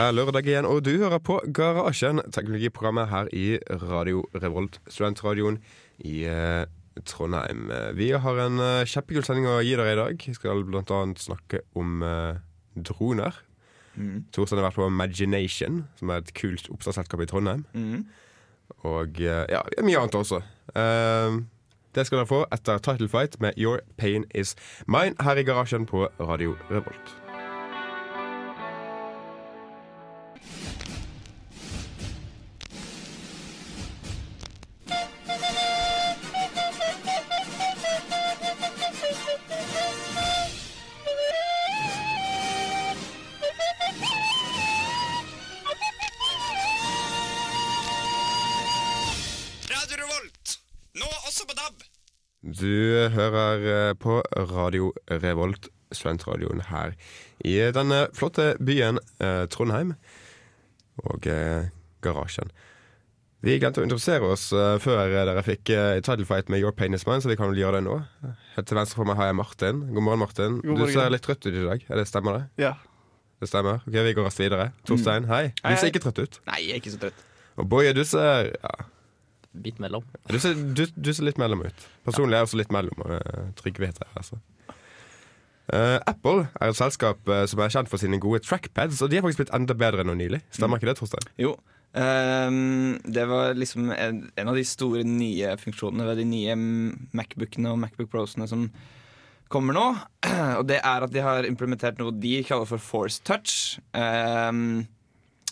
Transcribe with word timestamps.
Er 0.00 0.14
lørdag 0.16 0.46
igjen, 0.48 0.64
og 0.64 0.78
du 0.86 0.94
hører 0.96 1.20
på 1.20 1.34
Garasjen, 1.52 2.22
teknologiprogrammet 2.32 3.10
her 3.10 3.26
i 3.36 3.58
Radio 3.82 4.22
Revolt, 4.32 4.78
studentradioen 4.88 5.58
i 5.98 6.22
eh, 6.24 6.62
Trondheim. 7.04 7.66
Vi 7.98 8.08
har 8.16 8.40
en 8.46 8.56
eh, 8.64 8.86
kjempekul 8.88 9.26
sending 9.26 9.50
å 9.50 9.58
gi 9.60 9.74
dere 9.76 9.92
i 9.92 9.98
dag. 9.98 10.24
Vi 10.24 10.32
skal 10.38 10.64
annet 10.64 11.20
snakke 11.20 11.60
om 11.76 12.00
eh, 12.06 12.40
droner. 12.80 13.42
Mm. 13.92 14.24
Torstein 14.32 14.62
har 14.62 14.70
vært 14.70 14.80
på 14.80 14.88
Imagination, 14.88 15.82
som 16.00 16.14
er 16.14 16.24
et 16.24 16.32
kult 16.38 16.72
oppstartsselskap 16.72 17.20
i 17.20 17.28
Trondheim. 17.28 17.68
Mm. 17.76 18.06
Og 18.88 19.20
eh, 19.20 19.44
ja, 19.52 19.60
mye 19.84 20.00
annet 20.00 20.16
også. 20.16 20.40
Eh, 20.80 21.42
det 21.92 22.08
skal 22.08 22.22
dere 22.22 22.30
få 22.32 22.46
etter 22.56 22.80
Title 22.80 23.12
Fight 23.12 23.36
med 23.44 23.60
Your 23.60 23.84
Pain 24.00 24.24
Is 24.32 24.56
Mine 24.88 25.12
her 25.20 25.36
i 25.36 25.44
garasjen 25.44 25.84
på 25.84 26.08
Radio 26.16 26.56
Revolt. 26.72 27.19
Du 52.60 53.08
hører 53.14 53.62
eh, 53.72 53.92
på 53.96 54.18
Radio 54.36 54.90
Revolt, 55.08 55.70
studentradioen 55.96 56.60
her 56.68 56.92
i 57.46 57.54
denne 57.74 58.02
flotte 58.14 58.52
byen 58.62 59.00
eh, 59.22 59.46
Trondheim. 59.50 59.94
Og 61.08 61.24
eh, 61.30 61.70
garasjen. 62.04 62.52
Vi 63.40 63.54
glemte 63.56 63.80
å 63.80 63.86
introdusere 63.86 64.28
oss 64.34 64.50
eh, 64.52 64.74
før 64.82 65.00
dere 65.08 65.40
fikk 65.46 65.72
eh, 65.72 66.02
title 66.04 66.28
fight 66.28 66.52
med 66.52 66.60
Your 66.60 66.74
Pain 66.76 66.92
Is 66.96 67.06
Mine, 67.08 67.22
så 67.24 67.30
vi 67.32 67.38
kan 67.40 67.48
vel 67.48 67.62
gjøre 67.62 67.80
det 67.80 67.86
nå. 67.88 67.96
Helt 68.58 68.68
til 68.68 68.76
venstre 68.76 69.00
for 69.00 69.08
meg 69.08 69.16
har 69.16 69.30
jeg 69.30 69.38
Martin. 69.40 69.80
God 69.88 70.04
morgen, 70.04 70.20
Martin. 70.26 70.60
God 70.60 70.74
morgen. 70.74 70.92
Du 70.92 70.98
ser 70.98 71.10
litt 71.16 71.24
trøtt 71.24 71.48
ut 71.48 71.54
i 71.54 71.64
dag. 71.64 71.88
Er 71.88 72.02
det 72.02 72.06
Stemmer 72.12 72.36
det? 72.36 72.44
Ja. 72.66 72.74
Det 73.40 73.48
stemmer. 73.48 73.80
Ok, 73.88 73.94
Vi 74.04 74.12
går 74.18 74.26
raskt 74.28 74.42
videre. 74.44 74.70
Torstein, 74.84 75.24
hei. 75.32 75.46
Du 75.64 75.72
ser 75.80 75.88
ikke 75.88 76.02
trøtt 76.04 76.20
ut. 76.20 76.40
Nei, 76.50 76.60
jeg 76.66 76.76
er 76.76 76.82
ikke 76.82 76.92
så 76.92 77.00
trøtt. 77.06 77.22
Og 77.56 77.68
Boje, 77.72 77.94
du 77.96 78.02
ser 78.04 78.50
ja, 78.52 78.74
Bitt 79.50 79.80
mellom. 79.82 80.04
du 80.30 80.38
ser, 80.38 80.54
du, 80.54 80.84
du 80.94 81.10
ser 81.10 81.26
litt 81.26 81.40
mellom 81.40 81.64
ut. 81.66 81.86
Personlig 82.06 82.36
er 82.36 82.44
jeg 82.44 82.48
også 82.50 82.60
litt 82.60 82.74
mellom. 82.74 83.02
Uh, 83.02 83.48
Trygve 83.58 83.90
heter 83.90 84.06
jeg, 84.06 84.14
altså. 84.20 84.38
Uh, 85.70 85.98
Apple 86.10 86.48
er 86.58 86.70
et 86.70 86.78
selskap 86.78 87.28
uh, 87.30 87.44
som 87.50 87.62
er 87.62 87.74
kjent 87.74 87.90
for 87.90 88.02
sine 88.02 88.18
gode 88.22 88.42
trackpads, 88.46 89.02
og 89.02 89.10
de 89.10 89.18
har 89.18 89.26
faktisk 89.26 89.42
blitt 89.42 89.52
enda 89.54 89.74
bedre 89.78 90.06
nå 90.06 90.14
nylig. 90.18 90.42
Stemmer 90.54 90.78
ikke 90.78 90.90
det, 90.90 90.96
Torstein? 91.00 91.26
Jo. 91.38 91.56
Um, 91.90 93.00
det 93.02 93.26
var 93.26 93.58
liksom 93.58 93.90
en, 93.90 94.22
en 94.38 94.50
av 94.50 94.54
de 94.54 94.62
store 94.66 95.02
nye 95.02 95.56
funksjonene 95.58 96.06
ved 96.06 96.20
de 96.22 96.26
nye 96.28 96.54
Macbookene 97.18 97.72
og 97.72 97.80
Macbook 97.82 98.12
Prosene 98.12 98.46
som 98.50 98.68
kommer 99.50 99.74
nå. 99.74 99.86
Og 100.60 100.64
det 100.70 100.78
er 100.78 101.06
at 101.06 101.14
de 101.14 101.24
har 101.26 101.48
implementert 101.48 101.98
noe 101.98 102.14
de 102.14 102.38
kaller 102.46 102.70
for 102.70 102.82
Force 102.82 103.18
Touch. 103.26 103.80
Um, 103.90 104.86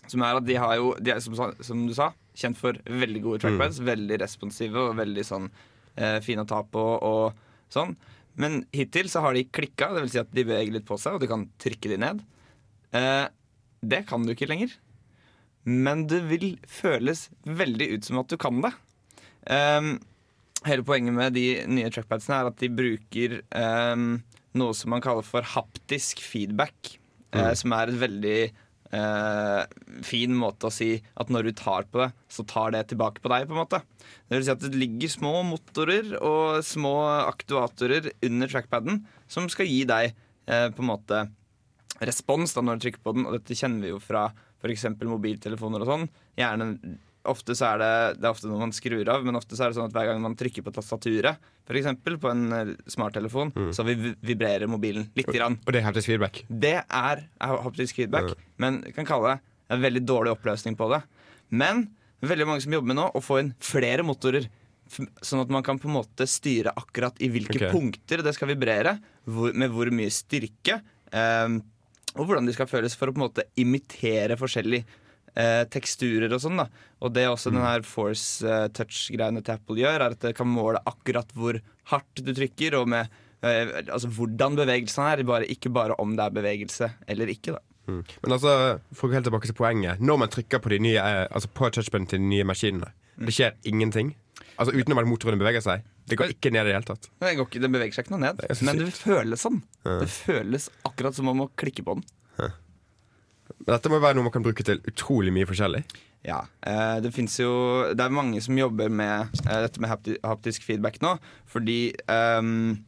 som 0.09 0.23
er 0.25 0.39
at 0.39 0.47
de 0.47 0.57
har 0.57 0.79
jo, 0.79 0.93
de 1.03 1.13
er, 1.17 1.23
som, 1.23 1.35
som 1.61 1.83
du 1.89 1.95
sa, 1.97 2.13
kjent 2.39 2.59
for 2.59 2.79
veldig 2.87 3.23
gode 3.25 3.43
trackpads. 3.45 3.81
Veldig 3.85 4.19
responsive 4.23 4.79
og 4.89 4.97
veldig 4.99 5.25
sånn 5.27 5.49
eh, 5.99 6.19
fine 6.25 6.45
å 6.45 6.49
ta 6.49 6.63
på 6.65 6.85
og 7.09 7.39
sånn. 7.75 7.97
Men 8.39 8.61
hittil 8.73 9.09
så 9.11 9.21
har 9.25 9.35
de 9.35 9.43
klikka, 9.51 9.91
dvs. 9.97 10.13
Si 10.15 10.21
at 10.23 10.31
de 10.35 10.45
beveger 10.47 10.77
litt 10.77 10.87
på 10.87 10.99
seg, 11.01 11.17
og 11.19 11.25
du 11.25 11.27
kan 11.31 11.49
trykke 11.59 11.91
de 11.91 11.99
ned. 12.05 12.21
Eh, 12.95 13.27
det 13.83 14.05
kan 14.09 14.23
du 14.27 14.33
ikke 14.35 14.49
lenger. 14.51 14.71
Men 15.69 16.07
det 16.09 16.23
vil 16.31 16.53
føles 16.71 17.27
veldig 17.45 17.91
ut 17.97 18.07
som 18.07 18.21
at 18.23 18.31
du 18.31 18.39
kan 18.41 18.63
det. 18.65 18.71
Ehm, 19.53 19.99
hele 20.65 20.85
poenget 20.87 21.15
med 21.17 21.35
de 21.37 21.45
nye 21.69 21.91
trackpadsene 21.93 22.39
er 22.39 22.49
at 22.53 22.63
de 22.63 22.71
bruker 22.73 23.41
ehm, 23.59 24.07
noe 24.59 24.75
som 24.77 24.95
man 24.95 25.03
kaller 25.05 25.27
for 25.27 25.45
haptisk 25.57 26.23
feedback. 26.25 26.95
eh, 27.37 27.53
som 27.53 27.75
er 27.77 27.91
et 27.91 27.99
veldig 28.01 28.39
eh, 28.95 29.63
fin 30.07 30.35
måte 30.37 30.69
å 30.69 30.75
si 30.75 30.91
at 31.21 31.33
når 31.33 31.49
du 31.49 31.53
tar 31.59 31.89
på 31.91 32.03
det, 32.03 32.11
så 32.33 32.45
tar 32.49 32.75
det 32.75 32.87
tilbake 32.93 33.23
på 33.25 33.33
deg. 33.33 33.49
på 33.49 33.57
en 33.57 33.63
måte 33.63 33.83
Det 34.29 34.37
vil 34.37 34.47
si 34.47 34.55
at 34.55 34.65
det 34.65 34.75
ligger 34.75 35.13
små 35.13 35.35
motorer 35.49 36.15
og 36.21 36.63
små 36.65 36.95
aktuatorer 37.27 38.13
under 38.23 38.49
trackpaden 38.49 39.05
som 39.29 39.49
skal 39.53 39.69
gi 39.69 39.83
deg 39.89 40.15
eh, 40.49 40.69
på 40.71 40.85
en 40.85 40.93
måte 40.93 41.27
respons 42.05 42.55
da 42.55 42.63
når 42.63 42.79
du 42.79 42.87
trykker 42.87 43.03
på 43.05 43.17
den. 43.17 43.27
Og 43.27 43.39
dette 43.39 43.59
kjenner 43.59 43.85
vi 43.85 43.93
jo 43.95 44.01
fra 44.03 44.29
f.eks. 44.59 44.89
mobiltelefoner 45.07 45.85
og 45.85 45.93
sånn. 45.93 46.09
Gjerne 46.39 46.99
Ofte 47.29 47.57
så 47.59 47.73
er 47.73 47.83
det, 47.83 47.93
det 48.19 48.27
er 48.27 48.35
ofte 48.35 48.51
noe 48.51 48.63
man 48.63 48.75
skrur 48.75 49.11
av, 49.13 49.25
men 49.27 49.39
ofte 49.39 49.57
så 49.57 49.67
er 49.67 49.73
det 49.73 49.79
sånn 49.79 49.91
at 49.91 49.97
hver 49.97 50.11
gang 50.11 50.23
man 50.25 50.37
trykker 50.39 50.65
på 50.67 50.75
tastaturet, 50.75 51.39
eksempel, 51.69 52.17
på 52.21 52.31
en 52.33 52.45
smarttelefon, 52.89 53.51
smarttelefon, 53.53 53.53
så 53.77 53.85
vi- 53.85 54.15
vibrerer 54.25 54.67
mobilen 54.67 55.11
lite 55.19 55.35
grann. 55.37 55.59
Og 55.67 55.73
det 55.73 55.83
er 55.83 55.87
haptisk 55.87 56.09
feedback. 56.09 56.45
Det 56.49 56.77
er, 56.81 57.25
haptisk 57.41 58.01
feedback, 58.01 58.33
men 58.57 58.83
jeg 58.89 58.95
kan 58.97 59.09
kalle 59.09 59.35
det 59.35 59.75
en 59.77 59.83
veldig 59.83 60.05
dårlig 60.09 60.33
oppløsning 60.33 60.79
på 60.79 60.89
det. 60.95 61.03
Men 61.51 61.91
veldig 62.25 62.47
mange 62.49 62.65
som 62.65 62.73
jobber 62.73 62.95
med 62.95 62.97
nå, 62.97 63.11
å 63.13 63.21
få 63.23 63.43
inn 63.43 63.55
flere 63.61 64.03
motorer. 64.03 64.49
Sånn 64.89 65.43
at 65.45 65.51
man 65.53 65.63
kan 65.63 65.79
på 65.79 65.91
en 65.91 65.99
måte 66.01 66.25
styre 66.25 66.73
akkurat 66.73 67.19
i 67.21 67.29
hvilke 67.29 67.59
okay. 67.59 67.73
punkter 67.75 68.23
det 68.25 68.33
skal 68.35 68.49
vibrere, 68.49 68.97
hvor, 69.29 69.53
med 69.53 69.69
hvor 69.71 69.93
mye 69.93 70.09
styrke, 70.09 70.81
Um, 71.13 71.61
og 72.19 72.27
hvordan 72.27 72.49
de 72.49 72.55
skal 72.57 72.69
føles 72.69 72.97
for 72.99 73.11
å 73.11 73.15
på 73.15 73.21
en 73.21 73.27
måte 73.27 73.45
imitere 73.61 74.39
forskjellige 74.41 74.87
eh, 75.39 75.63
teksturer 75.71 76.35
og 76.35 76.43
sånn. 76.43 76.61
da 76.61 76.69
Og 77.05 77.15
det 77.15 77.29
også 77.31 77.53
den 77.55 77.65
her 77.65 77.87
force 77.87 78.43
eh, 78.47 78.67
touch-greiene 78.75 79.45
til 79.45 79.57
Apple 79.57 79.79
gjør, 79.81 80.03
er 80.03 80.19
at 80.19 80.27
det 80.27 80.35
kan 80.39 80.51
måle 80.51 80.83
akkurat 80.89 81.33
hvor 81.39 81.61
hardt 81.93 82.25
du 82.25 82.35
trykker, 82.35 82.77
og 82.81 82.91
med 82.91 83.09
eh, 83.47 83.79
altså 83.87 84.11
hvordan 84.19 84.59
bevegelsen 84.59 85.07
er, 85.07 85.25
bare, 85.29 85.49
ikke 85.49 85.73
bare 85.75 85.97
om 86.03 86.17
det 86.19 86.27
er 86.27 86.39
bevegelse 86.43 86.93
eller 87.09 87.35
ikke. 87.35 87.57
da 87.57 87.65
Mm. 87.89 88.03
Men 88.21 88.35
altså, 88.35 88.51
for 88.93 89.07
å 89.07 89.09
gå 89.09 89.17
helt 89.17 89.25
tilbake 89.25 89.49
til 89.49 89.57
poenget 89.57 90.01
Når 90.05 90.19
man 90.21 90.29
trykker 90.29 90.61
på 90.61 90.69
de 90.75 90.79
nye 90.85 91.01
eh, 91.01 91.23
Altså 91.33 91.49
på 91.49 91.71
touchpen 91.73 92.05
til 92.05 92.21
de 92.21 92.27
nye 92.29 92.45
maskinene, 92.45 92.91
det 93.17 93.33
skjer 93.33 93.55
ingenting. 93.65 94.11
Altså 94.61 94.75
Utenom 94.77 95.01
at 95.01 95.09
motorene 95.09 95.41
beveger 95.41 95.65
seg. 95.65 95.87
Det 96.09 96.19
går 96.21 96.35
ikke 96.35 96.53
ned 96.55 96.67
i 96.67 96.71
det 96.71 96.77
hele 96.77 96.87
tatt. 96.87 97.09
Det, 97.09 97.33
går 97.39 97.49
ikke, 97.49 97.63
det 97.65 97.71
beveger 97.73 97.97
seg 97.97 98.05
ikke 98.05 98.15
noe 98.15 98.23
ned, 98.27 98.43
Det 98.45 98.59
men 98.67 98.79
det 98.83 98.91
føles 98.95 99.43
sånn. 99.43 99.59
Det 99.87 100.09
føles 100.13 100.69
akkurat 100.89 101.17
som 101.17 101.33
om 101.33 101.43
å 101.45 101.49
klikke 101.59 101.85
på 101.87 101.97
den. 101.99 102.05
Men 103.65 103.75
dette 103.75 103.91
må 103.93 103.99
være 104.03 104.19
noe 104.19 104.29
man 104.29 104.35
kan 104.35 104.45
bruke 104.45 104.67
til 104.67 104.83
utrolig 104.89 105.33
mye 105.35 105.49
forskjellig. 105.49 105.83
Ja, 106.27 106.47
eh, 106.67 107.01
Det 107.01 107.13
jo 107.39 107.95
Det 107.95 108.05
er 108.05 108.11
mange 108.11 108.41
som 108.41 108.59
jobber 108.59 108.89
med 108.89 109.29
eh, 109.47 109.61
dette 109.67 109.81
med 109.81 109.91
hapti, 109.91 110.17
haptisk 110.23 110.65
feedback 110.67 111.01
nå, 111.01 111.19
fordi 111.47 111.95
ehm, 112.09 112.85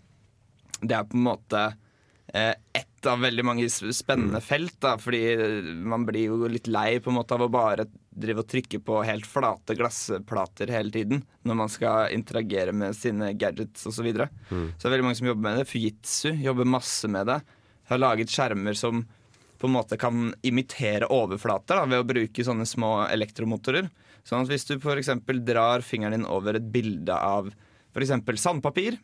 det 0.81 0.97
er 0.97 1.05
på 1.05 1.17
en 1.17 1.27
måte 1.29 1.75
eh, 2.35 2.55
ett 2.75 3.07
av 3.07 3.21
veldig 3.21 3.45
mange 3.45 3.69
spennende 3.71 4.41
felt. 4.41 4.77
Da, 4.81 4.97
fordi 5.01 5.23
man 5.73 6.05
blir 6.05 6.33
jo 6.33 6.49
litt 6.49 6.69
lei 6.69 6.99
på 7.01 7.11
en 7.11 7.17
måte 7.17 7.37
av 7.37 7.47
å 7.47 7.53
bare 7.53 7.87
drive 8.11 8.43
og 8.43 8.51
trykke 8.51 8.81
på 8.85 8.99
helt 9.07 9.29
flate 9.29 9.77
glassplater 9.79 10.73
hele 10.75 10.93
tiden 10.93 11.23
når 11.49 11.57
man 11.63 11.71
skal 11.73 12.13
interagere 12.13 12.75
med 12.77 12.97
sine 12.99 13.33
gadgets 13.41 13.87
osv. 13.87 14.01
Så, 14.01 14.05
videre. 14.05 14.29
så 14.51 14.83
det 14.83 14.89
er 14.89 14.97
veldig 14.97 15.07
mange 15.07 15.21
som 15.21 15.31
jobber 15.31 15.47
med 15.47 15.61
det. 15.61 15.71
Fujitsu 15.71 16.35
jobber 16.35 16.69
masse 16.69 17.09
med 17.09 17.31
det. 17.31 17.41
Har 17.89 18.03
laget 18.03 18.33
skjermer 18.33 18.77
som 18.77 19.05
på 19.61 19.69
en 19.69 19.77
måte 19.77 19.99
kan 20.01 20.31
imitere 20.47 21.09
overflater 21.13 21.77
da, 21.77 21.89
ved 21.91 22.01
å 22.01 22.09
bruke 22.09 22.45
sånne 22.47 22.65
små 22.69 22.95
elektromotorer. 23.13 23.91
Sånn 24.25 24.45
at 24.45 24.53
hvis 24.53 24.65
du 24.69 24.77
f.eks. 24.79 25.13
drar 25.45 25.85
fingeren 25.85 26.17
din 26.17 26.29
over 26.29 26.57
et 26.57 26.71
bilde 26.73 27.13
av 27.13 27.51
f.eks. 27.93 28.15
sandpapir, 28.41 28.97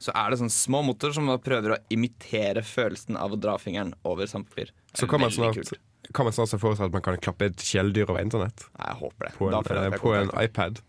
så 0.00 0.14
er 0.16 0.32
det 0.32 0.40
sånne 0.40 0.54
små 0.54 0.82
motorer 0.86 1.16
som 1.16 1.30
prøver 1.44 1.74
å 1.74 1.78
imitere 1.92 2.64
følelsen 2.66 3.18
av 3.20 3.36
å 3.36 3.38
dra 3.40 3.56
fingeren 3.60 3.92
over 4.08 4.30
sandpapir. 4.30 4.72
Så 4.96 5.08
kan 5.10 5.22
man 5.22 5.32
snart, 5.34 5.58
kult. 5.60 5.74
kan 6.16 6.26
man 6.26 6.36
snart 6.36 6.52
se 6.52 6.60
for 6.60 6.78
seg 6.78 6.88
at 6.88 6.96
man 6.96 7.04
kan 7.04 7.18
klappe 7.22 7.50
et 7.50 7.66
kjæledyr 7.70 8.08
over 8.08 8.22
internett. 8.24 8.64
Jeg 8.78 8.96
håper 9.02 9.28
det. 9.28 9.34
På 9.38 9.50
en, 9.50 9.58
jeg 9.58 9.76
eh, 9.76 9.90
jeg 9.90 10.02
på 10.02 10.14
en 10.16 10.32
iPad. 10.40 10.80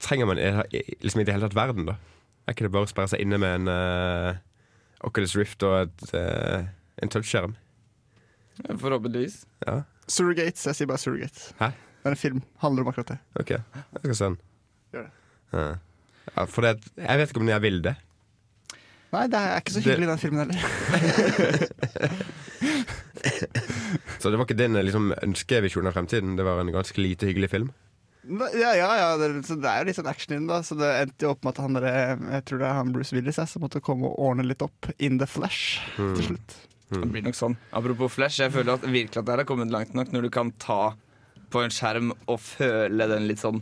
Trenger 0.00 0.30
man 0.30 0.40
liksom 0.40 1.20
i 1.20 1.26
det 1.28 1.34
hele 1.36 1.48
tatt 1.48 1.58
verden, 1.58 1.90
da? 1.90 1.98
Er 2.46 2.56
ikke 2.56 2.66
det 2.66 2.74
bare 2.74 2.88
å 2.88 2.90
sperre 2.90 3.12
seg 3.12 3.20
inne 3.22 3.38
med 3.38 3.60
en 3.60 3.68
uh, 3.70 4.38
Oculus 5.06 5.36
Rift 5.38 5.66
og 5.66 5.82
et, 5.84 6.06
uh, 6.14 6.64
en 7.02 7.12
touchskjerm? 7.12 7.58
Forhåpentligvis. 8.68 9.36
Ja, 9.66 9.80
Surrogates. 10.10 10.66
Jeg 10.66 10.74
sier 10.80 10.88
bare 10.90 10.98
Surrogates. 11.02 11.50
Hæ? 11.60 11.70
Det 12.00 12.08
er 12.08 12.14
en 12.16 12.16
film. 12.20 12.42
Handler 12.62 12.82
om 12.82 12.88
akkurat 12.92 13.12
det. 13.14 13.18
OK. 13.40 13.50
Jeg 13.50 14.00
skal 14.04 14.14
se 14.20 14.24
den. 14.30 14.38
Gjør 14.94 15.02
det. 15.06 15.12
Ja. 15.52 15.66
Ja, 16.36 16.44
for 16.46 16.62
det, 16.66 16.72
jeg 16.96 17.18
vet 17.20 17.30
ikke 17.32 17.40
om 17.42 17.48
jeg 17.50 17.62
vil 17.64 17.80
det. 17.84 17.94
Nei, 19.10 19.24
det 19.26 19.38
er 19.40 19.56
ikke 19.58 19.72
så 19.74 19.80
Det- 19.80 19.86
hyggelig, 19.90 20.08
den 20.08 20.18
filmen 20.22 20.38
heller. 20.44 20.60
Så 24.20 24.30
det 24.30 24.36
var 24.38 24.44
ikke 24.46 24.56
din 24.58 24.76
eh, 24.76 24.84
liksom, 24.86 25.12
ønskevisjon 25.24 25.88
av 25.88 25.94
fremtiden. 25.96 26.36
Det 26.38 26.44
var 26.46 26.60
en 26.62 26.72
ganske 26.74 27.00
lite 27.02 27.26
hyggelig 27.30 27.50
film. 27.52 27.70
Ja, 28.30 28.74
ja, 28.76 28.88
ja 29.00 29.06
det, 29.18 29.30
så 29.48 29.56
det 29.56 29.66
er 29.70 29.80
jo 29.80 29.88
litt 29.88 29.96
sånn 29.98 30.10
action 30.10 30.34
i 30.34 30.38
den, 30.38 30.48
da. 30.50 30.60
Så 30.66 30.76
det 30.78 30.90
endte 31.06 31.24
jo 31.26 31.32
opp 31.34 31.42
med 31.46 31.54
at 31.56 31.62
han 31.64 31.76
der, 31.78 31.86
jeg 32.36 32.44
tror 32.48 32.60
det 32.62 32.68
er 32.68 32.76
han 32.78 32.92
Bruce 32.94 33.16
Willis 33.16 33.40
jeg, 33.40 33.48
som 33.50 33.64
måtte 33.64 33.80
komme 33.84 34.10
og 34.10 34.18
ordne 34.28 34.44
litt 34.46 34.62
opp 34.64 34.90
in 35.00 35.16
the 35.22 35.26
flesh 35.28 35.80
til 35.96 36.26
slutt. 36.30 36.56
Det 36.90 37.06
blir 37.12 37.22
nok 37.22 37.36
sånn. 37.38 37.56
Apropos 37.72 38.12
Flash, 38.12 38.40
jeg 38.42 38.52
føler 38.52 38.74
at 38.74 38.82
virkelig 38.86 39.16
at 39.20 39.26
det 39.28 39.36
har 39.38 39.44
kommet 39.48 39.70
langt 39.70 39.94
nok 39.94 40.10
når 40.12 40.22
du 40.26 40.30
kan 40.30 40.50
ta 40.58 40.94
på 41.50 41.62
en 41.64 41.70
skjerm 41.70 42.12
og 42.26 42.38
føle 42.42 43.06
den 43.10 43.26
litt 43.30 43.38
sånn 43.42 43.60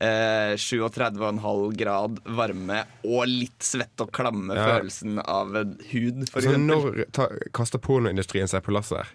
eh, 0.00 0.54
37,5 0.60 1.76
grad 1.76 2.18
varme 2.36 2.82
og 3.04 3.26
litt 3.28 3.64
svett 3.64 4.00
og 4.04 4.10
klamme 4.12 4.54
Ja. 4.56 4.66
følelsen 4.76 5.18
av 5.24 5.54
hud, 5.90 6.28
for 6.30 6.40
Altså, 6.40 6.56
når 6.60 7.04
ta, 7.12 7.28
kaster 7.52 7.78
pornoindustrien 7.78 8.48
seg 8.48 8.62
på 8.62 8.72
lasset? 8.76 9.06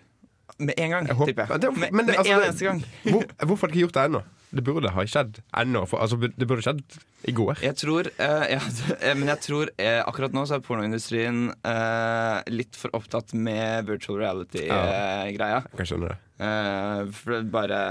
Med 0.59 0.73
en 0.77 0.89
gang, 0.91 1.07
tipper 1.25 1.47
jeg. 1.47 1.61
Det- 1.61 1.71
men 1.77 1.79
med, 1.95 2.05
med 2.05 2.15
altså, 2.17 2.31
en 2.33 2.41
eneste 2.45 2.65
gang. 2.65 2.83
Hvor, 3.03 3.23
hvorfor 3.45 3.67
har 3.67 3.71
de 3.71 3.77
ikke 3.79 3.85
gjort 3.87 3.93
det 3.97 4.05
ennå? 4.09 4.23
Det 4.51 4.63
burde 4.67 4.91
ha 4.91 5.03
skjedd 5.07 5.39
ennå. 5.61 5.85
For, 5.87 6.01
altså, 6.03 6.17
det 6.19 6.47
burde 6.47 6.63
skjedd 6.65 6.81
i 7.29 7.33
går. 7.35 7.61
Jeg 7.63 7.77
tror, 7.79 8.09
eh, 8.11 8.45
ja, 8.51 8.59
eh, 8.99 9.15
men 9.15 9.31
jeg 9.31 9.43
tror 9.45 9.71
eh, 9.79 10.01
akkurat 10.03 10.35
nå 10.35 10.43
så 10.49 10.57
er 10.57 10.65
pornoindustrien 10.65 11.45
eh, 11.55 12.51
litt 12.51 12.75
for 12.79 12.91
opptatt 12.97 13.31
med 13.37 13.87
virtual 13.87 14.19
reality-greia. 14.19 15.63
Jeg 15.71 15.87
skjønner 15.87 15.91
skjønne 15.93 16.11
det. 16.11 16.19
Eh, 16.41 17.13
for 17.15 17.37
det 17.37 17.53
bare 17.53 17.81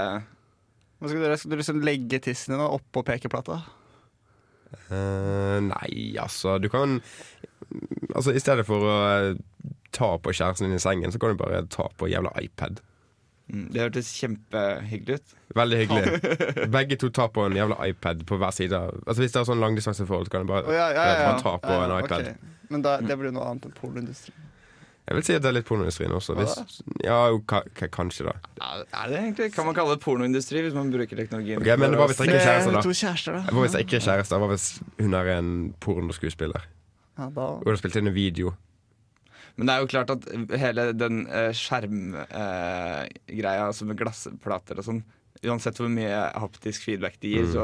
Hva 1.01 1.09
skal 1.09 1.23
du? 1.23 1.37
Skal 1.39 1.53
dere 1.55 1.61
liksom 1.63 1.85
legge 1.87 2.19
tissen 2.21 2.53
din 2.53 2.63
oppå 2.65 3.03
pekeplata? 3.07 3.61
Eh, 4.91 5.57
nei, 5.63 6.13
altså 6.19 6.57
Du 6.63 6.69
kan 6.71 7.01
Altså 8.15 8.31
I 8.35 8.39
stedet 8.39 8.63
for 8.67 8.83
å 8.87 8.95
ta 9.95 10.13
på 10.23 10.31
kjæresten 10.35 10.67
din 10.69 10.77
i 10.77 10.83
sengen, 10.83 11.11
så 11.11 11.19
kan 11.19 11.33
du 11.33 11.39
bare 11.39 11.65
ta 11.71 11.85
på 11.99 12.07
jævla 12.07 12.31
iPad. 12.39 12.79
Mm, 13.51 13.65
Det 13.75 13.81
hørtes 13.83 14.11
kjempehyggelig 14.19 15.19
ut. 15.19 15.33
Veldig 15.55 15.79
hyggelig. 15.81 16.35
Begge 16.77 16.97
to 17.01 17.09
tar 17.13 17.31
på 17.35 17.45
en 17.49 17.57
jævla 17.59 17.77
iPad 17.91 18.23
på 18.29 18.39
hver 18.41 18.55
side. 18.55 18.77
Altså 19.05 19.19
Hvis 19.21 19.35
det 19.35 19.41
er 19.43 19.49
sånn 19.51 19.61
langdistanseforhold, 19.63 20.29
så 20.29 20.37
kan 20.37 20.47
du 20.47 20.53
bare, 20.53 20.65
oh, 20.67 20.75
ja, 20.75 20.87
ja, 20.95 21.09
ja, 21.11 21.25
ja. 21.27 21.35
ta 21.41 21.57
på 21.59 21.75
Ja, 21.75 21.83
en 21.85 21.95
ja, 21.95 21.99
iPad. 22.05 22.31
Okay. 22.31 22.55
Men 22.71 22.85
da, 22.87 22.95
det 23.03 23.19
blir 23.19 23.35
noe 23.35 23.49
annet 23.51 23.67
enn 23.67 23.75
pornoindustrien. 23.75 24.47
Jeg 25.11 25.17
vil 25.17 25.25
si 25.27 25.33
at 25.35 25.43
det 25.43 25.49
er 25.49 25.55
litt 25.57 25.65
pornoindustrien 25.67 26.13
også. 26.15 26.35
Hvis, 26.37 26.77
ja, 27.03 27.17
kanskje, 27.91 28.29
da. 28.29 28.35
Er 28.95 29.09
det 29.11 29.17
egentlig? 29.17 29.49
Kan 29.51 29.65
man 29.67 29.75
kalle 29.75 29.97
det 29.97 30.03
pornoindustri 30.05 30.61
hvis 30.63 30.75
man 30.77 30.91
bruker 30.93 31.19
teknologien? 31.19 31.59
Okay, 31.59 31.75
men 31.81 31.97
hva 31.99 32.05
hvis 32.07 32.21
det 32.21 32.29
ikke 32.29 32.37
er 32.37 32.45
kjærester, 32.45 32.77
da? 32.77 32.83
Kjærester, 33.01 33.35
da. 33.35 33.41
Hva 33.49 33.65
hvis 33.65 33.75
jeg 33.75 33.87
ikke 33.87 33.97
er 33.97 34.05
kjæreste? 34.05 34.39
Hva 34.43 34.49
hvis 34.53 34.67
hun 35.01 35.17
er 35.19 35.31
en 35.33 35.49
pornoskuespiller? 35.83 36.67
Ja, 37.17 37.27
da. 37.27 37.47
Og 37.57 37.65
du 37.65 37.73
har 37.73 37.81
spilt 37.81 37.97
inn 37.99 38.07
en 38.07 38.15
video? 38.15 38.53
Men 39.57 39.67
det 39.67 39.73
er 39.73 39.79
jo 39.83 39.89
klart 39.91 40.09
at 40.13 40.21
hele 40.61 40.83
den 40.97 41.25
uh, 41.27 41.51
skjermgreia, 41.55 43.65
altså 43.67 43.85
med 43.89 43.99
glassplater 43.99 44.79
og 44.81 44.85
sånn 44.87 45.01
Uansett 45.41 45.73
hvor 45.79 45.89
mye 45.89 46.17
haptisk 46.37 46.83
feedback 46.85 47.15
de 47.23 47.31
gir, 47.31 47.45
så 47.49 47.63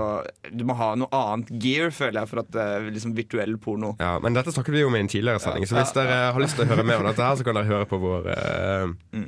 du 0.50 0.64
må 0.66 0.74
ha 0.80 0.96
noe 0.98 1.14
annet 1.14 1.52
gear, 1.62 1.92
føler 1.94 2.24
jeg, 2.24 2.30
for 2.32 2.42
at 2.42 2.56
uh, 2.58 2.88
liksom 2.90 3.12
virtuell 3.14 3.54
porno. 3.62 3.92
Ja, 4.02 4.16
Men 4.24 4.34
dette 4.34 4.50
snakket 4.56 4.74
vi 4.74 4.82
om 4.88 4.96
i 4.98 5.02
en 5.04 5.12
tidligere 5.12 5.38
sending, 5.44 5.68
så 5.70 5.78
hvis 5.78 5.94
dere 5.94 6.16
har 6.34 6.42
lyst 6.42 6.58
til 6.58 6.66
å 6.66 6.72
høre 6.72 6.82
mer 6.88 7.04
om 7.04 7.06
dette, 7.12 7.22
her 7.22 7.38
så 7.38 7.46
kan 7.46 7.54
dere 7.60 7.70
høre 7.70 7.86
på 7.92 8.00
vår, 8.02 8.32
uh, 8.34 8.96
Mm. 9.14 9.28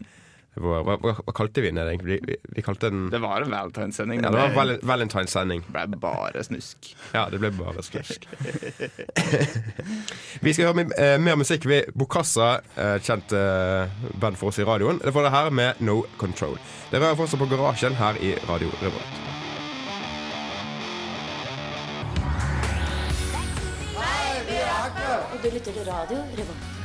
Vår 0.59 0.83
hva, 0.87 0.95
hva, 1.03 1.13
hva 1.25 1.33
kalte 1.35 1.63
vi 1.63 1.71
den 1.71 1.79
egentlig? 1.83 2.19
Vi, 2.27 2.37
vi 2.55 2.63
kalte 2.65 2.89
den 2.91 3.07
Det 3.13 3.21
var 3.23 3.45
en 3.45 3.51
valentinesending. 3.53 4.23
ja, 4.23 4.29
Det 4.29 4.37
var 4.37 4.49
det 4.49 4.55
val 4.55 4.73
Valentine's-sending. 4.91 5.63
ble 5.71 5.85
bare 5.99 6.43
snusk. 6.43 6.91
Ja, 7.13 7.27
det 7.31 7.39
ble 7.41 7.51
bare 7.55 7.83
snusk. 7.85 8.27
vi 10.45 10.53
skal 10.53 10.71
høre 10.71 10.87
eh, 10.97 11.17
mer 11.21 11.39
musikk. 11.39 11.65
Vi 11.69 11.81
Bokassa, 11.95 12.59
uh, 12.77 12.97
kjent 13.03 13.33
uh, 13.35 13.89
band 14.19 14.39
for 14.39 14.51
oss 14.51 14.59
i 14.59 14.67
radioen. 14.67 15.01
Det 15.03 15.13
får 15.15 15.27
dere 15.27 15.35
her 15.35 15.49
med 15.61 15.81
No 15.83 16.01
Control. 16.17 16.57
Dere 16.91 17.11
er 17.13 17.19
fortsatt 17.19 17.41
på 17.41 17.49
Garasjen 17.51 17.97
her 17.99 18.19
i 18.23 18.35
Radio 18.49 18.71
Revolt. 18.83 19.25
Og 25.39 25.43
du 25.43 25.49
lytter 25.53 25.71
til 25.71 25.85
radio 25.87 26.17
Revolt. 26.37 26.78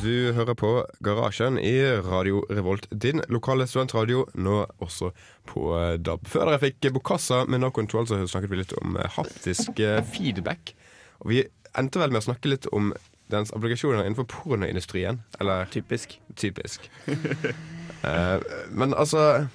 Du 0.00 0.32
hører 0.32 0.54
på 0.56 0.68
Garasjen 1.04 1.58
i 1.60 1.74
Radio 2.00 2.38
Revolt, 2.48 2.86
din 2.90 3.20
lokale 3.28 3.66
studentradio, 3.68 4.22
nå 4.32 4.62
også 4.80 5.10
på 5.50 5.64
eh, 5.76 5.98
DAB. 6.00 6.24
Før 6.24 6.48
dere 6.48 6.60
fikk 6.62 6.88
Bokassa 6.94 7.42
med 7.44 7.60
No 7.60 7.68
Control, 7.74 8.06
så 8.08 8.16
snakket 8.24 8.52
vi 8.52 8.60
litt 8.62 8.72
om 8.80 8.96
eh, 8.96 9.10
haptisk 9.18 9.82
eh, 9.84 10.00
feedback. 10.14 10.72
Og 11.20 11.34
vi 11.34 11.42
endte 11.76 12.00
vel 12.00 12.14
med 12.14 12.22
å 12.22 12.28
snakke 12.30 12.48
litt 12.48 12.70
om 12.72 12.94
dens 13.30 13.52
applikasjoner 13.52 14.06
innenfor 14.06 14.30
pornoindustrien. 14.32 15.20
Eller 15.36 15.68
Typisk. 15.74 16.16
typisk. 16.32 16.88
uh, 17.06 18.40
men 18.80 18.96
altså 18.96 19.50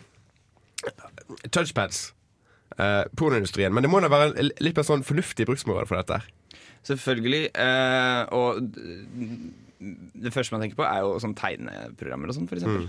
Touchpads. 1.50 2.12
Uh, 2.78 3.02
pornoindustrien. 3.18 3.74
Men 3.74 3.82
det 3.82 3.90
må 3.90 4.04
da 4.04 4.14
være 4.14 4.52
litt 4.62 4.78
mer 4.78 4.86
sånn 4.86 5.06
fornuftig 5.08 5.50
bruksmoral 5.50 5.90
for 5.90 6.04
dette. 6.04 6.22
Selvfølgelig. 6.86 7.48
Uh, 7.58 8.22
og 8.36 8.62
det 10.26 10.34
første 10.36 10.56
man 10.56 10.64
tenker 10.66 10.80
på, 10.80 10.86
er 10.88 11.04
jo 11.06 11.16
sånn 11.24 11.36
tegneprogrammer 11.38 12.32
og 12.32 12.38
sånn, 12.38 12.48
for 12.50 12.60
eksempel. 12.60 12.88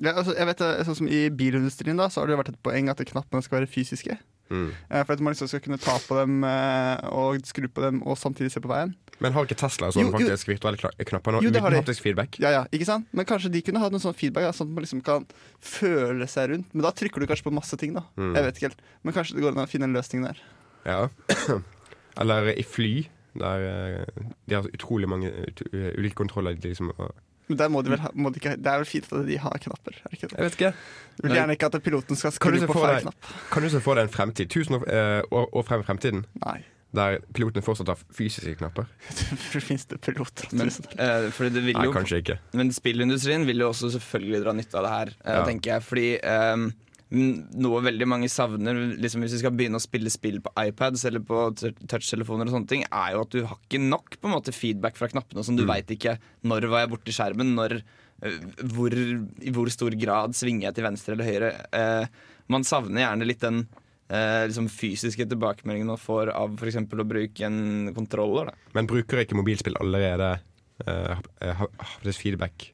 Ja, 0.00 0.12
altså, 0.14 0.36
jeg 0.38 0.46
vet, 0.46 0.60
sånn 0.86 0.98
som 1.00 1.08
I 1.10 1.24
bilindustrien 1.34 1.98
da, 1.98 2.06
så 2.12 2.20
har 2.22 2.28
det 2.30 2.36
jo 2.36 2.42
vært 2.44 2.52
et 2.52 2.60
poeng 2.62 2.90
at 2.92 3.00
knappene 3.10 3.42
skal 3.42 3.58
være 3.60 3.70
fysiske. 3.70 4.18
Mm. 4.50 4.70
Eh, 4.90 5.02
For 5.06 5.14
at 5.14 5.20
man 5.22 5.30
liksom 5.34 5.46
skal 5.50 5.60
kunne 5.62 5.78
ta 5.78 5.92
på 6.02 6.16
dem 6.18 6.42
eh, 6.46 7.04
og 7.14 7.38
skru 7.46 7.68
på 7.70 7.84
dem 7.84 8.00
og 8.02 8.18
samtidig 8.18 8.50
se 8.54 8.62
på 8.62 8.70
veien. 8.70 8.96
Men 9.22 9.34
har 9.36 9.46
ikke 9.46 9.58
Tesla 9.60 9.90
sånn 9.94 10.08
Jo, 10.08 10.10
jo. 10.10 10.16
faktisk 10.16 10.48
virtuelle 10.50 10.78
knapper 11.06 11.36
nå 11.36 11.42
Jo, 11.44 11.52
det 11.54 11.60
har 11.62 11.74
de. 11.76 11.94
feedback? 11.94 12.38
Ja, 12.42 12.50
ja, 12.56 12.62
ikke 12.74 12.88
sant? 12.88 13.06
Men 13.14 13.28
kanskje 13.28 13.50
de 13.52 13.62
kunne 13.62 13.82
hatt 13.82 13.94
noen 13.94 14.02
sånn 14.02 14.16
feedback, 14.16 14.48
da, 14.48 14.54
sånn 14.56 14.70
at 14.72 14.74
man 14.78 14.86
liksom 14.86 15.02
kan 15.06 15.26
føle 15.62 16.26
seg 16.30 16.50
rundt. 16.54 16.70
Men 16.74 16.86
da 16.86 16.90
trykker 16.96 17.22
du 17.22 17.28
kanskje 17.30 17.46
på 17.46 17.54
masse 17.54 17.78
ting, 17.78 17.94
da. 17.98 18.02
Mm. 18.18 18.32
Jeg 18.38 18.46
vet 18.48 18.58
ikke 18.58 18.70
helt. 18.70 18.82
Men 19.06 19.16
kanskje 19.18 19.36
det 19.36 19.44
går 19.44 19.54
an 19.54 19.62
å 19.66 19.70
finne 19.70 19.86
en 19.90 19.94
løsning 19.98 20.24
der. 20.26 20.40
Ja. 20.88 21.00
Eller 22.20 22.50
i 22.56 22.64
fly, 22.66 22.94
der 23.38 23.66
eh, 23.66 24.22
de 24.48 24.54
har 24.58 24.66
utrolig 24.74 25.08
mange 25.08 25.30
ut, 25.30 25.62
ulike 25.72 26.14
kontroller. 26.18 26.56
Liksom, 26.62 26.90
Men 27.50 27.58
der 27.58 27.68
må 27.68 27.82
de 27.82 27.90
vel 27.90 28.00
ha, 28.00 28.10
må 28.14 28.30
de 28.30 28.38
ikke, 28.40 28.56
det 28.56 28.66
er 28.66 28.78
vel 28.82 28.86
fint 28.86 29.12
at 29.12 29.26
de 29.26 29.36
har 29.38 29.58
knapper. 29.62 29.96
Er 30.04 30.10
det 30.10 30.18
ikke 30.18 30.28
det? 30.32 30.36
jeg 30.38 30.44
vet 30.50 30.58
ikke. 30.58 30.72
Du 31.20 31.28
vil 31.28 31.36
gjerne 31.36 31.52
ikke 31.56 31.66
at 31.70 31.82
piloten 31.82 32.16
skal 32.16 32.32
skru 32.32 32.58
på 32.66 32.76
feil 32.80 33.00
knapp. 33.06 33.30
Kan 33.52 33.62
du 33.62 33.68
se 33.70 33.80
for 33.84 33.94
deg 33.98 34.06
en 34.08 34.12
fremtid, 34.14 34.50
tusen 34.50 34.78
år, 34.80 34.84
eh, 34.90 35.22
år, 35.30 35.48
år 35.54 35.62
frem 35.68 35.80
i 35.82 35.86
fremtiden, 35.88 36.22
Nei. 36.44 36.60
der 36.96 37.18
pilotene 37.36 37.62
fortsatt 37.62 37.90
har 37.92 37.98
fysiske 38.16 38.54
knapper? 38.58 38.86
Fins 39.68 39.84
det 39.90 40.00
piloter? 40.02 40.46
Men, 40.56 40.70
eh, 40.98 41.30
fordi 41.34 41.50
det 41.58 41.64
vil 41.66 41.76
Nei, 41.78 41.88
kanskje 41.94 42.22
ikke. 42.22 42.38
Men 42.58 42.72
spillindustrien 42.74 43.46
vil 43.46 43.62
jo 43.62 43.68
også 43.70 43.90
selvfølgelig 43.98 44.44
dra 44.46 44.54
nytte 44.56 44.78
av 44.80 44.86
det 44.86 44.94
her, 44.96 45.12
eh, 45.24 45.34
Ja. 45.38 45.44
tenker 45.46 45.74
jeg. 45.76 45.82
Fordi 45.90 46.08
ehm, 46.22 46.64
n- 46.70 46.74
noe 47.10 47.80
veldig 47.82 48.06
mange 48.06 48.28
savner 48.30 48.76
liksom 49.02 49.24
hvis 49.24 49.32
vi 49.34 49.40
skal 49.42 49.54
begynne 49.58 49.80
å 49.80 49.82
spille 49.82 50.10
spill 50.12 50.38
på 50.44 50.52
iPads 50.62 51.02
eller 51.08 51.22
på 51.26 51.40
touchtelefoner, 51.90 52.46
og 52.46 52.54
sånne 52.54 52.70
ting 52.70 52.84
er 52.86 53.16
jo 53.16 53.24
at 53.24 53.32
du 53.34 53.40
har 53.44 53.56
ikke 53.58 53.80
nok 53.82 54.14
på 54.20 54.28
en 54.30 54.36
måte 54.36 54.54
feedback 54.54 54.94
fra 55.00 55.08
knappene. 55.10 55.42
Sånn, 55.42 55.58
du 55.58 55.64
Mm. 55.64 55.72
vet 55.74 55.88
veit 55.88 55.98
ikke 55.98 56.18
når 56.44 56.68
var 56.70 56.84
jeg 56.84 56.90
borti 56.92 57.12
skjermen, 57.16 57.54
når, 57.56 57.82
eh, 58.22 58.38
hvor, 58.74 58.92
i 58.94 59.50
hvor 59.50 59.70
stor 59.70 59.90
grad 59.98 60.34
svinger 60.38 60.68
jeg 60.68 60.74
til 60.74 60.84
venstre 60.84 61.12
eller 61.16 61.24
høyre. 61.24 61.52
Eh, 61.72 62.06
man 62.48 62.62
savner 62.62 63.02
gjerne 63.02 63.26
litt 63.26 63.40
den 63.40 63.66
eh, 64.10 64.46
liksom 64.46 64.68
fysiske 64.68 65.26
tilbakemeldingen 65.30 65.86
man 65.86 65.96
får 65.98 66.30
av 66.34 66.54
f.eks. 66.58 66.76
å 66.76 67.04
bruke 67.06 67.42
en 67.46 67.92
kontroller. 67.94 68.46
Da. 68.46 68.54
Men 68.74 68.86
bruker 68.86 69.22
ikke 69.22 69.38
mobilspill 69.38 69.74
allerede 69.80 70.40
eh, 70.86 71.16
eh, 71.42 72.12
feedback? 72.12 72.72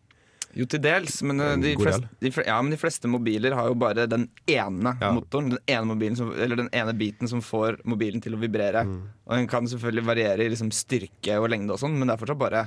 Jo, 0.56 0.64
til 0.72 0.80
dels, 0.80 1.18
men, 1.26 1.40
eh, 1.44 1.56
de, 1.60 1.74
god 1.76 1.84
fleste, 1.84 2.08
de, 2.24 2.30
ja, 2.46 2.56
men 2.64 2.72
de 2.72 2.78
fleste 2.80 3.10
mobiler 3.12 3.52
har 3.58 3.68
jo 3.68 3.74
bare 3.76 4.06
den 4.08 4.28
ene 4.48 4.94
Ja. 5.02 5.12
motoren. 5.12 5.50
Den 5.52 5.60
ene, 5.68 5.84
mobilen 5.90 6.16
som, 6.16 6.32
eller 6.32 6.56
den 6.56 6.70
ene 6.72 6.94
biten 6.96 7.28
som 7.28 7.42
får 7.44 7.82
mobilen 7.84 8.22
til 8.24 8.32
å 8.32 8.40
vibrere. 8.40 8.86
Mm. 8.88 9.02
Og 9.26 9.36
den 9.36 9.46
kan 9.52 9.68
selvfølgelig 9.68 10.06
variere 10.08 10.46
i 10.46 10.48
liksom 10.48 10.72
styrke 10.72 11.36
og 11.38 11.50
lengde, 11.52 11.76
og 11.76 11.82
sånn 11.82 11.98
men 11.98 12.08
det 12.08 12.16
er 12.16 12.24
fortsatt 12.24 12.40
bare 12.40 12.66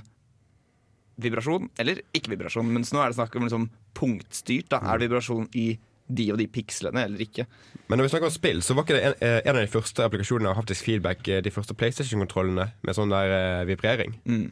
vibrasjon 1.19 1.69
eller 1.81 2.01
ikke 2.15 2.34
vibrasjon. 2.36 2.69
Mens 2.72 2.93
nå 2.93 3.01
er 3.03 3.12
det 3.12 3.19
snakk 3.19 3.36
om 3.36 3.48
liksom 3.48 3.69
punktstyrt. 3.98 4.69
Da. 4.72 4.79
Mm. 4.79 4.89
Er 4.89 4.98
det 5.00 5.10
vibrasjon 5.10 5.50
i 5.58 5.67
de 6.10 6.31
og 6.34 6.39
de 6.41 6.48
pikslene 6.50 7.03
eller 7.05 7.22
ikke? 7.25 7.46
Men 7.89 8.00
når 8.00 8.08
vi 8.08 8.13
snakker 8.13 8.29
om 8.29 8.34
spill, 8.34 8.63
så 8.65 8.75
var 8.77 8.86
ikke 8.86 8.98
det 8.98 9.05
en, 9.10 9.15
eh, 9.22 9.41
en 9.43 9.55
av 9.55 9.62
de 9.62 9.74
første 9.74 10.05
applikasjonene 10.05 10.50
av 10.50 10.58
haptisk 10.62 10.86
feedback 10.88 11.27
eh, 11.27 11.41
de 11.46 11.53
første 11.53 11.75
PlayStation-kontrollene 11.77 12.72
med 12.86 12.98
sånn 12.98 13.13
der 13.13 13.36
eh, 13.36 13.65
vibrering. 13.69 14.15
Mm. 14.29 14.48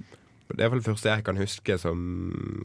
Det 0.48 0.64
er 0.64 0.72
vel 0.72 0.82
det 0.82 0.88
første 0.88 1.12
jeg 1.12 1.26
kan 1.28 1.40
huske 1.40 1.78
som 1.82 2.00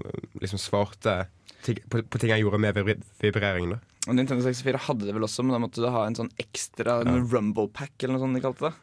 eh, 0.07 0.27
liksom 0.43 0.61
svarte 0.63 1.17
på, 1.63 2.03
på 2.03 2.21
ting 2.21 2.33
jeg 2.33 2.45
gjorde 2.45 2.61
med 2.63 2.79
vibri 2.79 2.97
vibrering. 3.23 3.75
da 3.75 3.79
Og 4.09 4.17
Nintendo 4.19 4.45
64 4.45 4.87
hadde 4.89 5.09
det 5.09 5.15
vel 5.17 5.27
også, 5.27 5.45
men 5.45 5.57
da 5.57 5.63
måtte 5.63 5.83
du 5.83 5.91
ha 5.91 6.07
en 6.07 6.19
sånn 6.19 6.33
ekstra 6.43 7.01
ja. 7.03 7.21
rumble 7.35 7.69
pack, 7.75 7.95
eller 8.01 8.17
noe 8.17 8.25
sånt 8.25 8.39
de 8.39 8.45
kalte 8.45 8.69
det. 8.69 8.75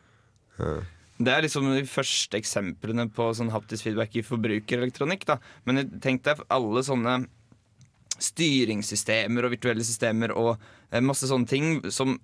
Ja. 0.59 0.77
Det 1.19 1.33
er 1.33 1.43
liksom 1.43 1.67
de 1.73 1.83
første 1.83 2.39
eksemplene 2.39 3.09
på 3.11 3.25
sånn 3.35 3.51
haptisk 3.51 3.89
feedback 3.89 4.13
i 4.15 4.23
forbrukerelektronikk. 4.23 5.25
da. 5.27 5.35
Men 5.67 5.89
tenk 5.99 6.23
deg 6.23 6.45
alle 6.47 6.83
sånne 6.87 7.17
styringssystemer 8.19 9.47
og 9.47 9.53
virtuelle 9.55 9.83
systemer 9.87 10.31
og 10.35 10.53
eh, 10.91 11.03
masse 11.03 11.27
sånne 11.27 11.47
ting 11.47 11.77
som 11.91 12.17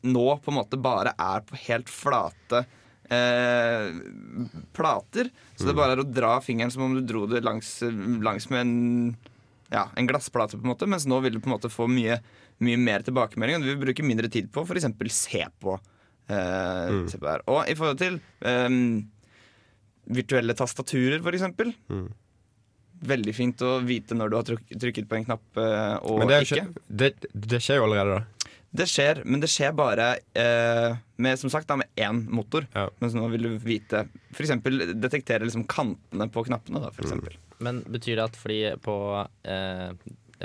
nå 0.00 0.26
på 0.40 0.52
en 0.52 0.56
måte 0.56 0.80
bare 0.80 1.12
er 1.20 1.44
på 1.44 1.58
helt 1.66 1.92
flate 1.92 2.64
eh, 3.10 3.90
plater. 4.76 5.30
Så 5.56 5.68
det 5.68 5.76
bare 5.76 5.96
er 5.96 6.02
å 6.02 6.08
dra 6.08 6.36
fingeren 6.44 6.72
som 6.72 6.86
om 6.86 6.96
du 6.96 7.02
dro 7.06 7.26
det 7.30 7.42
langs, 7.44 7.78
langs 8.24 8.48
med 8.52 8.62
en, 8.62 8.74
ja, 9.72 9.88
en 9.98 10.08
glassplate, 10.08 10.58
på 10.58 10.64
en 10.64 10.72
måte. 10.72 10.88
Mens 10.90 11.08
nå 11.10 11.20
vil 11.24 11.36
du 11.36 11.42
på 11.42 11.50
en 11.50 11.56
måte 11.56 11.72
få 11.72 11.88
mye, 11.90 12.20
mye 12.64 12.80
mer 12.80 13.04
tilbakemelding, 13.06 13.60
og 13.60 13.66
du 13.66 13.72
vil 13.74 13.84
bruke 13.88 14.06
mindre 14.06 14.30
tid 14.32 14.50
på 14.54 14.64
f.eks. 14.64 14.88
se 15.16 15.44
på. 15.60 15.76
Eh, 16.30 16.96
se 17.10 17.20
på 17.20 17.30
her. 17.30 17.44
Og 17.50 17.68
i 17.68 17.76
forhold 17.78 18.00
til 18.00 18.20
eh, 18.46 18.80
virtuelle 20.10 20.56
tastaturer, 20.58 21.22
eksempel. 21.34 21.74
Mm. 21.90 22.08
Veldig 23.10 23.32
fint 23.32 23.62
å 23.64 23.78
vite 23.80 24.16
når 24.16 24.30
du 24.30 24.36
har 24.36 24.48
trykket 24.50 25.06
på 25.08 25.16
en 25.16 25.24
knapp 25.30 25.60
eh, 25.60 25.96
og 26.04 26.20
Men 26.20 26.28
det, 26.28 26.42
ikke. 26.44 26.66
ikke, 26.66 26.84
det, 27.02 27.14
det 27.32 27.60
skjer 27.64 27.80
jo 27.80 27.86
allerede, 27.88 28.18
da. 28.20 28.39
Det 28.72 28.86
skjer, 28.86 29.24
men 29.26 29.40
det 29.42 29.48
skjer 29.50 29.72
bare 29.74 30.04
eh, 30.38 30.94
med, 31.18 31.38
som 31.40 31.50
sagt, 31.50 31.66
da, 31.66 31.74
med 31.80 31.88
én 31.98 32.20
motor. 32.30 32.68
Ja. 32.74 32.84
Mens 33.02 33.16
nå 33.18 33.24
vil 33.32 33.42
du 33.48 33.56
vite 33.58 34.04
For 34.30 34.44
eksempel 34.46 34.92
detektere 34.94 35.42
liksom 35.42 35.64
kantene 35.66 36.28
på 36.30 36.44
knappene. 36.46 36.78
Da, 36.84 36.90
for 36.94 37.02
Mm. 37.02 37.10
eksempel. 37.10 37.36
Men 37.60 37.82
betyr 37.84 38.16
det 38.20 38.24
at 38.30 38.36
fordi 38.38 38.60
på 38.80 38.94
eh, 39.44 39.90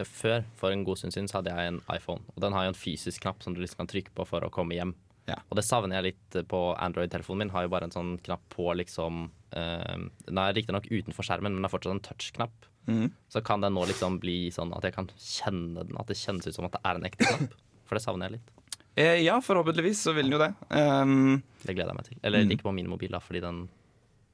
Før, 0.03 0.41
for 0.59 0.73
en 0.73 0.83
god 0.83 0.97
stund 0.99 1.13
siden, 1.15 1.29
så 1.31 1.37
hadde 1.39 1.53
jeg 1.55 1.67
en 1.71 1.77
iPhone. 1.93 2.19
Og 2.35 2.41
den 2.43 2.51
har 2.57 2.65
jo 2.65 2.73
en 2.73 2.79
fysisk 2.81 3.21
knapp 3.23 3.43
som 3.45 3.53
du 3.55 3.61
liksom 3.61 3.77
kan 3.83 3.87
trykke 3.87 4.11
på 4.17 4.25
for 4.27 4.43
å 4.43 4.49
komme 4.51 4.75
hjem. 4.75 4.91
Ja. 5.29 5.37
Og 5.49 5.55
det 5.57 5.63
savner 5.65 5.95
jeg 6.01 6.09
litt 6.13 6.47
på 6.51 6.59
Android-telefonen 6.77 7.45
min. 7.45 7.49
Har 7.53 7.63
jo 7.63 7.71
bare 7.71 7.87
en 7.87 7.93
sånn 7.95 8.17
knapp 8.25 8.43
på 8.51 8.73
liksom 8.75 9.29
eh, 9.55 9.95
Den 10.27 10.37
er 10.41 10.53
riktignok 10.57 10.89
utenfor 10.91 11.23
skjermen, 11.23 11.53
men 11.53 11.61
den 11.61 11.65
er 11.69 11.71
fortsatt 11.71 11.95
en 11.95 12.03
touch-knapp. 12.09 12.67
Mm. 12.89 13.07
Så 13.31 13.41
kan 13.41 13.61
den 13.63 13.73
nå 13.73 13.85
liksom 13.87 14.19
bli 14.21 14.49
sånn 14.53 14.73
at 14.75 14.83
jeg 14.85 14.93
kan 14.97 15.07
kjenne 15.17 15.85
den, 15.87 15.95
at 15.97 16.11
det 16.11 16.19
kjennes 16.19 16.45
ut 16.45 16.53
som 16.59 16.67
at 16.67 16.75
det 16.75 16.83
er 16.85 16.99
en 16.99 17.07
ekte 17.07 17.29
knapp. 17.31 17.55
For 17.85 17.95
det 17.97 18.03
savner 18.05 18.29
jeg 18.29 18.39
litt. 18.39 18.51
Eh, 18.97 19.19
ja, 19.25 19.39
forhåpentligvis 19.43 19.99
så 20.07 20.13
vil 20.15 20.29
den 20.29 20.37
jo 20.37 20.39
det. 20.39 20.53
Um, 20.71 21.43
Det 21.65 21.75
gleder 21.75 21.91
jeg 21.91 21.95
meg 21.99 22.05
til. 22.07 22.17
Eller 22.23 22.43
Mm. 22.45 22.51
ikke 22.55 22.63
på 22.63 22.73
min 22.73 22.87
mobil, 22.89 23.11
da, 23.11 23.19
fordi 23.19 23.41
den, 23.41 23.67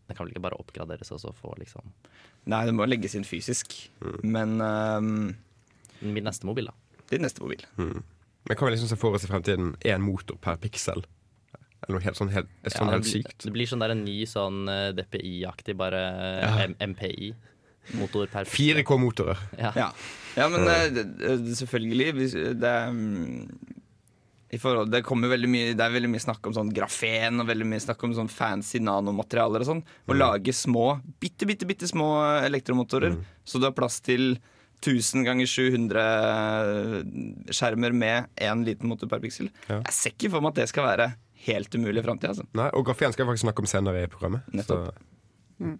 den 0.07 0.15
kan 0.15 0.25
vel 0.25 0.33
ikke 0.33 0.41
bare 0.45 0.59
oppgraderes 0.59 1.11
og 1.11 1.19
så 1.19 1.33
få 1.33 1.55
liksom 1.57 1.81
nei, 2.45 2.65
den 2.65 2.75
må 2.75 2.85
legges 2.87 3.15
inn 3.15 3.23
fysisk. 3.23 3.89
Men 4.23 4.59
um, 4.61 5.35
Min 6.01 6.23
neste 6.23 6.45
mobil, 6.45 6.65
da. 6.65 6.73
din 7.09 7.21
neste 7.21 7.41
mobil. 7.41 7.61
Men 7.77 8.57
kan 8.57 8.67
vi 8.67 8.75
liksom 8.75 8.87
se 8.89 8.95
for 8.97 9.13
oss 9.13 9.23
i 9.25 9.27
fremtiden 9.27 9.75
én 9.85 10.01
motor 10.01 10.37
per 10.41 10.55
piksel? 10.57 11.03
Eller 11.81 11.97
noe 11.97 12.03
helt 12.05 12.17
sånn 12.17 12.29
helt, 12.29 12.47
sånn 12.69 12.87
Ja, 12.87 12.93
helt 12.93 13.03
det 13.03 13.11
blir- 13.11 13.23
sykt. 13.25 13.37
Det 13.43 13.53
blir 13.53 13.65
sånn 13.67 13.79
der 13.81 13.89
en 13.91 14.03
ny 14.05 14.23
sånn 14.25 14.69
eh, 14.69 14.91
DPI-aktig, 14.93 15.75
bare 15.77 16.41
Ja. 16.41 16.67
MPI. 16.79 17.33
Motor 17.97 18.29
per 18.31 18.47
4K-motorer. 18.49 19.39
Ja. 19.59 19.71
Ja, 19.75 19.89
ja 20.37 20.47
men 20.51 20.67
eh, 20.69 20.87
det, 20.93 21.05
det, 21.19 21.55
selvfølgelig 21.59 22.13
hvis 22.17 22.35
det, 22.35 22.69
er, 22.69 22.93
mm, 22.93 23.75
i 24.51 24.59
forhold, 24.61 24.91
det, 24.93 25.03
kommer 25.07 25.31
veldig 25.31 25.49
mye, 25.51 25.73
det 25.77 25.85
er 25.85 25.95
veldig 25.95 26.11
mye 26.13 26.23
snakk 26.23 26.49
om 26.49 26.55
sånn 26.55 26.71
grafen 26.75 27.43
og 27.43 27.49
veldig 27.49 27.67
mye 27.73 27.83
snakk 27.83 28.07
om 28.07 28.15
sånn 28.17 28.31
fancy 28.31 28.81
nanomaterialer 28.83 29.65
og 29.65 29.71
sånn. 29.73 29.83
Å 30.07 30.17
lage 30.17 30.55
små, 30.55 30.87
bitte, 31.23 31.49
bitte, 31.49 31.69
bitte 31.69 31.89
små 31.89 32.13
elektromotorer, 32.45 33.19
så 33.47 33.61
du 33.61 33.69
har 33.69 33.77
plass 33.77 34.01
til 34.05 34.35
1000 34.81 35.27
ganger 35.27 35.45
700 35.45 37.53
skjermer 37.53 37.93
med 37.93 38.31
én 38.41 38.63
liten 38.65 38.89
motor 38.89 39.11
per 39.11 39.21
piksel. 39.21 39.51
Ja. 39.67 39.83
Jeg 39.83 39.93
ser 39.93 40.15
ikke 40.15 40.31
for 40.33 40.43
meg 40.43 40.55
at 40.55 40.63
det 40.63 40.71
skal 40.71 40.87
være 40.87 41.11
helt 41.45 41.77
umulig 41.77 42.01
i 42.01 42.05
framtida. 42.05 42.33
Altså. 42.33 42.45
Nei, 42.57 42.67
og 42.77 42.85
grafen 42.87 43.13
skal 43.13 43.23
jeg 43.23 43.31
faktisk 43.31 43.45
snakke 43.45 43.63
om 43.63 43.69
senere 43.69 44.05
i 44.05 44.09
programmet. 44.11 44.47
Nettopp. 44.53 44.89
Så 44.89 45.09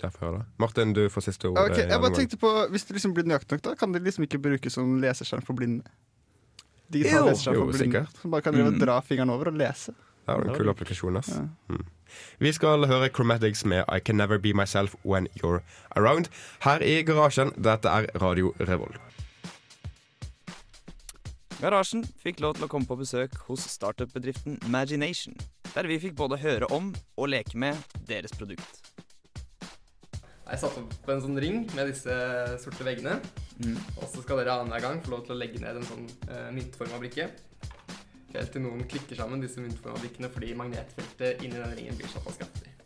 derfor 0.01 0.27
er 0.27 0.37
det. 0.37 0.45
Martin, 0.59 0.93
du 0.93 1.01
får 1.09 1.21
siste 1.27 1.49
ord. 1.49 1.57
Okay, 1.71 1.87
jeg 1.89 2.01
bare 2.01 2.15
tenkte 2.15 2.37
på 2.41 2.51
Hvis 2.71 2.85
det 2.87 2.95
liksom 2.97 3.13
blir 3.13 3.23
nøyaktig 3.29 3.57
nok, 3.57 3.61
da 3.67 3.75
kan 3.75 3.91
de 3.95 3.99
liksom 3.99 4.23
ikke 4.27 4.39
brukes 4.41 4.73
som 4.73 4.95
leseskjerm 5.01 5.43
for 5.47 5.53
blinde? 5.57 5.83
Digital 6.91 7.23
Jo. 7.25 7.29
leseskjerm 7.29 7.55
Jo, 7.55 7.59
for 7.65 7.71
blinde. 7.71 7.85
sikkert. 7.85 8.21
Som 8.21 8.31
bare 8.31 8.41
kan 8.41 8.53
Mm. 8.55 8.79
dra 8.79 8.99
fingeren 9.01 9.29
over 9.29 9.47
og 9.47 9.53
lese. 9.57 9.93
Ja, 10.27 10.37
det 10.37 10.45
er 10.47 10.49
en 10.51 10.57
kul 10.57 10.69
applikasjon. 10.69 11.17
ass. 11.17 11.29
Ja. 11.29 11.47
Mm. 11.69 11.85
Vi 12.39 12.51
skal 12.51 12.85
høre 12.85 13.09
Chromatics 13.09 13.65
med 13.65 13.85
I 13.87 13.99
Can 13.99 14.17
Never 14.17 14.37
Be 14.37 14.53
Myself 14.53 14.95
When 15.05 15.27
You're 15.41 15.61
Around 15.95 16.27
her 16.61 16.79
i 16.81 17.01
garasjen. 17.03 17.51
Dette 17.61 17.85
er 17.89 18.05
Radio 18.21 18.53
Revolt. 18.59 18.97
Garasjen 21.61 22.03
fikk 22.23 22.39
lov 22.41 22.55
til 22.57 22.65
å 22.65 22.67
komme 22.71 22.87
på 22.89 22.97
besøk 22.97 23.35
hos 23.47 23.61
startup-bedriften 23.69 24.57
Magination, 24.73 25.35
der 25.75 25.83
vi 25.89 25.99
fikk 25.99 26.15
både 26.17 26.39
høre 26.41 26.69
om 26.73 26.93
og 27.17 27.29
leke 27.29 27.55
med 27.55 27.77
deres 28.09 28.31
produkt. 28.31 28.81
Jeg 30.51 30.59
satte 30.59 30.81
opp 30.83 31.09
en 31.13 31.21
sånn 31.23 31.39
ring 31.39 31.61
med 31.77 31.87
disse 31.87 32.15
sorte 32.59 32.83
veggene. 32.83 33.15
Mm. 33.63 33.77
Og 34.01 34.03
så 34.11 34.23
skal 34.23 34.41
dere 34.41 34.57
annenhver 34.59 34.83
gang 34.83 34.99
få 35.05 35.13
lov 35.13 35.23
til 35.27 35.37
å 35.37 35.39
legge 35.39 35.61
ned 35.63 35.79
en 35.79 35.87
sånn 35.87 36.03
uh, 36.27 36.49
myntforma 36.51 36.99
brikke. 36.99 37.29
Helt 38.33 38.51
til 38.51 38.63
noen 38.65 38.83
klikker 38.91 39.19
sammen 39.19 39.43
disse 39.43 39.63
myntforma 39.63 40.01
brikkene 40.03 40.31
fordi 40.31 40.51
magnetfeltet 40.59 41.43
inni 41.45 41.55
den 41.55 41.75
ringen 41.79 41.99
blir 41.99 42.11
såpass 42.11 42.39
kraftig. 42.41 42.80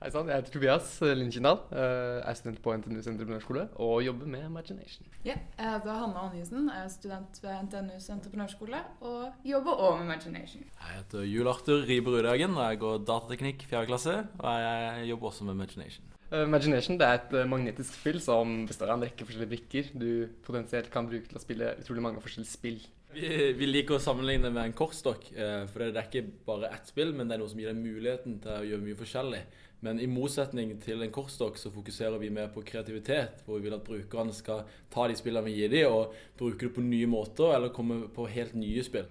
Hei 0.00 0.08
sann, 0.08 0.30
jeg 0.32 0.40
heter 0.40 0.54
Tobias 0.54 0.94
Lindkindal, 1.04 1.58
Uh, 1.76 2.24
er 2.24 2.36
student 2.38 2.62
på 2.64 2.72
NTNUs 2.72 3.04
entreprenørskole 3.10 3.66
og 3.84 3.98
jobber 4.00 4.30
med 4.32 4.46
Imagination. 4.46 5.04
Ja, 5.26 5.34
jeg 5.58 5.72
heter 5.74 5.98
Hanne 5.98 6.22
Anjesen, 6.22 6.70
er 6.72 6.86
student 6.88 7.36
ved 7.42 7.66
NTNUs 7.66 8.06
entreprenørskole 8.14 8.80
og 9.04 9.44
jobber 9.44 9.74
også 9.74 9.98
med 9.98 10.06
Imagination. 10.06 10.62
Jeg 10.64 10.94
heter 11.02 11.26
Jul 11.28 11.50
Arthur 11.52 11.84
Ribe 11.90 12.14
Rudhagen, 12.14 12.56
og 12.56 12.70
jeg 12.70 12.80
går 12.80 12.96
datateknikk 13.10 13.66
4. 13.68 13.82
klasse. 13.90 14.14
Og 14.38 14.64
jeg 14.64 15.10
jobber 15.10 15.26
også 15.34 15.44
med 15.44 15.58
Imagination. 15.58 16.16
Imagination 16.32 16.96
det 16.96 17.06
er 17.06 17.18
et 17.18 17.36
uh, 17.36 17.44
magnetisk 17.52 18.00
spill 18.00 18.22
som 18.24 18.56
består 18.70 18.94
av 18.94 18.96
en 18.96 19.04
rekke 19.04 19.28
forskjellige 19.28 19.52
brikker 19.52 19.92
du 20.00 20.08
potensielt 20.48 20.88
kan 20.94 21.12
bruke 21.12 21.28
til 21.28 21.36
å 21.36 21.44
spille 21.44 21.74
utrolig 21.76 22.06
mange 22.08 22.24
forskjellige 22.24 22.54
spill. 22.54 22.80
Vi, 23.10 23.28
vi 23.58 23.66
liker 23.66 23.96
å 23.96 24.02
sammenligne 24.02 24.52
med 24.54 24.68
en 24.68 24.74
kortstokk, 24.76 25.32
eh, 25.34 25.64
for 25.66 25.82
det 25.82 25.98
er 25.98 26.06
ikke 26.06 26.44
bare 26.46 26.70
ett 26.70 26.92
spill, 26.92 27.10
men 27.16 27.26
det 27.26 27.34
er 27.34 27.40
noe 27.42 27.50
som 27.50 27.58
gir 27.58 27.72
deg 27.72 27.80
muligheten 27.80 28.36
til 28.44 28.52
å 28.54 28.68
gjøre 28.68 28.84
mye 28.84 28.98
forskjellig. 29.00 29.40
Men 29.80 30.00
i 30.00 30.08
motsetning 30.10 30.74
til 30.84 31.00
en 31.00 31.12
kortstokk 31.12 31.56
så 31.56 31.72
fokuserer 31.72 32.20
vi 32.20 32.28
mer 32.32 32.50
på 32.52 32.62
kreativitet, 32.66 33.40
hvor 33.46 33.56
vi 33.56 33.68
vil 33.68 33.76
at 33.78 33.86
brukerne 33.86 34.34
skal 34.36 34.66
ta 34.92 35.06
de 35.08 35.16
spillene 35.16 35.46
vi 35.48 35.56
gir 35.56 35.72
dem, 35.72 35.94
og 35.94 36.16
bruke 36.36 36.66
det 36.66 36.74
på 36.76 36.84
nye 36.84 37.08
måter, 37.08 37.54
eller 37.56 37.72
komme 37.72 38.02
på 38.12 38.28
helt 38.28 38.52
nye 38.60 38.84
spill. 38.84 39.08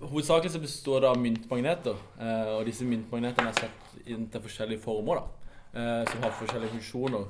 Hovedsakelig 0.00 0.52
så 0.52 0.60
består 0.60 1.04
det 1.04 1.10
av 1.10 1.20
myntmagneter, 1.20 2.00
eh, 2.20 2.54
og 2.56 2.64
disse 2.68 2.88
myntmagnetene 2.88 3.52
er 3.52 3.60
satt 3.60 4.08
inn 4.08 4.26
til 4.32 4.44
forskjellige 4.44 4.84
former, 4.84 5.20
da, 5.20 5.52
eh, 5.76 6.02
som 6.10 6.24
har 6.24 6.36
forskjellige 6.40 6.74
funksjoner. 6.78 7.28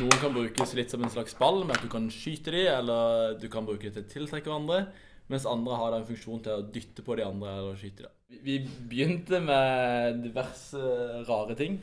Noen 0.00 0.20
kan 0.20 0.32
brukes 0.32 0.74
litt 0.74 0.92
som 0.92 1.04
en 1.04 1.12
slags 1.12 1.36
ball, 1.36 1.64
med 1.64 1.76
at 1.76 1.84
du 1.84 1.88
kan 1.92 2.08
skyte 2.08 2.52
dem, 2.52 2.68
eller 2.78 3.38
du 3.40 3.48
kan 3.52 3.66
bruke 3.68 3.90
dem 3.90 3.92
til 3.92 4.04
å 4.04 4.12
tiltrekke 4.12 4.48
hverandre. 4.48 4.86
Mens 5.28 5.44
andre 5.48 5.76
har 5.76 5.94
en 5.96 6.06
funksjon 6.08 6.42
til 6.44 6.52
å 6.52 6.64
dytte 6.72 7.04
på 7.04 7.16
de 7.16 7.24
andre 7.24 7.52
eller 7.60 7.76
skyte 7.80 8.06
dem. 8.06 8.14
Vi 8.42 8.58
begynte 8.88 9.40
med 9.40 10.22
diverse 10.24 10.80
rare 11.28 11.56
ting. 11.56 11.78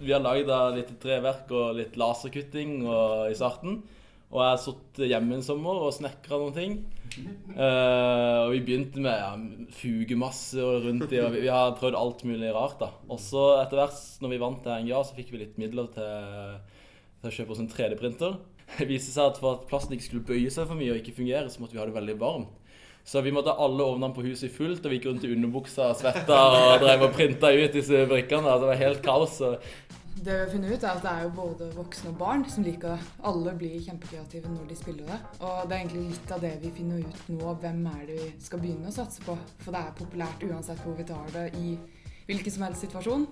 Vi 0.00 0.12
har 0.12 0.22
lagd 0.24 0.50
litt 0.76 0.90
treverk 1.02 1.50
og 1.54 1.78
litt 1.78 1.96
laserkutting 2.00 2.82
og, 2.86 3.30
i 3.30 3.36
starten. 3.38 3.80
Og 4.28 4.42
jeg 4.42 4.50
har 4.50 4.58
sittet 4.60 5.08
hjemme 5.08 5.38
en 5.38 5.44
sommer 5.44 5.78
og 5.86 5.94
snekra 5.96 6.36
noen 6.36 6.56
ting. 6.56 6.74
Uh, 7.54 8.44
og 8.44 8.52
vi 8.52 8.60
begynte 8.66 9.00
med 9.00 9.14
ja, 9.16 9.30
fugemasse 9.78 10.60
og 10.60 10.84
rundt 10.84 11.14
i, 11.14 11.22
og 11.22 11.32
vi, 11.32 11.46
vi 11.46 11.52
har 11.52 11.72
prøvd 11.78 11.96
alt 11.96 12.26
mulig 12.28 12.52
rart. 12.52 12.76
da. 12.82 12.90
Og 13.08 13.22
så 13.24 13.46
etter 13.62 13.80
hvert, 13.80 14.02
når 14.20 14.34
vi 14.34 14.42
vant 14.42 14.60
til 14.64 14.84
NGA, 14.84 15.00
så 15.00 15.16
fikk 15.16 15.32
vi 15.32 15.42
litt 15.46 15.56
midler 15.60 15.88
til, 15.94 16.60
til 17.22 17.30
å 17.30 17.34
kjøpe 17.38 17.56
oss 17.56 17.64
en 17.64 17.72
3D-printer. 17.72 18.36
Det 18.76 18.84
viste 18.90 19.14
seg 19.14 19.30
at 19.30 19.40
for 19.40 19.56
at 19.56 19.68
plasten 19.70 19.96
ikke 19.96 20.10
skulle 20.10 20.28
bøye 20.28 20.52
seg 20.52 20.68
for 20.68 20.76
mye 20.76 20.92
og 20.92 21.00
ikke 21.00 21.16
fungere, 21.22 21.48
så 21.48 21.62
måtte 21.62 21.78
vi 21.78 21.80
ha 21.80 21.88
det 21.88 21.96
veldig 21.96 22.18
varmt. 22.20 22.57
Så 23.08 23.22
vi 23.24 23.32
måtte 23.32 23.54
ha 23.54 23.64
alle 23.64 23.86
ovnene 23.88 24.12
på 24.12 24.20
huset 24.26 24.52
fullt, 24.52 24.84
og 24.84 24.92
vi 24.92 24.98
gikk 24.98 25.06
rundt 25.08 25.22
i 25.24 25.32
underbuksa 25.32 25.86
og 25.94 25.96
svetta 25.96 26.40
og 26.52 26.82
drev 26.82 27.06
og 27.06 27.14
printa 27.16 27.48
ut 27.56 27.72
disse 27.72 28.02
brikkene. 28.10 28.44
Altså, 28.44 28.66
det 28.66 28.72
var 28.74 28.82
helt 28.82 29.00
kaos. 29.06 29.38
Det 30.18 30.34
vi 30.34 30.38
har 30.42 30.50
funnet 30.50 30.74
ut 30.74 30.84
er 30.84 30.90
at 30.90 31.04
det 31.06 31.10
er 31.14 31.22
jo 31.24 31.30
både 31.38 31.68
voksne 31.76 32.10
og 32.10 32.18
barn 32.18 32.42
som 32.50 32.64
liker 32.66 33.04
Alle 33.30 33.52
blir 33.56 33.78
kjempekreative 33.84 34.50
når 34.50 34.66
de 34.68 34.76
spiller 34.76 35.08
det. 35.08 35.18
Og 35.38 35.68
det 35.70 35.76
er 35.76 35.84
egentlig 35.84 36.04
litt 36.10 36.32
av 36.34 36.42
det 36.42 36.52
vi 36.64 36.72
finner 36.80 37.04
ut 37.06 37.30
nå. 37.32 37.54
Hvem 37.62 37.80
er 37.94 38.02
det 38.10 38.18
vi 38.18 38.28
skal 38.44 38.62
begynne 38.64 38.90
å 38.90 38.96
satse 38.98 39.24
på? 39.24 39.38
For 39.62 39.72
det 39.72 39.80
er 39.84 39.96
populært 40.02 40.44
uansett 40.50 40.82
hvor 40.84 40.98
vi 40.98 41.06
tar 41.08 41.32
det 41.36 41.46
i 41.62 41.76
hvilken 42.28 42.56
som 42.58 42.66
helst 42.66 42.84
situasjon. 42.84 43.24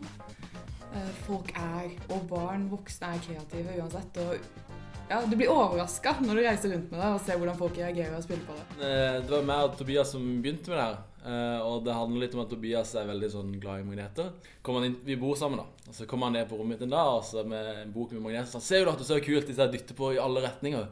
Eh, 0.94 1.10
Folk 1.26 1.50
er, 1.58 1.90
og 2.14 2.24
barn, 2.30 2.70
voksne 2.72 3.12
er 3.12 3.24
kreative 3.28 3.76
uansett. 3.82 4.22
Og 4.24 4.65
ja, 5.10 5.20
du 5.26 5.36
blir 5.38 5.50
overraska 5.52 6.16
når 6.22 6.38
du 6.38 6.42
reiser 6.44 6.72
rundt 6.74 6.90
med 6.90 7.00
det 7.00 7.10
og 7.14 7.20
ser 7.22 7.38
hvordan 7.40 7.58
folk 7.58 7.76
reagerer 7.78 8.16
og 8.16 8.24
spiller 8.24 8.46
på 8.48 8.56
det. 8.58 8.64
Eh, 8.82 9.18
Det 9.22 9.42
var 9.46 9.64
og 9.68 9.76
Tobias 9.78 10.10
som 10.12 10.24
begynte 10.42 10.72
med 10.72 10.78
det 10.78 10.86
her. 10.86 10.96
Eh, 11.26 11.60
Og 11.66 11.84
det 11.84 11.94
handler 11.94 12.20
litt 12.24 12.34
om 12.34 12.42
at 12.44 12.50
Tobias 12.50 12.94
er 12.94 13.06
veldig 13.06 13.30
sånn 13.30 13.52
glad 13.60 13.80
i 13.80 13.86
magneter. 13.86 14.32
Inn, 14.66 14.96
vi 15.04 15.16
bor 15.16 15.36
sammen, 15.36 15.58
da. 15.62 15.66
Og 15.88 15.94
så 15.94 16.06
kommer 16.06 16.26
han 16.26 16.32
ned 16.34 16.48
på 16.48 16.58
rommet 16.58 16.76
mitt 16.78 16.82
en 16.86 16.94
dag 16.96 17.12
og 17.18 17.24
så 17.24 17.46
med 17.46 17.82
en 17.84 17.92
bok 17.92 18.12
med 18.12 18.22
magneter. 18.22 18.50
Så 18.50 18.58
han 18.60 18.66
ser 18.66 18.82
jo 18.82 18.90
at 18.90 18.98
det 18.98 19.06
er 19.06 19.14
så 19.14 19.24
kult, 19.24 19.48
ut, 19.50 19.56
jeg 19.56 19.72
dytter 19.72 19.94
på 19.94 20.12
i 20.14 20.18
alle 20.22 20.42
retninger. 20.42 20.86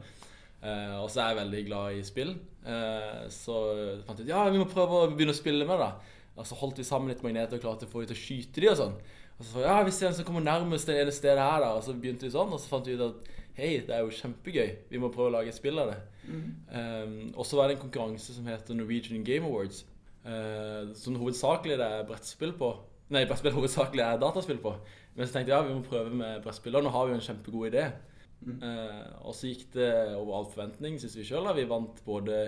Eh, 0.63 0.95
og 1.01 1.09
så 1.11 1.21
er 1.21 1.33
jeg 1.33 1.41
veldig 1.43 1.65
glad 1.67 1.93
i 1.99 2.03
spill. 2.03 2.35
Så 3.29 3.53
fant 4.07 4.17
jeg 4.17 4.25
ut 4.25 4.31
ja, 4.31 4.49
vi 4.49 4.57
må 4.57 4.65
prøve 4.65 5.03
å 5.03 5.11
begynne 5.11 5.35
å 5.35 5.37
spille 5.37 5.67
med 5.67 5.77
det. 5.77 5.91
Og 6.35 6.47
så 6.47 6.55
holdt 6.57 6.79
vi 6.81 6.83
sammen 6.87 7.11
litt 7.11 7.21
magneter 7.23 7.55
og 7.59 7.61
klarte 7.63 7.85
å 7.85 7.91
få 7.91 8.01
dem 8.01 8.09
til 8.09 8.17
å 8.17 8.23
skyte 8.23 8.63
de 8.63 8.71
og 8.71 8.79
sånn. 8.79 8.95
Og 9.35 9.45
så 9.45 9.61
ja, 9.67 9.75
vi 9.83 9.91
ser 9.91 10.09
en 10.09 10.15
som 10.17 10.25
kommer 10.27 10.43
nærmest 10.43 10.87
det 10.87 10.95
ene 11.01 11.11
stedet 11.13 11.43
her, 11.43 11.59
da. 11.61 11.73
Og 11.77 11.83
så 11.85 11.93
begynte 11.93 12.25
vi 12.27 12.31
sånn, 12.33 12.51
og 12.55 12.59
så 12.59 12.71
fant 12.71 12.87
vi 12.87 12.95
ut 12.95 13.03
at 13.05 13.29
hei, 13.55 13.71
det 13.87 13.95
er 13.95 14.03
jo 14.03 14.13
kjempegøy. 14.15 14.71
Vi 14.91 15.01
må 15.01 15.11
prøve 15.13 15.31
å 15.31 15.35
lage 15.37 15.51
et 15.51 15.57
spill 15.57 15.79
av 15.81 15.93
det. 15.93 15.99
Um, 16.27 17.15
og 17.35 17.45
så 17.47 17.59
var 17.59 17.69
det 17.69 17.77
en 17.77 17.85
konkurranse 17.85 18.35
som 18.35 18.47
heter 18.49 18.77
Norwegian 18.77 19.23
Game 19.27 19.47
Awards. 19.47 19.85
Uh, 20.25 20.91
som 20.97 21.15
hovedsakelig 21.21 21.77
det 21.79 21.87
er 21.87 22.07
brettspill 22.09 22.55
på. 22.59 22.73
Nei, 23.13 23.23
brettspill 23.29 23.53
hovedsakelig 23.55 24.03
er 24.03 24.19
dataspill 24.21 24.59
på. 24.63 24.73
Men 25.15 25.27
så 25.27 25.37
tenkte 25.37 25.53
jeg 25.53 25.59
ja, 25.59 25.67
vi 25.67 25.77
må 25.77 25.85
prøve 25.85 26.11
med 26.11 26.43
brettspill. 26.43 26.75
Og 26.75 26.85
nå 26.85 26.91
har 26.95 27.07
vi 27.07 27.15
jo 27.15 27.19
en 27.19 27.27
kjempegod 27.29 27.69
idé. 27.69 27.85
Eh, 28.45 29.05
og 29.25 29.35
så 29.37 29.49
gikk 29.49 29.69
det 29.73 29.91
over 30.17 30.39
all 30.39 30.49
forventning, 30.51 30.97
syns 31.01 31.15
vi 31.17 31.25
sjøl. 31.27 31.47
Vi 31.57 31.67
vant 31.69 32.01
både 32.05 32.41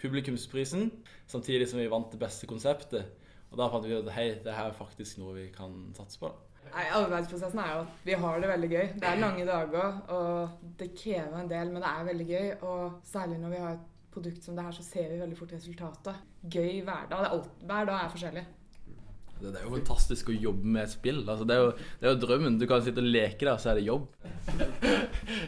publikumsprisen, 0.00 0.90
samtidig 1.30 1.68
som 1.70 1.80
vi 1.80 1.88
vant 1.92 2.12
det 2.12 2.20
beste 2.20 2.48
konseptet. 2.50 3.08
Og 3.50 3.58
da 3.58 3.70
fant 3.72 3.86
vi 3.86 3.96
ut 3.96 4.04
at 4.04 4.14
hei, 4.14 4.28
det 4.44 4.54
her 4.54 4.70
er 4.70 4.76
faktisk 4.76 5.18
noe 5.22 5.36
vi 5.38 5.48
kan 5.54 5.74
satse 5.96 6.20
på. 6.20 6.30
da. 6.30 6.49
Nei, 6.70 6.84
Arbeidsprosessen 6.94 7.58
er 7.58 7.72
jo 7.74 7.80
at 7.82 8.04
vi 8.06 8.16
har 8.22 8.42
det 8.42 8.50
veldig 8.52 8.70
gøy. 8.70 8.84
Det 9.02 9.08
er 9.08 9.18
lange 9.18 9.46
dager, 9.48 9.96
og 10.14 10.68
det 10.78 10.92
krever 10.94 11.40
en 11.40 11.50
del, 11.50 11.72
men 11.72 11.82
det 11.82 11.90
er 11.90 12.06
veldig 12.10 12.26
gøy. 12.28 12.52
Og 12.60 13.00
særlig 13.10 13.40
når 13.42 13.54
vi 13.54 13.64
har 13.64 13.74
et 13.74 13.88
produkt 14.14 14.46
som 14.46 14.56
det 14.56 14.66
her, 14.66 14.76
så 14.76 14.86
ser 14.86 15.10
vi 15.10 15.18
veldig 15.20 15.38
fort 15.38 15.54
resultatet. 15.56 16.24
Gøy 16.46 16.80
hverdag. 16.86 17.10
Det 17.10 17.20
er 17.20 17.34
alt, 17.34 17.52
hver 17.66 17.90
dag 17.90 18.04
er 18.04 18.14
forskjellig. 18.14 18.46
Det 19.40 19.50
det 19.54 19.56
er 19.56 19.64
jo 19.64 19.72
fantastisk 19.72 20.28
å 20.28 20.36
jobbe 20.36 20.68
med 20.68 20.82
et 20.84 20.92
spill. 20.92 21.22
Altså, 21.24 21.46
det, 21.48 21.56
er 21.56 21.62
jo, 21.64 21.70
det 22.00 22.08
er 22.08 22.14
jo 22.14 22.20
drømmen. 22.26 22.58
Du 22.60 22.66
kan 22.68 22.82
sitte 22.84 23.00
og 23.00 23.08
leke 23.08 23.46
der, 23.48 23.56
så 23.60 23.72
er 23.72 23.80
det 23.80 23.86
jobb. 23.88 24.10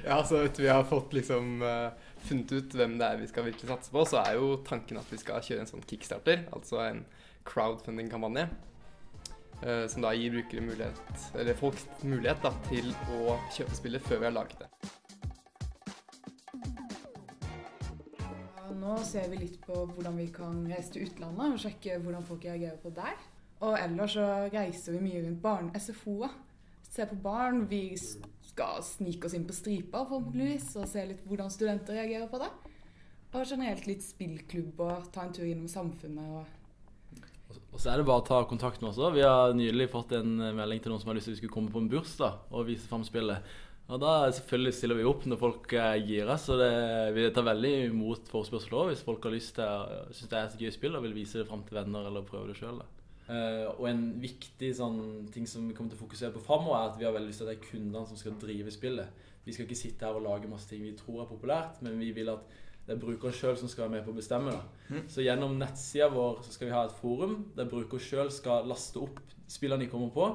Ja, 0.07 0.19
så 0.27 0.41
etter 0.43 0.65
vi 0.65 0.71
har 0.71 0.85
fått 0.87 1.13
liksom 1.15 1.63
uh, 1.63 1.93
funnet 2.27 2.53
ut 2.55 2.75
hvem 2.77 2.97
det 2.99 3.07
er 3.07 3.19
vi 3.21 3.29
skal 3.31 3.47
virkelig 3.47 3.69
satse 3.71 3.93
på, 3.93 4.03
så 4.09 4.21
er 4.23 4.39
jo 4.39 4.55
tanken 4.67 4.99
at 5.01 5.11
vi 5.11 5.19
skal 5.21 5.43
kjøre 5.45 5.65
en 5.65 5.71
sånn 5.71 5.85
kickstarter, 5.87 6.45
altså 6.55 6.81
en 6.85 7.03
crowdfunding-kampanje. 7.49 8.47
Eh, 9.63 9.87
som 9.89 10.05
da 10.05 10.13
gir 10.15 10.35
brukere 10.35 10.65
mulighet, 10.65 11.29
eller 11.39 11.59
folk 11.59 11.79
mulighet 12.03 12.43
da, 12.45 12.53
til 12.69 12.91
å 13.17 13.39
kjøpe 13.55 13.79
spillet 13.79 14.09
før 14.09 14.23
vi 14.23 14.29
har 14.29 14.37
laget 14.37 14.65
det. 14.65 14.71
Nå 18.83 18.97
ser 19.07 19.29
vi 19.31 19.45
litt 19.45 19.61
på 19.63 19.77
hvordan 19.87 20.17
vi 20.19 20.27
kan 20.35 20.65
reise 20.67 20.91
til 20.95 21.07
utlandet 21.07 21.55
og 21.55 21.61
sjekke 21.63 22.01
hvordan 22.03 22.25
folk 22.27 22.45
reagerer 22.49 22.81
på 22.83 22.91
der. 22.97 23.15
Og 23.63 23.77
ellers 23.79 24.17
så 24.17 24.27
reiser 24.51 24.97
vi 24.97 25.05
mye 25.05 25.21
rundt 25.23 25.43
barne-SFO-er. 25.45 26.35
Ser 26.91 27.07
på 27.13 27.21
barn. 27.23 27.63
Vi 27.71 27.95
skal 27.97 28.83
snike 28.85 29.29
oss 29.29 29.37
inn 29.39 29.47
på 29.47 29.55
stripa 29.57 30.03
forhåpentligvis 30.09 30.75
og 30.83 30.91
se 30.91 31.05
litt 31.09 31.23
hvordan 31.29 31.53
studenter 31.55 32.01
reagerer 32.01 32.27
på 32.33 32.43
det. 32.43 32.51
Og 33.33 33.47
generelt 33.49 33.87
litt 33.89 34.03
spillklubb 34.05 34.83
og 34.85 35.07
ta 35.15 35.25
en 35.25 35.33
tur 35.37 35.47
innom 35.47 35.71
samfunnet 35.71 36.35
og 36.41 36.62
Og 37.73 37.81
så 37.81 37.93
er 37.93 38.01
det 38.01 38.07
bare 38.09 38.23
å 38.23 38.27
ta 38.27 38.39
kontakt 38.49 38.83
med 38.83 38.93
oss. 38.93 39.01
Vi 39.15 39.25
har 39.25 39.53
nylig 39.57 39.91
fått 39.93 40.15
en 40.17 40.37
melding 40.57 40.81
til 40.83 40.93
noen 40.93 41.03
som 41.03 41.13
har 41.13 41.19
lyst 41.19 41.31
til 41.31 41.35
at 41.35 41.39
vi 41.39 41.43
skulle 41.43 41.57
komme 41.57 41.73
på 41.75 41.83
en 41.83 41.91
bursdag 41.93 42.53
og 42.53 42.67
vise 42.69 42.89
fram 42.91 43.05
spillet. 43.07 43.53
Og 43.93 44.01
da 44.01 44.31
selvfølgelig 44.33 44.73
stiller 44.77 44.99
vi 45.01 45.07
opp 45.11 45.25
når 45.29 45.41
folk 45.41 45.73
er 45.77 45.99
gira, 46.07 46.37
så 46.41 46.57
det, 46.61 46.71
vi 47.17 47.27
tar 47.35 47.45
veldig 47.45 47.73
imot 47.91 48.31
forespørsel 48.31 48.77
òg 48.79 48.93
hvis 48.93 49.03
folk 49.05 49.27
har 49.27 49.35
lyst 49.35 49.57
til 49.59 49.67
å 49.67 50.05
synes 50.15 50.31
det 50.31 50.39
er 50.39 50.47
et 50.49 50.63
gøy 50.65 50.73
spill 50.73 50.97
og 50.97 51.05
vil 51.05 51.17
vise 51.17 51.43
det 51.43 51.49
fram 51.51 51.65
til 51.67 51.81
venner 51.81 52.07
eller 52.09 52.25
prøve 52.29 52.53
det 52.53 52.57
sjøl. 52.61 52.81
og 53.75 53.85
en 53.89 54.03
viktig 54.23 54.71
sånn, 54.79 55.29
ting 55.35 55.47
som 55.51 55.69
vi 55.69 55.75
kommer 55.77 55.93
til 55.93 56.01
å 56.01 56.05
fokusere 56.05 56.35
på 56.35 56.45
framover, 56.47 56.79
er 56.79 56.91
at 56.93 56.99
vi 57.01 57.09
har 57.09 57.15
veldig 57.17 57.33
lyst 57.33 57.43
til 57.43 57.49
at 57.49 57.53
det 57.53 57.59
er 57.59 57.71
kundene 57.71 58.09
som 58.09 58.21
skal 58.21 58.39
drive 58.41 58.75
spillet. 58.75 59.29
Vi 59.45 59.55
skal 59.55 59.67
ikke 59.67 59.83
sitte 59.83 60.07
her 60.07 60.17
og 60.17 60.25
lage 60.25 60.51
masse 60.51 60.71
ting 60.71 60.85
vi 60.87 60.95
tror 60.97 61.25
er 61.25 61.31
populært, 61.31 61.83
men 61.83 61.99
vi 62.01 62.13
vil 62.15 62.31
at 62.33 62.61
det 62.93 62.99
er 62.99 63.05
brukeren 63.07 63.33
sjøl 63.33 63.57
som 63.57 63.71
skal 63.73 63.87
være 63.87 63.95
med 63.95 64.03
på 64.05 64.13
å 64.13 64.17
bestemme. 64.19 64.53
Da. 64.53 64.99
Så 65.09 65.25
gjennom 65.25 65.55
nettsida 65.57 66.11
vår 66.13 66.43
så 66.45 66.53
skal 66.53 66.69
vi 66.69 66.75
ha 66.75 66.83
et 66.85 66.99
forum 66.99 67.39
der 67.57 67.71
bruker 67.71 68.03
sjøl 68.03 68.29
skal 68.35 68.69
laste 68.69 69.01
opp 69.01 69.23
spillene 69.49 69.87
de 69.87 69.89
kommer 69.93 70.11
på. 70.13 70.27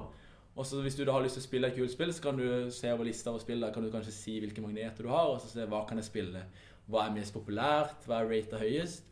Og 0.58 0.66
så 0.66 0.80
hvis 0.82 0.96
du 0.98 1.04
da 1.06 1.14
har 1.14 1.22
lyst 1.22 1.38
til 1.38 1.44
å 1.44 1.46
spille 1.46 1.70
et 1.70 1.78
kult 1.78 1.94
spill, 1.94 2.14
så 2.14 2.24
kan 2.24 2.40
du 2.40 2.72
se 2.74 2.90
over 2.90 3.06
lista 3.06 3.30
over 3.30 3.44
spill. 3.44 3.62
Da 3.62 3.70
kan 3.74 3.86
du 3.86 3.92
kanskje 3.94 4.16
si 4.16 4.40
hvilke 4.42 4.64
magneter 4.64 5.06
du 5.06 5.12
har, 5.14 5.30
og 5.30 5.38
så 5.44 5.52
se 5.52 5.68
hva 5.70 5.84
kan 5.86 6.02
jeg 6.02 6.08
spille. 6.10 6.42
Hva 6.90 7.04
er 7.06 7.14
mest 7.14 7.36
populært, 7.36 8.08
hva 8.10 8.24
er 8.24 8.32
rata 8.32 8.58
høyest. 8.63 9.06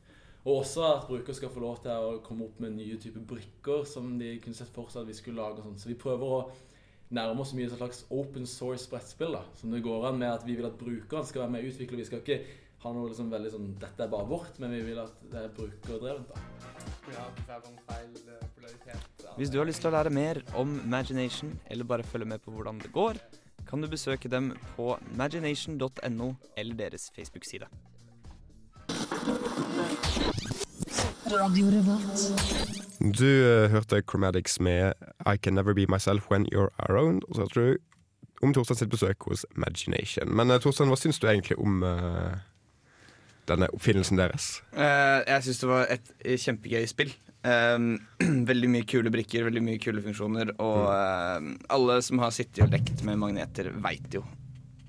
Og 0.46 0.64
også 0.64 0.88
at 0.88 1.06
bruker 1.10 1.38
skal 1.38 1.54
få 1.54 1.62
lov 1.62 1.84
til 1.84 1.94
å 1.94 2.18
komme 2.26 2.48
opp 2.48 2.58
med 2.62 2.74
nye 2.80 2.98
typer 3.02 3.22
brikker 3.30 3.86
som 3.90 4.16
de 4.18 4.40
kunne 4.42 4.58
sett 4.58 4.74
for 4.74 4.90
seg 4.90 5.04
at 5.04 5.12
vi 5.12 5.18
skulle 5.18 5.42
lage. 5.42 5.62
og 5.62 5.70
sånn. 5.70 5.80
Så 5.82 5.90
vi 5.92 6.02
prøver 6.02 6.34
å 6.34 6.42
nærme 7.14 7.42
oss 7.46 7.54
mye 7.54 7.70
et 7.70 7.78
slags 7.78 8.04
open 8.10 8.46
source 8.50 8.90
brettspill. 8.90 9.38
da, 9.38 9.44
Som 9.54 9.72
det 9.72 9.84
går 9.86 10.10
an 10.10 10.18
med 10.18 10.34
at 10.34 10.46
vi 10.46 10.56
vil 10.56 10.66
at 10.66 10.78
brukeren 10.78 11.26
skal 11.26 11.46
være 11.46 11.52
med 11.52 11.62
og 11.62 11.74
utvikle. 11.74 11.98
Vi 11.98 12.06
skal 12.10 12.22
ikke 12.26 12.42
ha 12.86 12.94
noe 12.94 13.10
liksom 13.10 13.32
veldig 13.34 13.52
sånn 13.54 13.70
'dette 13.82 14.06
er 14.06 14.12
bare 14.12 14.28
vårt', 14.30 14.60
men 14.62 14.76
vi 14.76 14.82
vil 14.92 15.00
at 15.02 15.16
det 15.32 15.42
er 15.42 15.50
brukerdrevet. 15.58 16.28
da. 16.30 16.36
Ja, 17.14 17.26
eh, 17.26 18.48
polaritet. 18.56 19.02
Hvis 19.38 19.50
du 19.50 19.58
har 19.58 19.66
lyst 19.66 19.82
til 19.82 19.92
å 19.92 19.96
lære 19.98 20.12
mer 20.12 20.42
om 20.56 20.82
Magination, 20.86 21.60
eller 21.70 21.84
bare 21.84 22.04
følge 22.04 22.26
med 22.26 22.42
på 22.42 22.52
hvordan 22.52 22.80
det 22.80 22.92
går, 22.92 23.18
kan 23.68 23.82
du 23.82 23.88
besøke 23.88 24.30
dem 24.30 24.54
på 24.76 24.98
magination.no 25.18 26.36
eller 26.58 26.76
deres 26.76 27.12
Facebook-side. 27.16 27.66
Du 33.00 33.26
uh, 33.26 33.70
hørte 33.70 34.02
Chromatics 34.02 34.60
med 34.60 34.94
I 35.26 35.38
Can 35.38 35.54
Never 35.54 35.74
Be 35.74 35.86
Myself 35.90 36.30
When 36.32 36.46
You're 36.54 36.70
Around. 36.80 37.24
Og 37.30 37.36
så 37.36 37.48
tror 37.48 37.64
du 37.64 37.78
om 38.42 38.54
Torstein 38.54 38.78
sitt 38.78 38.90
besøk 38.90 39.24
hos 39.30 39.46
Magination. 39.56 40.30
Men 40.30 40.52
uh, 40.52 40.60
Torstein, 40.62 40.88
hva 40.88 40.98
syns 41.00 41.20
du 41.20 41.28
egentlig 41.28 41.58
om 41.58 41.84
eh, 41.84 42.38
denne 43.50 43.70
oppfinnelsen 43.76 44.20
deres? 44.20 44.60
Uh, 44.76 45.22
jeg 45.26 45.46
syns 45.48 45.62
det 45.62 45.70
var 45.70 45.94
et 45.96 46.12
eh, 46.24 46.40
kjempegøy 46.42 46.90
spill. 46.90 47.14
Eh, 47.46 47.78
veldig 48.52 48.72
mye 48.72 48.88
kule 48.90 49.14
brikker, 49.14 49.46
veldig 49.50 49.64
mye 49.66 49.82
kule 49.82 50.04
funksjoner. 50.06 50.56
Og 50.64 50.82
eh, 50.90 51.54
alle 51.76 52.00
som 52.06 52.22
har 52.24 52.34
sittet 52.36 52.66
og 52.66 52.74
lekt 52.74 53.06
med 53.08 53.22
magneter, 53.22 53.72
veit 53.84 54.18
jo 54.18 54.26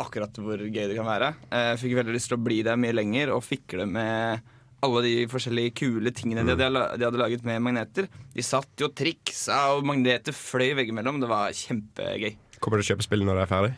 akkurat 0.03 0.37
hvor 0.42 0.61
gøy 0.61 0.90
det 0.90 0.97
kan 0.99 1.09
være. 1.09 1.31
Jeg 1.49 1.81
fikk 1.81 1.95
veldig 1.97 2.12
lyst 2.12 2.29
til 2.29 2.37
å 2.37 2.45
bli 2.45 2.61
der 2.66 2.77
mye 2.77 2.92
lenger 2.92 3.31
og 3.33 3.40
fikle 3.47 3.87
med 3.88 4.45
alle 4.85 5.01
de 5.07 5.14
forskjellige 5.31 5.73
kule 5.81 6.12
tingene 6.12 6.45
hadde, 6.45 6.69
de 6.69 7.07
hadde 7.07 7.21
laget 7.21 7.47
med 7.49 7.62
magneter. 7.64 8.11
De 8.35 8.45
satt 8.45 8.69
jo 8.77 8.90
og 8.90 8.97
triksa, 8.99 9.57
og 9.73 9.87
magneter 9.88 10.37
fløy 10.37 10.75
veggimellom. 10.77 11.23
Det 11.23 11.31
var 11.31 11.57
kjempegøy. 11.57 12.37
Kommer 12.61 12.77
du 12.77 12.85
til 12.85 12.90
å 12.90 12.95
kjøpe 12.95 13.09
spillet 13.09 13.29
når 13.29 13.40
det 13.40 13.47
er 13.47 13.53
ferdig? 13.55 13.73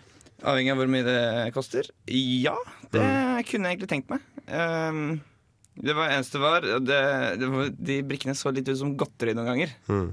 Avhengig 0.46 0.70
av 0.70 0.78
hvor 0.78 0.90
mye 0.92 1.02
det 1.06 1.18
koster? 1.56 1.88
Ja, 2.14 2.54
det 2.92 3.02
kunne 3.48 3.70
jeg 3.70 3.78
egentlig 3.78 3.90
tenkt 3.90 4.12
meg. 4.12 4.22
Um, 4.46 5.20
det 5.78 5.94
var 5.94 6.10
eneste 6.14 6.40
var, 6.42 6.62
det, 6.62 7.00
det 7.38 7.48
var 7.52 7.68
De 7.74 7.96
brikkene 8.06 8.34
så 8.38 8.50
litt 8.54 8.68
ut 8.70 8.78
som 8.80 8.96
godteri 8.98 9.34
noen 9.34 9.50
ganger. 9.52 9.74
Mm. 9.90 10.08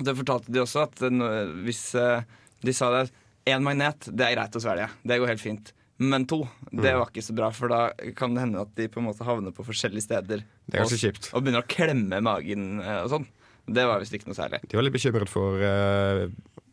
Det 0.00 0.14
fortalte 0.16 0.52
de 0.52 0.62
også 0.62 0.82
at 0.86 1.02
nå- 1.12 1.28
hvis 1.66 1.82
eh, 2.00 2.22
de 2.64 2.72
sa 2.76 2.88
det 2.94 3.10
én 3.48 3.64
magnet, 3.64 4.08
det 4.12 4.26
er 4.26 4.34
greit 4.36 4.56
å 4.56 4.62
svelge. 4.64 4.88
Det 5.04 5.18
går 5.20 5.32
helt 5.34 5.42
fint. 5.44 5.72
Men 6.00 6.24
to, 6.28 6.38
det 6.72 6.94
var 6.96 7.10
ikke 7.10 7.24
så 7.24 7.34
bra, 7.36 7.50
for 7.52 7.68
da 7.68 7.80
kan 8.16 8.32
det 8.32 8.40
hende 8.46 8.62
at 8.64 8.70
de 8.78 8.86
på 8.88 9.00
en 9.02 9.08
måte 9.10 9.24
havner 9.28 9.52
på 9.52 9.64
forskjellige 9.66 10.06
steder. 10.06 10.44
Det 10.64 10.78
er 10.78 10.84
ganske 10.86 11.00
kjipt. 11.02 11.28
og 11.36 11.44
begynner 11.44 11.60
å 11.64 11.68
klemme 11.68 12.22
magen 12.24 12.80
eh, 12.80 13.02
og 13.04 13.10
sånn. 13.12 13.26
Det 13.70 13.84
var 13.86 14.00
visst 14.02 14.14
ikke 14.16 14.26
noe 14.30 14.38
særlig. 14.38 14.62
De 14.66 14.78
var 14.78 14.86
litt 14.86 14.94
bekymret 14.96 15.28
for 15.30 15.60
eh, 15.62 16.24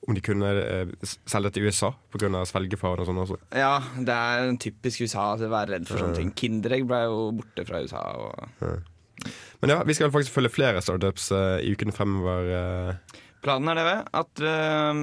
om 0.08 0.16
de 0.16 0.24
kunne 0.24 0.50
eh, 0.62 0.92
selge 1.28 1.54
til 1.56 1.68
USA 1.68 1.92
pga. 2.14 2.44
svelgefaren 2.48 3.04
og 3.04 3.10
sånn 3.10 3.24
også. 3.26 3.40
Ja, 3.52 3.76
det 4.00 4.16
er 4.16 4.52
typisk 4.64 5.04
USA 5.04 5.34
å 5.36 5.52
være 5.52 5.76
redd 5.76 5.88
for 5.90 6.00
sånne 6.00 6.22
ting. 6.22 6.34
Kinderegg 6.38 6.88
ble 6.88 7.04
jo 7.06 7.24
borte 7.42 7.68
fra 7.68 7.84
USA. 7.84 8.04
Og 8.16 9.28
Men 9.62 9.76
ja, 9.76 9.82
vi 9.84 9.98
skal 9.98 10.14
faktisk 10.14 10.38
følge 10.38 10.54
flere 10.54 10.84
startups 10.84 11.32
uh, 11.36 11.58
i 11.60 11.74
ukene 11.76 11.96
fremover. 11.96 12.52
Uh. 12.54 13.24
Planen 13.44 13.70
er 13.70 13.78
det 13.78 13.86
ved 13.86 14.10
at 14.22 14.42
uh, 14.44 15.02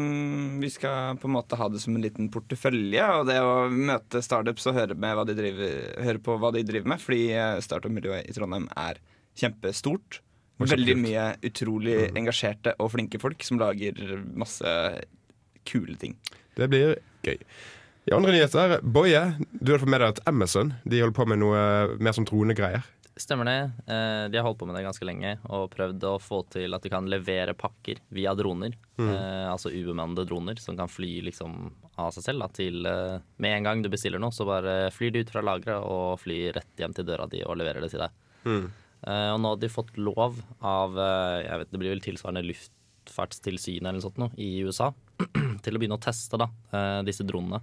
vi 0.62 0.70
skal 0.72 1.20
på 1.20 1.28
en 1.28 1.36
måte 1.36 1.58
ha 1.60 1.68
det 1.70 1.82
som 1.84 1.94
en 1.94 2.04
liten 2.04 2.30
portefølje. 2.32 3.04
Og 3.20 3.28
det 3.28 3.38
å 3.44 3.68
møte 3.68 4.24
startups 4.24 4.70
og 4.70 4.78
høre, 4.80 4.96
med 4.96 5.18
hva 5.18 5.28
de 5.28 5.36
driver, 5.38 5.80
høre 6.08 6.24
på 6.24 6.38
hva 6.40 6.54
de 6.56 6.64
driver 6.66 6.94
med. 6.94 7.02
Fordi 7.02 7.26
eh, 7.36 7.60
startup-miljøet 7.64 8.30
i 8.30 8.36
Trondheim 8.36 8.70
er 8.72 9.02
kjempestort. 9.38 10.20
Veldig 10.62 10.94
mye 11.00 11.24
utrolig 11.42 11.96
engasjerte 12.14 12.76
og 12.78 12.92
flinke 12.92 13.18
folk 13.22 13.42
som 13.42 13.58
lager 13.58 13.98
masse 14.38 14.74
kule 15.66 15.96
ting. 15.98 16.14
Det 16.54 16.68
blir 16.70 16.98
gøy. 17.26 17.38
I 18.04 18.12
andre 18.12 18.34
nyheter, 18.36 18.78
Boje, 18.84 19.22
du 19.56 19.72
har 19.72 19.80
fått 19.80 19.88
med 19.90 20.02
deg 20.04 20.12
at 20.12 20.26
Amazon 20.28 20.74
de 20.84 21.00
holder 21.00 21.16
på 21.16 21.26
med 21.26 21.40
noe 21.40 21.62
mer 21.98 22.12
som 22.12 22.26
troende 22.28 22.54
greier. 22.56 22.84
Stemmer 23.16 23.46
det. 23.46 23.56
Eh, 23.86 24.24
De 24.28 24.36
har 24.36 24.44
holdt 24.44 24.58
på 24.58 24.66
med 24.66 24.74
det 24.76 24.82
ganske 24.84 25.06
lenge 25.06 25.36
og 25.46 25.68
prøvd 25.72 26.02
å 26.10 26.16
få 26.20 26.40
til 26.50 26.74
at 26.74 26.82
de 26.82 26.90
kan 26.90 27.06
levere 27.08 27.54
pakker 27.54 28.00
via 28.12 28.34
droner. 28.34 28.74
Mm. 28.98 29.10
altså 29.50 29.72
ubemannede 29.74 30.22
droner 30.28 30.60
som 30.62 30.76
kan 30.78 30.86
fly 30.86 31.16
liksom 31.26 31.54
av 31.98 32.12
seg 32.14 32.22
selv 32.28 32.44
da, 32.44 32.46
til 32.54 32.86
eh, 32.86 33.16
Med 33.42 33.56
en 33.56 33.64
gang 33.66 33.82
du 33.82 33.88
bestiller 33.90 34.20
noe, 34.22 34.30
så 34.34 34.46
bare 34.46 34.90
flyr 34.94 35.10
de 35.14 35.24
ut 35.24 35.32
fra 35.34 35.42
lageret 35.42 35.82
og 35.82 36.20
flyr 36.22 36.52
rett 36.58 36.78
hjem 36.78 36.94
til 36.94 37.06
døra 37.08 37.26
di 37.30 37.40
og 37.42 37.56
leverer 37.58 37.82
det 37.82 37.90
til 37.94 38.04
deg. 38.04 38.20
Eh, 38.46 38.66
og 39.04 39.40
nå 39.40 39.52
hadde 39.52 39.66
de 39.66 39.72
fått 39.72 39.96
lov 40.00 40.38
av 40.64 40.98
eh, 40.98 41.44
jeg 41.44 41.60
vet, 41.60 41.70
Det 41.72 41.80
blir 41.82 41.92
vel 41.92 42.04
tilsvarende 42.04 42.44
luftfartstilsynet 42.48 43.88
eller 43.88 43.98
noe 43.98 44.06
sånt 44.06 44.20
nå, 44.22 44.30
i 44.40 44.64
USA 44.64 44.90
til 45.64 45.76
å 45.76 45.82
begynne 45.82 45.98
å 45.98 46.04
teste 46.04 46.40
da, 46.40 46.48
eh, 46.72 47.00
disse 47.06 47.26
dronene. 47.26 47.60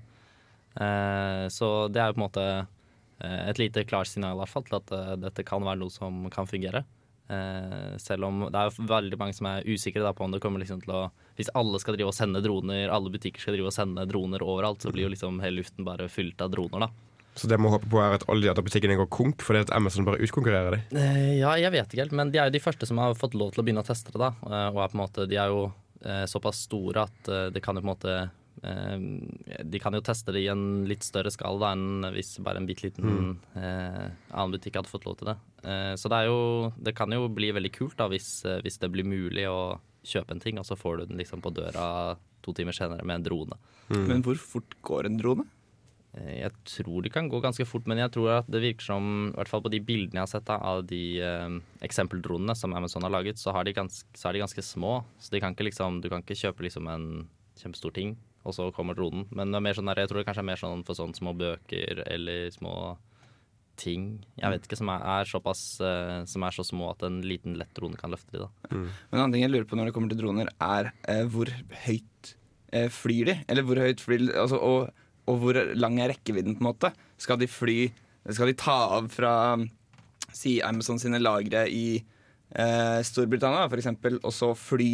Eh, 0.76 1.46
så 1.52 1.90
det 1.92 2.02
er 2.02 2.12
jo 2.12 2.18
på 2.18 2.22
en 2.22 2.28
måte 2.28 2.48
eh, 2.62 3.44
et 3.50 3.62
lite 3.62 3.86
klarsignal 3.90 4.38
i 4.38 4.42
hvert 4.44 4.54
fall 4.54 4.68
til 4.68 4.80
at 4.80 4.96
eh, 4.96 5.14
dette 5.26 5.46
kan 5.48 5.64
være 5.66 5.82
noe 5.82 5.94
som 5.94 6.28
kan 6.34 6.50
fungere. 6.50 6.86
Eh, 7.32 7.98
selv 8.02 8.28
om 8.28 8.46
det 8.52 8.60
er 8.60 8.80
veldig 8.92 9.18
mange 9.20 9.36
som 9.38 9.48
er 9.48 9.68
usikre 9.68 10.04
da, 10.04 10.12
på 10.16 10.26
om 10.26 10.34
det 10.34 10.42
kommer 10.44 10.60
liksom 10.60 10.82
til 10.84 10.92
å 10.98 11.04
Hvis 11.38 11.52
alle 11.56 11.80
skal 11.80 11.96
drive 11.96 12.12
og 12.12 12.18
sende 12.18 12.42
droner, 12.44 12.92
alle 12.92 13.10
butikker 13.14 13.42
skal 13.42 13.56
drive 13.56 13.70
og 13.72 13.76
sende 13.76 14.04
droner 14.10 14.44
overalt, 14.44 14.84
så 14.84 14.92
blir 14.92 15.08
jo 15.08 15.14
liksom 15.14 15.40
hele 15.42 15.62
luften 15.62 15.88
bare 15.88 16.10
fylt 16.12 16.42
av 16.44 16.52
droner, 16.54 16.84
da. 16.84 16.90
Så 17.36 17.48
det 17.48 17.58
må 17.62 17.70
håpe 17.72 17.88
på 17.90 18.00
er 18.04 18.18
at 18.18 18.26
alle 18.28 18.44
de 18.44 18.50
andre 18.52 18.64
butikkene 18.66 18.98
går 19.00 19.08
konk 19.14 19.44
fordi 19.46 19.62
at 19.64 19.72
Amazon 19.76 20.04
bare 20.08 20.20
utkonkurrerer 20.20 20.76
dem. 20.76 20.98
Eh, 21.00 21.38
ja, 21.40 21.54
jeg 21.62 21.72
vet 21.72 21.88
ikke 21.94 22.04
helt, 22.04 22.18
men 22.20 22.32
de 22.34 22.42
er 22.42 22.50
jo 22.50 22.58
de 22.58 22.64
første 22.64 22.88
som 22.90 23.00
har 23.00 23.16
fått 23.16 23.38
lov 23.40 23.54
til 23.54 23.64
å 23.64 23.66
begynne 23.68 23.84
å 23.84 23.88
teste 23.88 24.12
det. 24.12 24.20
da 24.20 24.34
Eh, 24.44 24.68
Og 24.74 24.82
er 24.84 24.92
på 24.92 24.98
en 24.98 25.04
måte, 25.06 25.28
de 25.32 25.38
er 25.40 25.48
jo 25.54 25.72
eh, 26.04 26.26
såpass 26.28 26.66
store 26.68 27.08
at 27.08 27.32
det 27.56 27.62
kan 27.64 27.76
jo 27.80 27.82
på 27.84 27.88
en 27.88 27.96
måte 27.96 28.20
De 28.62 29.80
kan 29.82 29.96
jo 29.96 30.02
teste 30.06 30.34
det 30.36 30.42
i 30.44 30.50
en 30.52 30.84
litt 30.86 31.02
større 31.08 31.32
skala 31.34 31.58
da, 31.58 31.70
enn 31.72 32.12
hvis 32.14 32.36
bare 32.44 32.60
en 32.60 32.68
bitte 32.68 32.84
liten 32.84 33.38
eh, 33.56 34.12
annen 34.36 34.52
butikk 34.54 34.76
hadde 34.78 34.92
fått 34.92 35.08
lov 35.08 35.16
til 35.18 35.32
det. 35.32 35.38
Eh, 35.64 35.94
så 35.98 36.12
det 36.12 36.20
er 36.20 36.28
jo 36.30 36.74
Det 36.78 36.94
kan 36.98 37.10
jo 37.16 37.30
bli 37.32 37.50
veldig 37.56 37.72
kult 37.74 37.96
da 37.98 38.10
hvis, 38.12 38.44
hvis 38.62 38.78
det 38.84 38.92
blir 38.92 39.08
mulig 39.08 39.48
å 39.50 39.80
kjøpe 40.04 40.36
en 40.36 40.44
ting, 40.44 40.60
og 40.60 40.66
så 40.68 40.76
får 40.78 40.98
du 41.00 41.06
den 41.14 41.18
liksom 41.24 41.42
på 41.42 41.54
døra 41.54 42.18
to 42.44 42.54
timer 42.58 42.74
senere 42.76 43.06
med 43.06 43.22
en 43.22 43.26
drone. 43.30 43.58
Men 43.90 44.22
hvor 44.26 44.36
fort 44.38 44.76
går 44.84 45.06
en 45.06 45.18
drone? 45.18 45.46
Eh, 46.18 46.42
Jeg 46.42 46.52
tror 46.68 47.04
det 47.06 47.12
kan 47.14 47.30
gå 47.32 47.42
ganske 47.44 47.66
fort, 47.68 47.88
men 47.88 48.02
jeg 48.02 48.12
tror 48.12 48.32
at 48.40 48.50
det 48.52 48.62
virker 48.64 48.84
som, 48.84 49.30
i 49.32 49.36
hvert 49.38 49.52
fall 49.52 49.64
på 49.64 49.72
de 49.72 49.80
bildene 49.80 50.20
jeg 50.20 50.26
har 50.26 50.32
sett 50.34 50.48
da, 50.50 50.58
av 50.60 50.84
de 50.90 51.04
eh, 51.24 51.60
eksempeldronene 51.88 52.56
som 52.58 52.74
Amazon 52.78 53.06
har 53.08 53.14
laget, 53.14 53.40
så, 53.40 53.54
har 53.56 53.64
de 53.68 53.74
gans, 53.78 54.04
så 54.16 54.30
er 54.30 54.34
de 54.38 54.44
ganske 54.46 54.66
små. 54.66 55.02
Så 55.20 55.32
de 55.32 55.40
kan 55.44 55.56
ikke 55.56 55.70
liksom, 55.70 56.02
du 56.04 56.10
kan 56.12 56.24
ikke 56.26 56.40
kjøpe 56.40 56.68
liksom 56.68 56.90
en 56.92 57.08
kjempestor 57.62 57.94
ting, 57.96 58.18
og 58.44 58.56
så 58.58 58.72
kommer 58.74 58.98
dronen. 58.98 59.28
Men 59.32 59.52
det 59.54 59.60
er 59.60 59.66
mer 59.70 59.78
sånn 59.78 59.90
der, 59.92 60.02
jeg 60.04 60.10
tror 60.12 60.22
det 60.22 60.28
kanskje 60.30 60.44
er 60.44 60.52
mer 60.52 60.60
sånn 60.62 60.84
for 60.88 60.98
sånn 60.98 61.16
små 61.16 61.36
bøker 61.38 62.04
eller 62.08 62.50
små 62.56 62.76
ting. 63.82 64.08
Jeg 64.38 64.52
vet 64.54 64.66
ikke, 64.68 64.78
som 64.78 64.90
er, 64.94 65.02
er 65.22 65.30
såpass 65.30 65.62
eh, 65.82 66.18
Som 66.30 66.44
er 66.46 66.54
så 66.54 66.62
små 66.68 66.92
at 66.92 67.02
en 67.08 67.22
liten 67.26 67.56
lett 67.58 67.72
drone 67.78 67.98
kan 67.98 68.12
løfte 68.14 68.36
de, 68.36 68.44
da. 68.44 68.50
Men 68.70 68.90
en 69.16 69.22
annen 69.24 69.34
ting 69.38 69.46
jeg 69.46 69.54
lurer 69.54 69.66
på 69.70 69.78
når 69.80 69.90
det 69.90 69.94
kommer 69.96 70.12
til 70.12 70.20
droner, 70.22 70.52
er 70.62 70.92
eh, 71.10 71.24
hvor 71.32 71.50
høyt 71.86 72.34
eh, 72.76 72.90
flyr 72.94 73.32
de? 73.32 73.36
Eller 73.50 73.66
hvor 73.66 73.82
høyt 73.82 74.04
flyr 74.04 74.22
de? 74.26 74.30
Altså, 74.38 74.60
og, 74.62 74.92
og 75.30 75.42
hvor 75.42 75.60
lang 75.78 76.00
er 76.02 76.14
rekkevidden, 76.16 76.58
på 76.58 76.64
en 76.64 76.72
måte? 76.72 76.94
Skal 77.22 77.40
de 77.42 77.50
fly 77.50 77.92
Skal 78.30 78.52
de 78.52 78.58
ta 78.58 78.78
av 78.98 79.08
fra 79.10 79.34
si 80.32 80.60
Amazon 80.64 81.00
sine 81.02 81.20
lagre 81.22 81.66
i 81.70 81.98
eh, 81.98 83.00
Storbritannia, 83.04 83.66
for 83.70 83.82
eksempel, 83.82 84.20
og 84.22 84.34
så 84.36 84.54
fly 84.58 84.92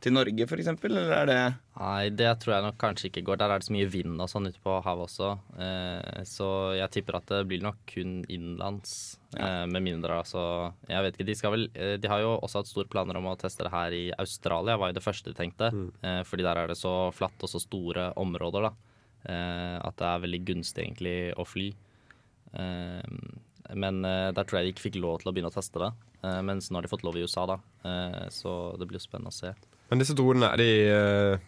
til 0.00 0.14
Norge, 0.16 0.46
for 0.48 0.60
eksempel? 0.60 0.96
Eller 0.96 1.12
er 1.18 1.28
det 1.28 1.40
Nei, 1.80 2.10
det 2.12 2.28
tror 2.40 2.54
jeg 2.54 2.64
nok 2.66 2.78
kanskje 2.80 3.08
ikke 3.08 3.22
går. 3.24 3.38
Der 3.40 3.52
er 3.52 3.60
det 3.60 3.66
så 3.68 3.74
mye 3.76 3.88
vind 3.88 4.20
og 4.20 4.28
sånn 4.32 4.48
ute 4.50 4.60
på 4.64 4.74
havet 4.84 5.06
også. 5.06 5.30
Eh, 5.64 6.20
så 6.28 6.48
jeg 6.76 6.92
tipper 6.96 7.20
at 7.20 7.30
det 7.30 7.44
blir 7.48 7.62
nok 7.64 7.78
kun 7.88 8.18
innenlands. 8.26 9.18
Eh, 9.38 9.64
med 9.70 9.84
mindre 9.86 10.16
altså 10.24 10.40
Jeg 10.90 11.04
vet 11.04 11.14
ikke. 11.14 11.26
De 11.28 11.36
skal 11.38 11.52
vel 11.54 11.68
eh, 11.78 11.92
De 12.02 12.08
har 12.10 12.18
jo 12.24 12.32
også 12.34 12.60
hatt 12.60 12.70
store 12.72 12.90
planer 12.90 13.14
om 13.20 13.28
å 13.30 13.36
teste 13.38 13.62
det 13.62 13.72
her 13.72 13.94
i 13.94 14.04
Australia, 14.18 14.76
var 14.80 14.90
jo 14.90 14.98
det 14.98 15.06
første 15.06 15.32
de 15.32 15.38
tenkte. 15.38 15.70
Eh, 16.02 16.22
fordi 16.28 16.46
der 16.48 16.64
er 16.64 16.72
det 16.72 16.80
så 16.80 16.94
flatt 17.16 17.46
og 17.46 17.52
så 17.52 17.62
store 17.62 18.10
områder, 18.20 18.68
da. 18.68 18.74
Eh, 19.28 19.76
at 19.84 19.96
det 20.00 20.08
er 20.08 20.24
veldig 20.24 20.42
gunstig 20.48 20.84
egentlig 20.86 21.16
å 21.36 21.44
fly. 21.48 21.68
Eh, 22.56 23.14
men 23.78 24.04
eh, 24.04 24.30
der 24.34 24.46
tror 24.46 24.60
jeg 24.60 24.70
de 24.70 24.74
ikke 24.74 24.86
fikk 24.88 25.00
lov 25.02 25.20
til 25.20 25.30
å 25.30 25.34
begynne 25.36 25.52
å 25.52 25.54
teste 25.54 25.82
det. 25.82 25.92
Eh, 26.24 26.40
mens 26.46 26.70
nå 26.70 26.78
har 26.80 26.86
de 26.86 26.92
fått 26.92 27.04
lov 27.06 27.18
i 27.18 27.24
USA, 27.26 27.46
da. 27.50 27.60
Eh, 27.86 28.26
så 28.34 28.74
det 28.80 28.88
blir 28.90 29.00
jo 29.00 29.06
spennende 29.06 29.32
å 29.32 29.36
se. 29.36 29.52
Men 29.90 30.02
disse 30.02 30.16
dronene, 30.18 30.52
er 30.54 30.60
de 30.60 31.40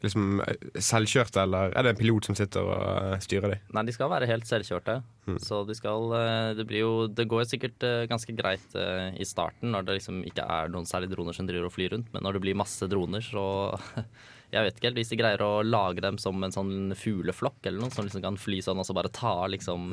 liksom 0.00 0.38
selvkjørte, 0.80 1.42
eller 1.42 1.74
er 1.76 1.84
det 1.84 1.92
en 1.92 1.98
pilot 1.98 2.30
som 2.30 2.36
sitter 2.38 2.64
og 2.64 3.24
styrer 3.24 3.52
dem? 3.52 3.64
Nei, 3.76 3.82
de 3.88 3.92
skal 3.92 4.08
være 4.12 4.28
helt 4.30 4.46
selvkjørte. 4.48 4.94
Så 5.44 5.60
de 5.68 5.74
skal 5.76 6.06
Det 6.56 6.64
blir 6.66 6.80
jo 6.80 6.92
Det 7.12 7.26
går 7.28 7.44
sikkert 7.46 7.84
eh, 7.86 8.06
ganske 8.10 8.32
greit 8.34 8.72
i 8.74 9.26
starten 9.28 9.74
når 9.74 9.84
det 9.86 9.98
liksom 9.98 10.22
ikke 10.26 10.46
er 10.46 10.72
noen 10.72 10.88
særlig 10.88 11.10
droner 11.12 11.36
som 11.36 11.48
driver 11.48 11.68
og 11.68 11.74
flyr 11.74 11.92
rundt, 11.96 12.08
men 12.14 12.24
når 12.24 12.38
det 12.38 12.44
blir 12.46 12.56
masse 12.58 12.88
droner, 12.88 13.20
så 13.24 13.44
Jeg 14.52 14.66
vet 14.66 14.76
ikke 14.80 14.88
helt. 14.90 15.00
Hvis 15.02 15.12
de 15.14 15.20
greier 15.20 15.44
å 15.46 15.52
lage 15.66 16.02
dem 16.04 16.18
som 16.18 16.42
en 16.44 16.54
sånn 16.54 16.92
fugleflokk 16.98 17.64
eller 17.70 17.80
noe, 17.84 17.94
som 17.94 18.04
liksom 18.06 18.24
kan 18.24 18.36
fly 18.40 18.60
sånn 18.64 18.78
og 18.82 18.86
så 18.88 18.96
bare 18.96 19.12
ta 19.14 19.36
liksom 19.52 19.90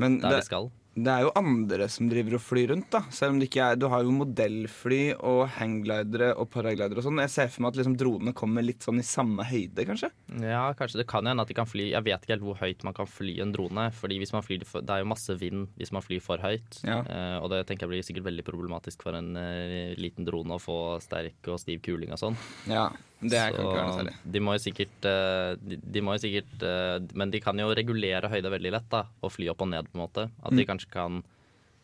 Men 0.00 0.20
der 0.20 0.30
det, 0.32 0.36
de 0.40 0.46
skal. 0.48 0.70
det 0.96 1.12
er 1.12 1.22
jo 1.26 1.32
andre 1.36 1.86
som 1.92 2.08
driver 2.10 2.34
og 2.38 2.40
flyr 2.42 2.70
rundt, 2.72 2.88
da. 2.90 3.02
Selv 3.12 3.34
om 3.34 3.40
det 3.40 3.50
ikke 3.50 3.66
er 3.72 3.76
Du 3.76 3.84
har 3.92 4.02
jo 4.02 4.14
modellfly 4.16 5.00
og 5.20 5.42
hangglidere 5.58 6.30
og 6.40 6.48
paraglidere 6.54 6.98
og 7.02 7.04
sånn. 7.06 7.20
Jeg 7.20 7.32
ser 7.34 7.50
for 7.52 7.62
meg 7.66 7.74
at 7.74 7.80
liksom 7.82 7.96
dronene 8.00 8.32
kommer 8.36 8.64
litt 8.64 8.82
sånn 8.86 8.98
i 9.02 9.04
samme 9.06 9.44
høyde, 9.46 9.84
kanskje. 9.88 10.08
Ja, 10.40 10.62
kanskje 10.78 11.02
det 11.02 11.06
kan 11.12 11.28
hende 11.28 11.44
at 11.44 11.52
de 11.52 11.56
kan 11.58 11.68
fly 11.68 11.90
Jeg 11.92 12.06
vet 12.08 12.24
ikke 12.24 12.34
helt 12.36 12.46
hvor 12.48 12.58
høyt 12.62 12.82
man 12.88 12.96
kan 12.96 13.06
fly 13.10 13.36
en 13.44 13.52
drone. 13.54 13.86
Fordi 14.00 14.18
hvis 14.22 14.32
man 14.34 14.46
flyr 14.46 14.64
for, 14.66 14.80
Det 14.82 14.96
er 14.96 15.04
jo 15.04 15.10
masse 15.12 15.36
vind 15.38 15.68
hvis 15.78 15.92
man 15.92 16.02
flyr 16.06 16.24
for 16.24 16.42
høyt. 16.42 16.80
Ja. 16.82 17.02
Eh, 17.04 17.36
og 17.44 17.50
det 17.52 17.66
tenker 17.68 17.86
jeg 17.86 17.92
blir 17.94 18.08
sikkert 18.08 18.26
veldig 18.32 18.46
problematisk 18.48 19.04
for 19.06 19.20
en 19.20 19.36
eh, 19.36 19.92
liten 20.00 20.24
drone 20.26 20.56
å 20.56 20.62
få 20.64 20.80
sterk 21.04 21.52
og 21.52 21.60
stiv 21.62 21.84
kuling 21.84 22.16
og 22.16 22.24
sånn. 22.24 22.40
Ja, 22.70 22.88
det 23.20 23.40
kan 23.52 23.52
ikke 23.60 23.76
være 23.76 23.86
noe 23.86 23.96
særlig. 23.98 24.14
de 24.32 24.40
må 24.40 24.52
jo 24.56 24.62
sikkert, 24.64 25.08
eh, 25.10 25.50
de, 25.60 25.76
de 25.96 26.00
må 26.06 26.14
jo 26.16 26.22
sikkert 26.22 26.62
eh, 26.64 26.98
Men 27.20 27.30
de 27.30 27.40
kan 27.44 27.58
jo 27.60 27.66
regulere 27.76 28.30
høyde 28.32 28.50
veldig 28.54 28.72
lett, 28.72 28.86
da. 28.88 29.02
Og 29.22 29.32
fly 29.34 29.50
opp 29.52 29.60
og 29.66 29.68
ned, 29.68 29.90
på 29.92 29.98
en 29.98 30.04
måte. 30.06 30.28
At 30.42 30.52
Mm. 30.52 30.56
de 30.56 30.64
kanskje 30.70 30.90
kan 30.90 31.22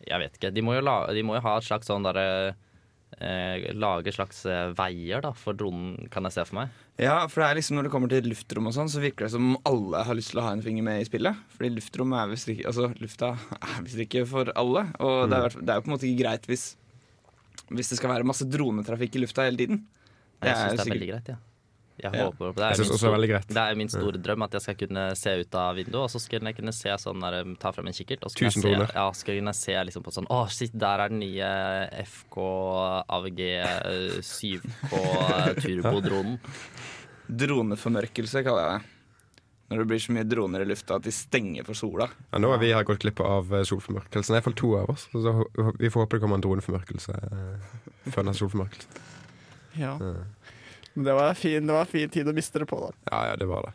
Jeg 0.06 0.18
vet 0.20 0.38
ikke. 0.38 0.52
De 0.54 0.62
må 0.62 0.74
jo, 0.76 0.80
la, 0.84 1.06
de 1.12 1.22
må 1.22 1.34
jo 1.36 1.40
ha 1.44 1.56
et 1.58 1.64
slags 1.68 1.86
sånn 1.88 2.04
derre 2.04 2.54
eh, 3.20 3.72
Lage 3.74 4.12
slags 4.12 4.44
eh, 4.46 4.72
veier 4.76 5.22
da 5.24 5.30
for 5.36 5.56
dronen, 5.56 6.08
kan 6.12 6.24
jeg 6.28 6.32
se 6.36 6.44
for 6.48 6.58
meg. 6.60 6.68
Ja, 7.00 7.26
for 7.28 7.42
det 7.42 7.48
er 7.50 7.58
liksom 7.60 7.76
når 7.76 7.86
det 7.88 7.92
kommer 7.92 8.08
til 8.12 8.28
luftrom 8.30 8.68
og 8.70 8.74
sånn, 8.76 8.88
så 8.92 9.00
virker 9.02 9.26
det 9.26 9.32
som 9.34 9.50
om 9.54 9.58
alle 9.68 10.02
har 10.08 10.16
lyst 10.16 10.32
til 10.32 10.40
å 10.40 10.46
ha 10.46 10.52
en 10.56 10.62
finger 10.64 10.84
med 10.86 11.02
i 11.02 11.08
spillet. 11.08 11.36
Fordi 11.56 11.70
luftrom 11.76 12.12
er 12.16 12.30
visst 12.32 12.48
ikke 12.52 12.66
Altså, 12.70 12.88
lufta 13.02 13.34
er 13.56 13.82
visst 13.84 14.00
ikke 14.06 14.24
for 14.28 14.52
alle. 14.56 14.86
Og 15.04 15.28
det, 15.32 15.36
er, 15.48 15.58
det 15.60 15.68
er 15.74 15.80
jo 15.80 15.84
på 15.86 15.90
en 15.90 15.96
måte 15.96 16.08
ikke 16.08 16.22
greit 16.24 16.48
hvis 16.48 16.66
Hvis 17.72 17.88
det 17.92 17.98
skal 17.98 18.12
være 18.14 18.26
masse 18.28 18.46
dronetrafikk 18.46 19.16
i 19.16 19.22
lufta 19.24 19.44
hele 19.48 19.58
tiden. 19.58 19.84
Jeg 20.42 20.50
er 20.52 20.56
syns 20.56 20.70
det 20.70 20.80
er 20.80 20.84
sikkert- 20.84 20.94
veldig 20.96 21.08
greit, 21.12 21.28
ja. 21.28 21.36
Jeg 21.96 22.12
Ja. 22.12 22.24
håper 22.28 22.52
på 22.52 22.54
det. 22.56 22.60
Jeg 22.60 22.66
Er 22.66 22.82
også 22.84 22.92
er 22.92 22.98
stor- 22.98 23.26
greit. 23.26 23.46
det 23.48 23.56
er 23.56 23.74
min 23.74 23.88
store 23.88 24.18
drøm 24.20 24.42
at 24.44 24.52
jeg 24.52 24.60
skal 24.60 24.74
kunne 24.76 25.16
se 25.16 25.30
ut 25.40 25.54
av 25.54 25.76
vinduet, 25.76 25.94
og 26.04 26.10
så 26.10 26.20
skal 26.20 26.40
jeg 26.44 26.56
kunne 26.56 26.72
se 26.76 26.88
sånn 26.90 27.20
der, 27.24 27.54
ta 27.58 27.70
frem 27.72 27.86
en 27.86 27.92
kikkert. 27.94 28.20
Og 28.22 28.30
så 28.30 28.36
skal 28.36 28.50
jeg 28.52 28.52
se, 28.52 28.92
ja, 28.94 29.10
skal 29.12 29.34
jeg 29.34 29.42
kunne 29.42 29.54
se 29.54 29.72
liksom 29.72 30.02
på 30.04 30.12
sånn 30.12 30.26
Å, 30.28 30.42
shit, 30.50 30.76
der 30.76 31.00
er 31.00 31.08
den 31.08 31.20
nye 31.20 31.88
FK 32.04 32.36
AVG 33.08 33.40
eh, 33.40 34.20
7K 34.20 35.56
turbodronen. 35.56 36.38
Droneformørkelse, 37.30 38.44
kaller 38.44 38.62
jeg 38.70 38.80
det. 38.80 38.92
Når 39.68 39.78
det 39.82 39.86
blir 39.90 39.98
så 39.98 40.12
mye 40.14 40.28
droner 40.30 40.62
i 40.62 40.64
lufta 40.68 40.94
at 41.00 41.02
de 41.02 41.10
stenger 41.10 41.64
for 41.66 41.74
sola. 41.74 42.06
Ja, 42.32 42.38
nå 42.38 42.52
har 42.52 42.58
vi 42.62 42.68
gått 42.86 43.00
glipp 43.02 43.18
av 43.24 43.50
eh, 43.52 43.64
solformørkelsen. 43.66 44.30
Det 44.30 44.36
er 44.36 44.38
iallfall 44.38 44.54
to 44.54 44.76
av 44.78 44.90
oss. 44.92 45.08
Så 45.10 45.32
vi 45.80 45.88
får 45.90 46.04
håpe 46.04 46.10
det 46.10 46.22
kommer 46.22 46.38
en 46.38 46.44
droneformørkelse 46.44 47.16
eh, 47.32 48.10
før 48.14 48.28
den 48.28 48.34
solformørkelsen. 48.38 49.02
Ja. 49.78 49.96
Men 50.94 51.04
det 51.04 51.12
var, 51.12 51.34
fin, 51.34 51.66
det 51.66 51.72
var 51.72 51.84
en 51.84 51.92
fin 51.92 52.10
tid 52.10 52.28
å 52.28 52.32
miste 52.36 52.62
det 52.62 52.68
på, 52.70 52.78
da. 52.80 52.94
Ja, 53.10 53.20
ja, 53.30 53.36
det 53.36 53.48
var 53.50 53.68
det. 53.68 53.74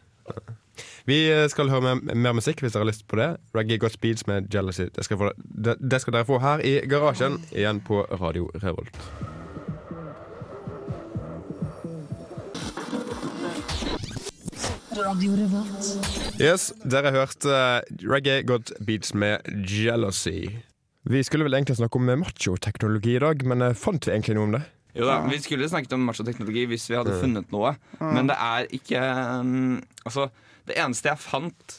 Vi 1.05 1.17
eh, 1.31 1.47
skal 1.51 1.69
høre 1.69 1.83
mer, 1.99 2.15
mer 2.15 2.33
musikk 2.37 2.63
hvis 2.63 2.73
dere 2.73 2.85
har 2.85 2.91
lyst 2.91 3.05
på 3.09 3.19
det. 3.19 3.29
Reggae 3.57 3.81
Got 3.81 3.97
Speeds 3.97 4.25
med 4.29 4.49
Jealousy. 4.53 4.87
Det 4.95 5.05
skal, 5.05 5.19
få, 5.19 5.33
det, 5.37 5.77
det 5.81 6.01
skal 6.01 6.17
dere 6.17 6.29
få 6.29 6.39
her 6.41 6.63
i 6.65 6.79
garasjen, 6.89 7.37
igjen 7.53 7.83
på 7.85 8.03
Radio 8.21 8.49
Revolt. 8.63 8.97
Yes, 16.41 16.71
dere 16.83 17.13
hørte 17.15 17.53
eh, 17.53 17.95
Reggae 18.05 18.43
Got 18.45 18.73
Beats 18.85 19.13
med 19.13 19.45
Jealousy. 19.69 20.49
Vi 21.09 21.23
skulle 21.25 21.47
vel 21.47 21.57
egentlig 21.57 21.79
snakke 21.79 21.97
om 21.97 22.11
machoteknologi 22.21 23.15
i 23.15 23.23
dag, 23.23 23.45
men 23.47 23.65
eh, 23.65 23.77
fant 23.77 24.05
vi 24.05 24.13
egentlig 24.13 24.37
noe 24.37 24.49
om 24.49 24.57
det? 24.59 24.65
Jo 24.97 25.07
da, 25.07 25.19
Vi 25.29 25.39
skulle 25.43 25.69
snakket 25.71 25.93
om 25.95 26.03
machoteknologi 26.07 26.65
hvis 26.71 26.89
vi 26.91 26.97
hadde 26.99 27.19
funnet 27.21 27.53
noe. 27.53 27.75
Men 28.01 28.31
det 28.31 28.37
er 28.37 28.67
ikke 28.75 29.05
um, 29.39 29.79
Altså, 30.05 30.27
det 30.67 30.77
eneste 30.79 31.11
jeg 31.11 31.23
fant 31.23 31.77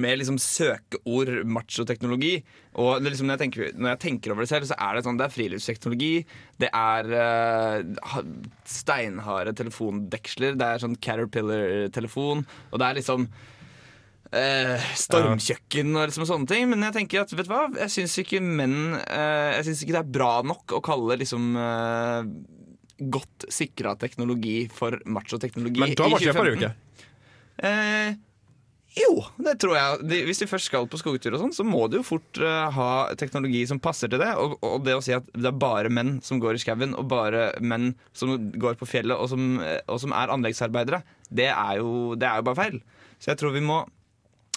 med 0.00 0.16
liksom 0.16 0.38
søkeord 0.40 1.42
machoteknologi 1.44 2.38
Og 2.80 3.02
det 3.02 3.10
liksom 3.12 3.28
når, 3.28 3.36
jeg 3.36 3.42
tenker, 3.42 3.74
når 3.76 3.90
jeg 3.92 4.00
tenker 4.06 4.32
over 4.32 4.46
det 4.46 4.48
selv, 4.48 4.68
så 4.70 4.78
er 4.80 4.96
det 4.96 5.04
sånn 5.04 5.18
Det 5.20 5.26
er 5.26 5.34
friluftsteknologi. 5.34 6.12
Det 6.62 6.70
er 6.72 7.10
uh, 7.12 8.20
steinharde 8.68 9.52
telefondeksler. 9.58 10.56
Det 10.56 10.68
er 10.68 10.84
sånn 10.84 10.96
Caterpillar-telefon. 10.96 12.46
Og 12.70 12.80
det 12.80 12.88
er 12.88 13.00
liksom 13.02 13.28
eh, 14.36 14.88
stormkjøkken 14.98 15.92
og 15.96 16.08
liksom 16.08 16.26
sånne 16.28 16.50
ting. 16.50 16.66
Men 16.72 16.86
jeg 16.88 16.96
tenker 16.98 17.22
at, 17.24 17.36
vet 17.36 17.48
du 17.48 17.52
hva, 17.52 17.66
jeg 17.84 17.94
syns 17.96 18.16
ikke 18.22 18.42
menn 18.42 18.96
eh, 19.02 19.58
Jeg 19.58 19.68
synes 19.68 19.84
ikke 19.84 19.96
det 19.98 20.02
er 20.02 20.16
bra 20.18 20.32
nok 20.46 20.76
å 20.78 20.82
kalle 20.84 21.20
liksom 21.20 21.54
eh, 21.60 22.32
godt 23.12 23.48
sikra 23.52 23.94
teknologi 24.00 24.66
for 24.72 24.98
machoteknologi. 25.06 25.82
Men 25.82 25.96
da 25.98 26.10
var 26.10 26.22
ikke 26.22 26.36
det 26.36 26.52
jo 26.52 26.60
ikke. 26.60 26.74
Eh, 27.62 28.20
jo, 28.92 29.22
det 29.40 29.54
tror 29.62 29.76
jeg. 29.76 30.00
De, 30.04 30.18
hvis 30.26 30.42
de 30.42 30.48
først 30.50 30.68
skal 30.68 30.86
på 30.90 30.98
skogtur, 31.00 31.32
og 31.32 31.40
sånn, 31.40 31.54
så 31.56 31.64
må 31.64 31.86
du 31.88 31.98
jo 31.98 32.04
fort 32.04 32.40
uh, 32.42 32.68
ha 32.74 32.90
teknologi 33.18 33.62
som 33.68 33.80
passer 33.80 34.10
til 34.12 34.20
det. 34.20 34.28
Og, 34.36 34.58
og 34.68 34.82
det 34.84 34.96
å 34.98 35.04
si 35.04 35.14
at 35.16 35.28
det 35.32 35.48
er 35.48 35.56
bare 35.56 35.92
menn 35.92 36.18
som 36.24 36.40
går 36.42 36.58
i 36.58 36.60
skauen, 36.60 36.92
og 36.98 37.08
bare 37.08 37.50
menn 37.64 37.94
som 38.16 38.34
går 38.36 38.76
på 38.80 38.88
fjellet, 38.90 39.16
og 39.16 39.30
som, 39.32 39.56
eh, 39.64 39.80
og 39.88 40.02
som 40.02 40.12
er 40.16 40.34
anleggsarbeidere, 40.34 41.00
det 41.32 41.48
er, 41.48 41.80
jo, 41.80 42.12
det 42.20 42.28
er 42.28 42.42
jo 42.42 42.48
bare 42.50 42.60
feil. 42.60 42.78
Så 43.16 43.32
jeg 43.32 43.40
tror 43.40 43.56
vi 43.56 43.64
må 43.64 43.80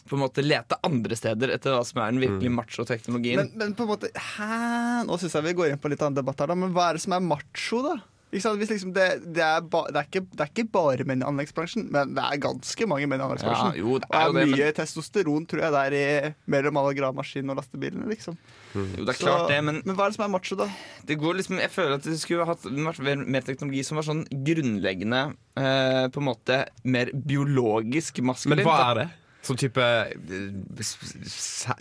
på 0.06 0.16
en 0.18 0.22
måte 0.22 0.44
lete 0.46 0.78
andre 0.86 1.18
steder 1.18 1.56
etter 1.56 1.74
hva 1.74 1.84
som 1.88 2.02
er 2.04 2.12
den 2.14 2.22
virkelig 2.22 2.52
macho-teknologien. 2.54 3.42
Men, 3.42 3.54
men 3.58 3.78
på 3.78 3.88
en 3.88 3.94
måte 3.96 4.12
Hæ? 4.14 5.04
Nå 5.08 5.18
syns 5.22 5.34
jeg 5.38 5.48
vi 5.50 5.56
går 5.58 5.72
inn 5.74 5.82
på 5.82 5.90
litt 5.90 6.04
annen 6.06 6.20
debatt 6.20 6.40
her, 6.44 6.52
da. 6.54 6.58
Men 6.60 6.76
hva 6.76 6.90
er 6.92 7.00
det 7.00 7.06
som 7.06 7.16
er 7.18 7.24
macho, 7.26 7.82
da? 7.86 7.96
Ikke 8.36 8.42
sant? 8.44 8.60
Hvis 8.60 8.72
liksom 8.74 8.92
det, 8.92 9.04
det, 9.38 9.42
er 9.46 9.62
ba, 9.72 9.84
det, 9.94 10.02
er 10.02 10.08
ikke, 10.10 10.22
det 10.36 10.44
er 10.44 10.50
ikke 10.52 10.66
bare 10.74 11.06
menn 11.08 11.22
i 11.22 11.28
anleggsbransjen, 11.30 11.86
men 11.94 12.16
det 12.18 12.24
er 12.26 12.40
ganske 12.44 12.88
mange 12.90 13.08
menn 13.08 13.22
i 13.22 13.24
anleggsbransjen. 13.24 13.78
Ja, 13.78 13.80
jo, 13.80 13.98
det 14.02 14.10
er 14.10 14.26
jo 14.28 14.34
det 14.36 14.42
er 14.42 14.50
det, 14.50 14.56
mye 14.58 14.72
testosteron, 14.76 15.46
tror 15.48 15.62
jeg, 15.64 15.74
der 15.76 15.96
i, 15.96 16.32
mellom 16.52 16.80
alle 16.82 16.94
gravemaskinene 16.98 17.54
og 17.54 17.62
lastebilene, 17.62 18.10
liksom. 18.12 18.36
Jo, 18.76 18.86
det 18.98 19.06
er 19.14 19.14
Så- 19.14 19.24
klart 19.24 19.48
det, 19.54 19.60
men 19.64 19.82
Men 19.86 19.96
hva 19.96 20.06
er 20.10 20.12
det 20.12 20.18
som 20.18 20.26
er 20.28 20.34
macho, 20.36 20.58
da? 20.60 20.68
det 21.06 21.20
går 21.22 21.38
liksom, 21.40 21.60
jeg 21.64 21.72
føler 21.72 21.96
at 21.96 22.04
det 22.10 22.20
skulle 22.20 22.46
hatt 22.50 22.66
mer, 22.66 23.16
mer 23.24 23.42
teknologi 23.42 23.84
som 23.88 24.02
var 24.02 24.04
sånn 24.10 24.26
grunnleggende 24.28 25.22
eh, 25.56 26.08
På 26.12 26.20
en 26.20 26.28
måte 26.28 26.66
mer 26.84 27.14
biologisk 27.16 28.20
maskulint. 28.26 28.58
Men 28.58 28.68
hva 28.68 28.80
er 28.92 29.00
det? 29.00 29.08
Sånn 29.46 29.60
type 29.62 29.84
eh, 29.86 30.86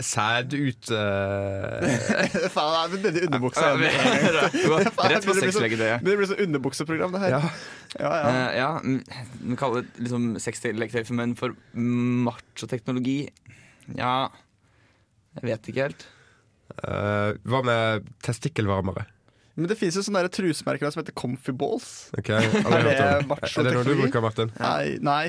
sæd 0.04 0.52
ut 0.56 0.90
uh... 0.92 1.84
Faen, 2.54 2.74
jeg 2.76 2.90
begynner 2.92 3.16
i 3.16 3.22
underbuksa. 3.28 3.70
Rett 3.80 4.96
på 4.96 5.06
Det 5.08 5.20
blir 5.24 5.38
så- 5.38 5.46
sexleggetøyet. 5.46 6.04
Det 6.04 6.16
blir 6.18 6.28
sånn 6.30 6.42
underbukseprogram, 6.46 7.14
det 7.16 7.22
her. 7.24 7.36
Ja. 7.38 7.40
Ja, 7.94 8.10
ja. 8.18 8.28
Uh, 8.28 8.50
ja, 8.58 8.68
vi 9.46 9.56
kaller 9.60 9.84
det 9.86 10.04
liksom 10.08 10.28
sexleketøy 10.42 11.04
for 11.08 11.16
menn 11.20 11.32
for 11.38 11.54
machoteknologi. 11.74 13.18
Ja 13.98 14.30
Jeg 15.36 15.44
vet 15.50 15.68
ikke 15.70 15.84
helt. 15.88 16.06
Uh, 16.80 17.34
Hva 17.46 17.60
med 17.66 18.06
testikkelvarmere? 18.24 19.04
Men 19.54 19.68
det 19.70 19.76
finnes 19.78 19.94
jo 19.94 20.02
sånne 20.02 20.24
trusemerker 20.34 20.90
som 20.90 21.02
heter 21.04 21.14
Comfy 21.14 21.52
Balls. 21.54 21.90
Ok, 22.18 22.32
aldri 22.34 22.58
Er 22.64 22.86
det 22.88 22.94
hørt 22.98 23.02
om. 23.22 23.28
macho 23.30 23.60
Er 23.60 23.68
det 23.68 23.74
noe 23.76 23.84
du 23.86 23.92
bruker, 24.00 24.24
Martin? 24.24 24.50
Nei, 24.58 24.96
nei. 25.04 25.26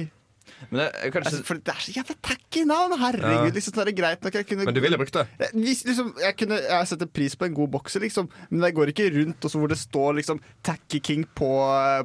Men 0.72 0.80
det 0.82 0.88
er 0.94 1.12
kanskje 1.14 1.32
Altså, 1.32 1.44
for 1.48 1.60
det 1.60 1.74
er 1.74 1.82
så 1.86 1.94
jævla 1.96 2.16
tacky 2.22 2.64
navn! 2.70 2.96
Herregud, 3.00 3.50
Ja. 3.50 3.54
liksom, 3.56 3.74
det 3.76 3.88
er 3.88 3.98
greit 4.02 4.24
nok. 4.24 4.34
Jeg 4.40 4.48
kunne 4.48 4.66
Men 4.66 4.74
du 4.76 4.82
ville 4.82 4.98
brukt 4.98 5.14
det? 5.14 5.28
Jeg- 5.40 5.52
Hvis, 5.66 5.84
liksom, 5.86 6.14
jeg, 6.22 6.38
kunne, 6.38 6.60
jeg 6.62 6.88
setter 6.88 7.06
pris 7.08 7.36
på 7.36 7.46
en 7.46 7.54
god 7.54 7.70
bokser, 7.72 8.00
liksom, 8.02 8.30
men 8.50 8.62
jeg 8.68 8.74
går 8.76 8.92
ikke 8.94 9.08
rundt 9.18 9.40
også 9.50 9.60
hvor 9.60 9.68
det 9.70 9.78
står 9.78 10.16
liksom, 10.22 10.40
'Tacky 10.64 11.00
King' 11.00 11.26
på, 11.36 11.50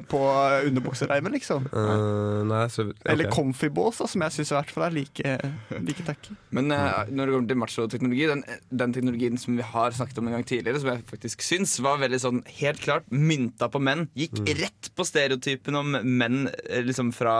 på 0.09 0.21
underbuksereimen, 0.67 1.31
liksom. 1.33 1.67
Uh, 1.73 2.43
nei, 2.47 2.65
så 2.71 2.87
okay. 2.89 3.11
Eller 3.13 3.31
Comfy 3.31 3.69
Balls, 3.69 4.01
som 4.11 4.21
jeg 4.21 4.31
syns 4.37 4.51
i 4.51 4.55
hvert 4.57 4.71
fall 4.71 4.83
er 4.87 4.95
like, 4.95 5.35
like 5.81 6.03
tacky. 6.07 6.35
Men 6.51 6.71
uh, 6.71 7.05
når 7.09 7.25
det 7.25 7.33
kommer 7.35 7.47
til 7.47 7.57
machoteknologi, 7.61 8.27
den, 8.31 8.43
den 8.83 8.93
teknologien 8.95 9.37
som 9.41 9.57
vi 9.57 9.63
har 9.63 9.91
snakket 9.95 10.17
om 10.21 10.27
en 10.27 10.33
gang 10.37 10.45
tidligere, 10.47 10.79
som 10.83 10.89
jeg 10.93 11.03
faktisk 11.09 11.41
syns 11.45 11.77
var 11.83 11.97
veldig 12.01 12.19
sånn 12.23 12.41
helt 12.59 12.81
klart 12.83 13.07
mynta 13.11 13.69
på 13.71 13.81
menn, 13.81 14.07
gikk 14.17 14.41
rett 14.59 14.91
på 14.97 15.05
stereotypen 15.07 15.75
om 15.79 15.95
menn 16.03 16.47
eh, 16.69 16.81
liksom 16.85 17.11
fra 17.15 17.35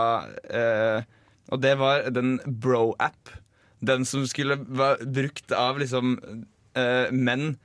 eh, 0.48 1.02
Og 1.52 1.60
det 1.62 1.74
var 1.80 2.06
den 2.14 2.38
bro-app. 2.46 3.34
Den 3.84 4.06
som 4.08 4.24
skulle 4.30 4.56
være 4.62 5.04
brukt 5.10 5.52
av 5.58 5.80
liksom 5.82 6.16
uh, 6.20 7.08
menn. 7.12 7.56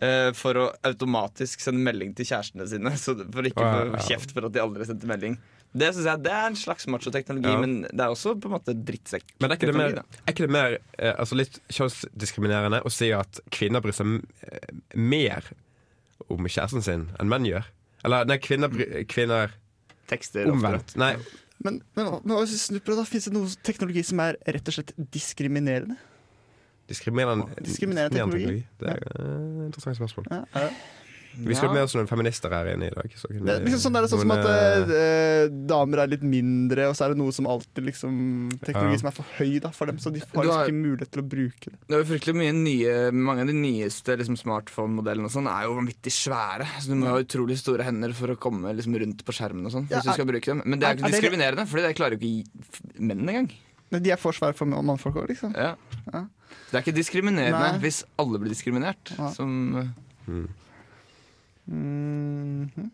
uh, 0.00 0.30
for 0.36 0.56
å 0.56 0.66
automatisk 0.86 1.60
sende 1.60 1.82
melding 1.84 2.12
til 2.16 2.24
kjærestene 2.30 2.64
sine, 2.70 2.92
så 2.96 3.12
for 3.20 3.44
ikke 3.48 3.64
å 3.64 3.88
få 3.94 4.04
kjeft 4.06 4.30
for 4.36 4.46
at 4.48 4.54
de 4.54 4.62
aldri 4.62 4.86
sendte 4.88 5.08
melding. 5.10 5.34
Det 5.70 5.90
synes 5.92 6.06
jeg 6.08 6.22
det 6.24 6.32
er 6.34 6.46
en 6.48 6.56
slags 6.58 6.86
machoteknologi, 6.90 7.50
Ja. 7.52 7.58
men 7.62 7.74
det 7.84 8.00
er 8.00 8.10
også 8.10 8.32
på 8.40 8.48
en 8.48 8.54
måte 8.56 8.72
drittsekk. 8.74 9.28
Men 9.38 9.52
er 9.52 9.58
ikke 9.60 9.68
det 9.70 9.76
mer, 9.78 9.98
er 10.24 10.32
ikke 10.32 10.46
det 10.48 10.54
mer 10.56 10.78
eh, 10.98 11.12
altså 11.14 11.36
litt 11.38 11.60
kjønnsdiskriminerende 11.70 12.80
å 12.82 12.90
si 12.90 13.12
at 13.14 13.38
kvinner 13.54 13.84
bryr 13.84 13.94
seg 13.94 14.16
eh, 14.48 14.72
mer 14.98 15.46
om 16.26 16.48
kjæresten 16.48 16.82
sin 16.82 17.04
enn 17.20 17.30
menn 17.30 17.46
gjør? 17.46 17.68
Eller 18.08 18.26
nei, 18.26 18.40
kvinner, 18.42 18.72
kvinner 19.12 19.54
Tekster 20.10 20.48
omvendt. 20.50 20.96
Ofte. 20.96 20.98
Nei, 20.98 21.12
Men, 21.60 21.82
men, 21.96 22.06
men 22.24 22.80
på 22.80 22.96
da? 22.96 23.04
finnes 23.08 23.28
det 23.28 23.34
noe 23.36 23.50
teknologi 23.66 24.04
som 24.06 24.22
er 24.24 24.38
rett 24.48 24.70
og 24.70 24.78
slett 24.78 24.94
diskriminerende? 25.12 25.98
diskriminerende, 26.90 27.46
Diskriminerende 27.62 28.18
teknologi. 28.18 28.64
Det 28.80 28.88
er 28.88 28.96
et 28.98 29.66
interessant 29.68 29.98
spørsmål. 30.00 30.26
Ja, 30.30 30.40
det? 30.54 30.72
Vi 31.36 31.54
skulle 31.54 31.72
med 31.72 31.82
oss 31.86 31.94
noen 31.94 32.08
feminister 32.10 32.50
her 32.50 32.66
inne 32.72 32.88
i 32.88 32.94
dag. 32.94 33.12
Så 33.16 33.28
kunne 33.30 33.46
Det 33.46 33.64
liksom 33.64 33.80
sånn, 33.86 33.96
er 33.96 34.02
det 34.02 34.10
sånn 34.10 34.20
som 34.24 34.32
at 34.34 34.46
eh, 34.50 34.90
eh, 35.00 35.48
damer 35.70 36.02
er 36.02 36.10
litt 36.10 36.22
mindre, 36.26 36.88
og 36.90 36.96
så 36.98 37.04
er 37.06 37.14
det 37.14 37.18
noe 37.20 37.32
som 37.32 37.46
alltid 37.46 37.84
liksom 37.86 38.50
Teknologi 38.64 38.96
Ja. 38.96 38.98
som 38.98 39.08
er 39.08 39.16
for 39.16 39.26
høy 39.38 39.60
da, 39.60 39.70
for 39.70 39.86
dem, 39.86 39.98
så 39.98 40.10
de 40.12 40.20
har 40.20 40.26
har- 40.34 40.44
liksom 40.44 40.66
ikke 40.66 40.82
mulighet 40.90 41.10
til 41.14 41.22
å 41.22 41.28
bruke 41.28 41.64
det. 41.70 41.78
Det 41.86 41.94
er 41.96 42.02
jo 42.02 42.08
fryktelig 42.10 42.36
mye 42.40 42.52
nye 42.56 43.12
Mange 43.12 43.40
av 43.40 43.46
de 43.46 43.52
nyeste 43.54 44.16
liksom, 44.18 44.36
smartphone-modellene 44.36 45.24
og 45.24 45.30
sånn 45.30 45.46
er 45.48 45.64
jo 45.68 45.74
vanvittig 45.78 46.12
svære. 46.12 46.66
Så 46.80 46.88
du 46.88 46.94
må 46.96 47.06
ha 47.06 47.18
utrolig 47.22 47.56
store 47.58 47.82
hender 47.86 48.12
for 48.12 48.28
å 48.28 48.36
komme 48.36 48.74
liksom, 48.74 48.94
rundt 48.98 49.24
på 49.24 49.32
skjermen 49.32 49.66
og 49.66 49.72
sånn. 49.72 49.88
Ja, 49.90 49.98
Hvis 50.00 50.10
du 50.10 50.12
skal 50.12 50.26
bruke 50.26 50.44
dem 50.46 50.62
Men 50.66 50.78
det 50.78 50.86
er 50.88 50.90
er- 50.90 50.96
ikke 50.96 51.08
er 51.08 51.20
diskriminerende, 51.20 51.66
for 51.68 51.76
det 51.80 51.96
klarer 51.96 52.18
jo 52.18 52.26
ikke 52.26 53.00
menn 53.00 53.28
engang. 53.28 53.50
Men 53.90 54.02
de 54.02 54.10
er 54.12 54.16
for 54.16 54.32
svære 54.32 54.54
for 54.54 54.66
mannfolk 54.66 55.14
òg, 55.16 55.28
liksom. 55.28 55.54
Ja. 55.56 55.74
Ja. 56.12 56.26
Det 56.70 56.74
er 56.78 56.82
ikke 56.92 56.94
diskriminerende 56.94 57.72
Nei. 57.74 57.78
hvis 57.78 58.04
alle 58.18 58.38
blir 58.38 58.50
diskriminert. 58.50 59.16
Ja. 59.18 59.30
Mhm. 61.66 62.90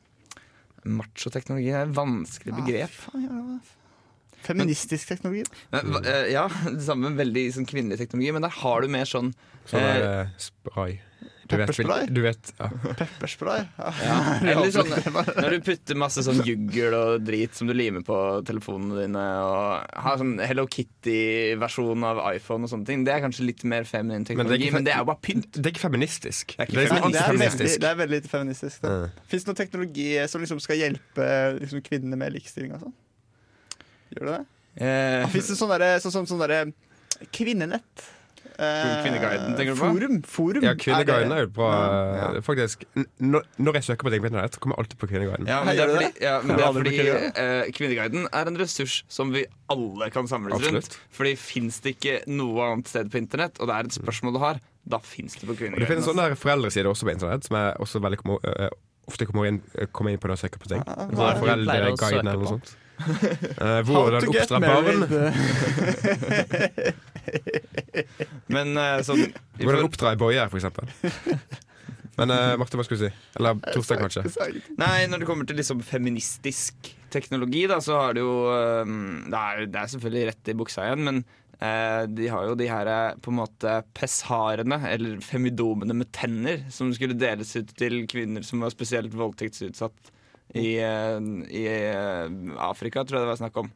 machoteknologi 0.86 1.70
er 1.74 1.82
et 1.86 1.94
vanskelig 1.96 2.54
begrep. 2.54 2.92
Ah, 3.08 3.10
faen, 3.10 3.24
ja, 3.26 3.76
Feministisk 4.46 5.08
teknologi. 5.08 5.42
Men, 5.72 5.96
eh, 6.04 6.30
ja, 6.30 6.46
det 6.66 6.84
samme 6.86 7.10
veldig 7.18 7.46
sånn, 7.56 7.66
kvinnelig 7.66 7.98
teknologi, 7.98 8.32
men 8.36 8.46
der 8.46 8.54
har 8.62 8.84
du 8.84 8.88
mer 8.92 9.08
sånn 9.08 9.32
Sånn 9.66 9.82
er 9.82 9.96
det 9.98 10.10
eh, 10.20 10.34
spray. 10.38 11.00
Du 11.46 11.54
vet, 11.54 11.68
Pepperspray? 11.70 12.06
du 12.10 12.20
vet 12.24 12.52
ja. 12.58 12.68
Pepperspray. 12.98 13.64
Ja. 13.78 13.90
Ja, 14.02 14.16
eller 14.50 14.72
sånn 14.74 14.90
når 15.36 15.54
du 15.54 15.66
putter 15.68 15.98
masse 15.98 16.24
sånn 16.26 16.40
juggel 16.46 16.96
og 16.96 17.22
drit 17.26 17.54
som 17.54 17.70
du 17.70 17.74
limer 17.76 18.02
på 18.06 18.16
telefonene 18.48 19.04
dine, 19.04 19.22
og 19.46 20.00
har 20.06 20.18
sånn 20.18 20.34
Hello 20.42 20.66
Kitty-versjon 20.70 22.06
av 22.08 22.22
iPhone 22.32 22.66
og 22.66 22.72
sånne 22.72 22.88
ting, 22.88 23.04
det 23.06 23.14
er 23.14 23.22
kanskje 23.22 23.46
litt 23.46 23.62
mer 23.68 23.86
feminin 23.86 24.26
Men 24.26 24.26
det 24.26 24.32
er 24.32 24.34
teknologi, 24.34 24.66
ikke 24.66 24.78
men 24.78 24.88
det 24.88 24.94
er 24.96 25.04
jo 25.04 25.08
bare 25.12 25.22
pynt. 25.28 25.48
Det 25.54 25.62
er 25.62 25.74
ikke 25.74 25.84
feministisk. 25.86 26.56
Det 26.56 26.64
er 26.64 26.70
ikke 26.70 26.80
det, 26.80 26.88
er 26.88 26.96
veldig, 26.96 27.22
feministisk. 27.30 27.80
det 27.84 27.90
er 27.92 28.00
veldig 28.02 28.20
lite 28.20 28.32
feministisk. 28.32 28.82
Ja. 28.82 28.98
Fins 29.30 29.46
det 29.46 29.52
noen 29.52 29.60
teknologi 29.62 30.08
som 30.32 30.44
liksom 30.44 30.62
skal 30.64 30.82
hjelpe 30.82 31.30
liksom, 31.60 31.84
kvinnene 31.86 32.18
med 32.20 32.34
likestilling 32.34 32.74
og 32.74 32.88
sånn? 32.88 32.98
Gjør 34.16 34.30
det 34.32 34.36
det? 34.36 34.44
Eh, 34.76 35.22
Fins 35.32 35.48
det 35.52 35.56
sånn 35.56 35.72
derre 35.72 35.94
sånn, 36.02 36.12
sånn, 36.18 36.28
sånn 36.34 36.42
der, 36.42 36.74
kvinnenett? 37.32 38.08
Eh, 38.56 39.02
Kvinneguiden, 39.04 39.56
tenker 39.56 39.74
du 39.74 39.80
på? 39.80 39.86
Forum. 39.86 40.22
forum. 40.22 40.62
Ja, 40.64 40.72
Kvinneguiden 40.80 41.32
er 41.32 41.40
jo 41.44 41.48
bra. 41.58 41.70
Ja, 42.16 42.28
eh, 42.36 42.40
Faktisk, 42.44 42.84
når, 43.20 43.42
når 43.60 43.72
jeg 43.78 43.84
søker 43.90 44.02
på 44.08 44.12
ting 44.14 44.22
på 44.24 44.28
internett, 44.30 44.54
kommer 44.60 44.74
jeg 44.76 44.80
alltid 44.84 44.98
på 45.02 45.06
Kvinneguiden. 45.10 45.44
ja, 45.50 45.58
men 45.64 45.70
det 45.76 45.82
er 45.84 45.88
fordi, 45.92 46.10
ja, 46.24 46.34
men 46.40 46.52
det 46.56 46.62
er 46.64 46.72
fordi 46.78 46.94
eh, 47.42 47.64
Kvinneguiden 47.76 48.22
er 48.32 48.44
en 48.52 48.58
ressurs 48.60 48.94
som 49.12 49.26
vi 49.34 49.42
alle 49.72 50.04
kan 50.14 50.24
samles 50.30 50.56
rundt. 50.64 50.92
Fordi 51.12 51.32
fins 51.40 51.74
det 51.84 51.90
ikke 51.98 52.16
noe 52.32 52.60
annet 52.70 52.88
sted 52.88 53.06
på 53.12 53.18
internett, 53.20 53.54
og 53.60 53.64
det 53.68 53.74
er 53.76 53.82
et 53.90 53.96
spørsmål 53.98 54.32
du 54.38 54.42
har, 54.46 54.56
da 54.86 54.98
fins 55.04 55.32
det 55.36 55.44
på 55.44 55.52
Kvinneguiden. 55.52 55.76
Og 55.76 55.80
det 55.84 55.90
finnes 55.92 56.06
sånne 56.08 56.22
der 56.30 56.36
foreldresider 56.40 56.88
også 56.88 57.04
på 57.10 57.12
internett, 57.12 57.44
som 57.44 57.54
er 57.60 57.68
også 57.82 57.96
veldig 58.00 58.18
kom 58.22 58.30
uh, 58.40 58.70
ofte 59.06 59.26
kommer 59.28 59.46
inn, 59.50 59.60
kommer 59.92 60.10
inn 60.14 60.20
på 60.22 60.28
når 60.30 60.34
jeg 60.38 60.44
søker 60.48 60.58
på 60.64 60.68
ting. 60.72 60.82
Ja, 60.86 60.92
Sånn 61.04 61.16
hva 61.18 61.24
er 61.28 61.36
Foreldreguiden 61.42 62.28
eller 62.32 62.40
noe 62.40 62.52
sånt. 62.56 62.68
Uh, 62.96 63.84
hvordan 63.84 64.24
oppdra 64.32 64.56
barn. 64.64 64.96
Men 68.54 68.74
uh, 68.78 68.98
sånn 69.06 69.24
Hvordan 69.60 69.88
oppdra 69.88 70.12
ei 70.14 70.20
boie, 70.20 70.44
for 70.52 70.60
eksempel. 70.60 70.90
Men 72.18 72.32
uh, 72.32 72.54
Marte, 72.60 72.78
hva 72.78 72.84
skulle 72.86 73.00
du 73.00 73.08
si? 73.08 73.32
Eller 73.36 73.58
torsdag, 73.74 74.04
kanskje? 74.04 74.24
Nei, 74.80 75.06
når 75.10 75.22
det 75.22 75.28
kommer 75.28 75.48
til 75.48 75.58
liksom 75.60 75.82
feministisk 75.84 76.94
teknologi, 77.12 77.66
da, 77.70 77.80
så 77.84 77.98
har 78.00 78.16
det 78.16 78.24
jo 78.24 78.36
um, 78.48 79.26
det, 79.28 79.40
er, 79.40 79.66
det 79.70 79.82
er 79.82 79.90
selvfølgelig 79.92 80.30
rett 80.30 80.50
i 80.52 80.56
buksa 80.58 80.86
igjen, 80.88 81.04
men 81.06 81.20
eh, 81.60 82.02
de 82.10 82.28
har 82.32 82.48
jo 82.48 82.56
de 82.58 82.68
her 82.70 82.90
eh, 82.92 83.18
på 83.22 83.32
en 83.32 83.38
måte 83.40 83.76
pessharene, 83.96 84.80
eller 84.90 85.22
femidomene 85.24 85.96
med 85.96 86.10
tenner, 86.16 86.66
som 86.72 86.90
skulle 86.96 87.18
deles 87.18 87.54
ut 87.56 87.72
til 87.78 88.02
kvinner 88.10 88.44
som 88.46 88.64
var 88.64 88.74
spesielt 88.74 89.14
voldtektsutsatt 89.16 90.12
i, 90.54 90.76
eh, 90.80 91.20
i 91.52 91.64
eh, 91.72 92.26
Afrika, 92.62 93.04
tror 93.04 93.20
jeg 93.20 93.26
det 93.26 93.32
var 93.32 93.40
snakk 93.44 93.62
om. 93.64 93.72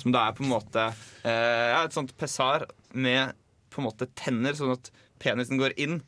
Som 0.00 0.14
da 0.14 0.26
er 0.26 0.36
på 0.36 0.46
en 0.46 0.52
måte 0.52 0.88
eh, 1.26 1.74
et 1.80 1.96
sånt 1.96 2.14
pessar 2.18 2.68
med 2.96 3.34
på 3.76 3.82
en 3.84 3.88
måte 3.90 4.08
tenner, 4.18 4.56
sånn 4.58 4.72
at 4.74 4.90
penisen 5.22 5.60
går 5.60 5.76
inn. 5.76 6.00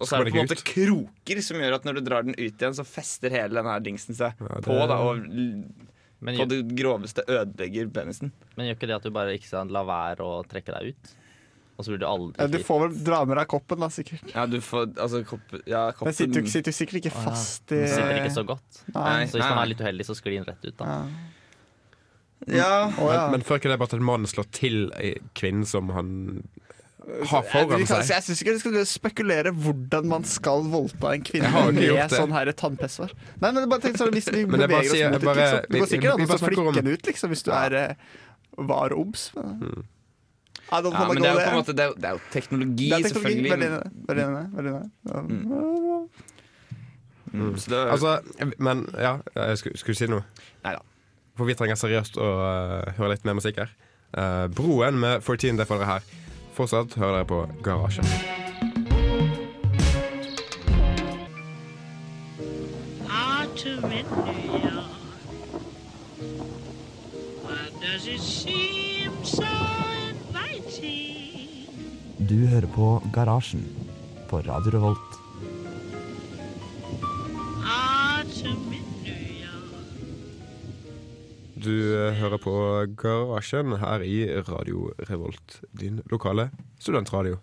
Og 0.00 0.06
så 0.10 0.18
er 0.18 0.24
det 0.26 0.32
på 0.34 0.40
en 0.42 0.46
måte 0.48 0.60
kroker 0.66 1.40
som 1.46 1.60
gjør 1.62 1.76
at 1.78 1.84
når 1.86 1.98
du 2.00 2.04
drar 2.06 2.24
den 2.26 2.34
ut 2.36 2.54
igjen, 2.58 2.74
så 2.76 2.84
fester 2.86 3.30
hele 3.34 3.54
denne 3.60 3.74
dingsen 3.84 4.16
seg 4.18 4.34
Ja, 4.40 4.54
det- 4.58 4.64
på, 4.66 4.78
da, 4.90 4.96
og 4.98 5.26
Men, 6.24 6.36
på 6.40 6.46
det 6.48 6.62
groveste 6.74 7.22
ødelegger 7.28 7.90
penisen. 7.92 8.32
men 8.56 8.66
gjør 8.66 8.78
ikke 8.78 8.88
det 8.90 8.96
at 8.96 9.02
du 9.06 9.10
bare 9.14 9.34
ikke 9.38 9.46
skal 9.50 9.68
la 9.70 9.84
være 9.84 10.24
å 10.24 10.40
trekke 10.48 10.72
deg 10.78 10.94
ut? 10.94 11.12
Og 11.76 11.84
så 11.84 11.90
blir 11.90 11.98
du 11.98 12.06
Ja, 12.38 12.46
du 12.46 12.58
får 12.62 12.80
vel 12.88 13.04
dra 13.04 13.24
med 13.26 13.36
deg 13.36 13.48
koppen, 13.50 13.80
da, 13.80 13.88
sikkert. 13.90 14.34
Ja, 14.34 14.46
du 14.46 14.60
får 14.62 14.94
Altså, 14.96 15.24
kopp, 15.26 15.40
ja, 15.66 15.90
koppen 15.92 16.06
Den 16.06 16.14
sitter 16.14 16.46
sitter 16.46 16.72
sikkert 16.72 17.00
ikke 17.02 17.10
fast 17.14 17.70
i 17.72 17.80
Den 17.82 17.88
sitter 17.88 18.18
ikke 18.22 18.34
så 18.34 18.44
godt. 18.46 18.82
Nei. 18.94 19.26
Så 19.26 19.38
hvis 19.38 19.48
man 19.50 19.58
er 19.58 19.66
litt 19.72 19.80
uheldig, 19.82 20.06
så 20.06 20.14
sklir 20.14 20.38
den 20.38 20.44
rett 20.50 20.64
ut. 20.64 20.76
da 20.76 20.84
Ja. 20.86 21.06
Ja. 22.46 22.90
Men, 22.98 23.30
men 23.38 23.42
før 23.46 23.58
ikke 23.58 23.70
det 23.72 23.78
bare 23.80 23.88
at 23.90 23.94
en 23.96 24.04
mann 24.04 24.26
slår 24.28 24.46
til 24.52 24.90
ei 25.00 25.14
kvinne 25.38 25.66
som 25.66 25.88
han 25.96 26.46
har 27.04 27.42
Jeg, 27.42 27.50
foran 27.52 27.86
seg? 27.86 28.08
jeg 28.14 28.22
syns 28.26 28.40
ikke 28.42 28.52
du 28.56 28.58
skal 28.62 28.86
spekulere 28.88 29.52
hvordan 29.52 30.06
man 30.08 30.24
skal 30.24 30.62
voldta 30.72 31.12
en 31.14 31.22
kvinne 31.26 31.50
med 31.76 32.10
sånn 32.14 32.32
her 32.32 32.50
tannpessvar. 32.52 33.12
Nei, 33.42 33.50
men 33.52 33.68
bare 33.68 33.80
tenk 33.84 33.96
sånn, 34.00 34.12
hvis 34.14 34.30
vi 34.32 34.44
beveger 34.50 34.78
oss 34.88 35.02
mot 35.12 35.18
et 35.20 35.24
bare- 35.24 35.40
liksom, 35.40 35.66
Det 35.70 35.80
går 35.80 35.90
sikkert 35.92 36.14
an 36.14 36.20
å 36.26 36.38
flikke 36.44 36.66
om- 36.66 36.74
den 36.74 36.88
ut, 36.94 37.02
liksom, 37.10 37.28
hvis 37.34 37.42
du 37.44 37.50
Ja. 37.52 37.64
er 37.66 37.74
eh, 37.74 37.94
var 38.56 38.92
obs. 38.96 39.30
Men... 39.34 39.84
I 40.72 40.76
ja, 40.80 40.80
men 40.80 41.20
det 41.20 41.28
er 41.28 41.34
jo 41.34 41.40
på 41.44 41.50
en 41.50 41.58
måte 41.60 41.74
Det 41.76 41.82
er, 41.84 41.88
jo- 41.90 41.98
det 42.00 42.04
er 42.08 42.12
jo 42.16 42.20
teknologi, 42.32 42.88
Det 42.88 42.96
er 42.96 43.02
teknologi. 43.04 43.42
selvfølgelig. 43.44 43.58
Men-. 44.08 44.90
Ja. 45.04 45.20
Mm, 47.34 47.54
det, 47.54 47.78
Altså, 47.90 48.20
men 48.58 48.86
ja, 48.98 49.16
jeg 49.34 49.58
skulle, 49.58 49.78
skulle 49.80 49.96
si 49.98 50.06
noe? 50.06 50.22
Neida. 50.64 50.80
For 51.36 51.48
vi 51.48 51.54
trenger 51.58 51.74
seriøst 51.74 52.16
å 52.22 52.28
uh, 52.38 52.92
høre 52.98 53.10
litt 53.16 53.24
mer 53.26 53.34
musikk 53.34 53.56
her. 53.58 53.72
Uh, 54.14 54.46
Broen 54.54 54.94
med 55.02 55.22
14, 55.24 55.56
det 55.58 55.66
får 55.66 55.80
dere 55.82 55.88
her. 55.96 56.02
Fortsatt 56.54 56.94
hører 56.94 57.16
dere 57.16 57.26
på 57.26 57.40
Garasjen. 57.66 58.06
Autumn 63.10 63.90
in 63.90 64.06
New 64.26 64.60
York. 64.62 64.94
Why 67.42 67.66
does 67.82 68.06
it 68.06 68.20
seem 68.20 69.12
so 69.24 69.50
inviting? 70.08 70.70
see. 70.70 71.66
Du 72.18 72.46
hører 72.46 72.66
på 72.66 73.02
Garasjen 73.12 73.66
på 74.30 74.38
Radio 74.38 74.78
Revolt. 74.78 75.13
Du 81.64 81.72
eh, 81.72 82.12
hører 82.18 82.40
på 82.42 82.52
Garasjen 82.98 83.76
her 83.80 84.02
i 84.04 84.24
Radio 84.48 84.90
Revolt, 85.08 85.60
din 85.76 86.00
lokale 86.12 86.50
studentradio. 86.82 87.38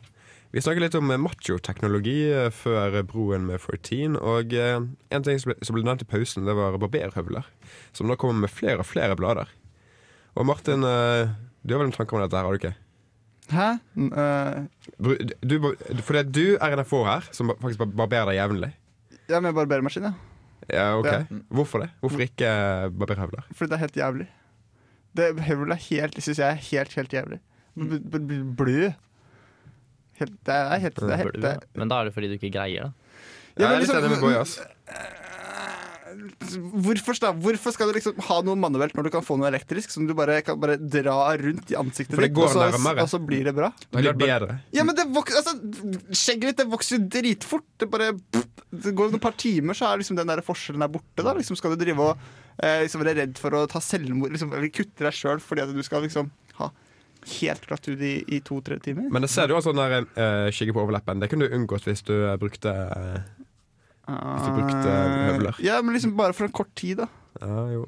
Vi 0.51 0.59
snakket 0.61 0.83
litt 0.83 0.97
om 0.99 1.07
machoteknologi 1.23 2.17
eh, 2.29 2.49
før 2.53 2.99
broen 3.07 3.45
med 3.47 3.61
14, 3.63 4.17
og 4.19 4.53
eh, 4.53 4.77
en 5.15 5.25
ting 5.25 5.39
som 5.41 5.53
ble, 5.55 5.85
nevnt 5.87 6.03
i 6.05 6.09
pausen, 6.11 6.45
det 6.45 6.55
var 6.57 6.77
barberhøvler, 6.81 7.47
som 7.95 8.09
nå 8.11 8.17
kommer 8.19 8.43
med 8.45 8.53
flere 8.53 8.83
og 8.83 8.89
flere 8.89 9.15
blader. 9.19 9.49
Og 10.37 10.45
Martin, 10.47 10.83
eh, 10.87 11.31
du 11.63 11.73
har 11.73 11.81
vel 11.81 11.89
en 11.89 11.95
tanke 11.95 12.15
om 12.17 12.21
dette 12.23 12.37
her, 12.37 12.45
har 12.49 12.57
du 12.57 12.61
ikke? 12.61 12.75
Hæ? 13.51 13.69
Eh, 14.21 14.59
Du, 15.01 15.15
du, 15.41 15.55
fordi 16.05 16.25
du 16.29 16.43
er 16.59 16.75
en 16.75 16.83
av 16.83 16.87
få 16.91 17.01
her 17.07 17.25
som 17.35 17.55
faktisk 17.63 17.87
barberer 17.95 18.29
deg 18.33 18.37
jevnlig. 18.43 18.73
ja, 19.31 19.39
med 19.39 19.55
barbermaskin, 19.55 20.11
ja. 20.11 20.13
Ja, 20.69 20.97
ok. 20.99 21.05
Ja. 21.09 21.23
Hvorfor 21.49 21.79
det? 21.83 21.89
Hvorfor 22.03 22.19
ikke 22.25 22.45
eh, 22.47 22.89
barberhøvler? 22.89 23.47
Fordi 23.53 23.69
det 23.71 23.77
er 23.77 23.83
helt 23.85 23.97
jævlig. 23.97 24.27
Det 25.17 25.29
høvler 25.47 25.75
er 25.75 25.79
helt, 25.89 26.19
syns 26.23 26.39
jeg 26.39 26.47
er 26.51 26.59
helt, 26.69 26.93
helt 26.95 27.13
jævlig. 27.13 27.39
B- 27.75 28.55
Blø. 28.57 28.91
Helt, 30.21 30.35
det 30.45 30.53
er 30.55 30.77
helt, 30.83 30.95
det 30.99 31.11
er 31.11 31.17
helt 31.17 31.41
det, 31.41 31.55
Men 31.75 31.89
da 31.89 31.95
er 32.01 32.03
det 32.09 32.13
fordi 32.13 32.27
du 32.27 32.33
ikke 32.37 32.51
greier 32.53 32.83
det. 32.83 32.93
Er 33.57 33.69
men 33.69 33.79
liksom- 33.81 33.97
enig 33.97 34.09
med 34.13 34.21
Boje, 34.21 34.39
ass. 34.39 34.59
Hvorfor, 36.85 37.17
hvorfor 37.41 37.73
skal 37.75 37.89
du 37.89 37.97
liksom 37.97 38.19
ha 38.27 38.37
noe 38.45 38.57
manuelt 38.59 38.95
når 38.97 39.07
du 39.07 39.11
kan 39.13 39.25
få 39.25 39.37
noe 39.39 39.49
elektrisk 39.49 39.93
som 39.93 40.05
du 40.09 40.13
bare 40.17 40.39
kan 40.45 40.59
bare 40.61 40.77
dra 40.79 41.15
rundt 41.39 41.73
i 41.73 41.77
ansiktet 41.79 42.19
ditt, 42.19 42.37
og, 42.37 42.51
så, 42.53 42.67
og 42.91 43.09
så 43.09 43.19
blir 43.23 43.47
det 43.49 43.55
bra? 43.57 43.71
Det 43.89 44.03
blir 44.03 44.17
bedre. 44.19 44.59
Ja, 44.75 44.85
men 44.87 44.97
det 44.97 45.07
vokser, 45.13 45.41
altså, 45.41 45.57
Skjegget 46.11 46.51
ditt 46.51 46.61
det 46.63 46.67
vokser 46.71 46.97
jo 46.97 47.07
dritfort. 47.17 47.67
Det 47.81 47.89
bare 47.91 48.11
Det 48.69 48.93
går 48.97 49.15
et 49.15 49.23
par 49.23 49.35
timer, 49.39 49.77
så 49.77 49.89
er 49.89 50.03
liksom 50.03 50.19
den 50.19 50.29
der 50.31 50.43
forskjellen 50.45 50.83
der 50.85 50.91
borte. 50.91 51.25
Da. 51.25 51.33
Liksom 51.37 51.59
skal 51.59 51.75
du 51.75 51.81
drive 51.81 52.11
og 52.11 52.29
eh, 52.61 52.83
liksom 52.85 53.03
være 53.03 53.17
redd 53.23 53.41
for 53.41 53.57
å 53.57 53.65
ta 53.71 53.81
selvmord 53.83 54.33
liksom, 54.35 54.53
Eller 54.55 54.71
kutte 54.73 55.07
deg 55.07 55.15
sjøl 55.15 55.43
fordi 55.43 55.65
at 55.65 55.75
du 55.75 55.83
skal 55.85 56.05
liksom 56.05 56.31
ha 56.59 56.71
helt 57.37 57.67
glatt 57.69 57.87
ut 57.87 58.01
i, 58.01 58.15
i 58.33 58.41
to-tre 58.45 58.79
timer? 58.81 59.09
Men 59.13 59.25
det 59.25 59.29
ser 59.33 59.49
du 59.49 59.55
altså 59.55 59.71
sånn 59.71 59.81
der 59.81 60.01
eh, 60.01 60.47
skygge 60.53 60.73
på 60.75 60.83
overleppen. 60.83 61.21
Det 61.21 61.29
kunne 61.31 61.47
du 61.47 61.57
unngått 61.57 61.85
hvis 61.89 62.03
du 62.07 62.15
eh, 62.17 62.37
brukte 62.41 62.73
eh, 62.73 63.40
Hvis 64.11 64.47
du 64.47 64.57
brukte 64.57 64.95
høvler. 65.27 65.61
Ja, 65.63 65.81
men 65.81 65.95
liksom 65.97 66.15
bare 66.19 66.33
for 66.37 66.47
en 66.47 66.55
kort 66.55 66.71
tid, 66.79 67.01
da. 67.03 67.07
Ja, 67.41 67.63
jo. 67.73 67.85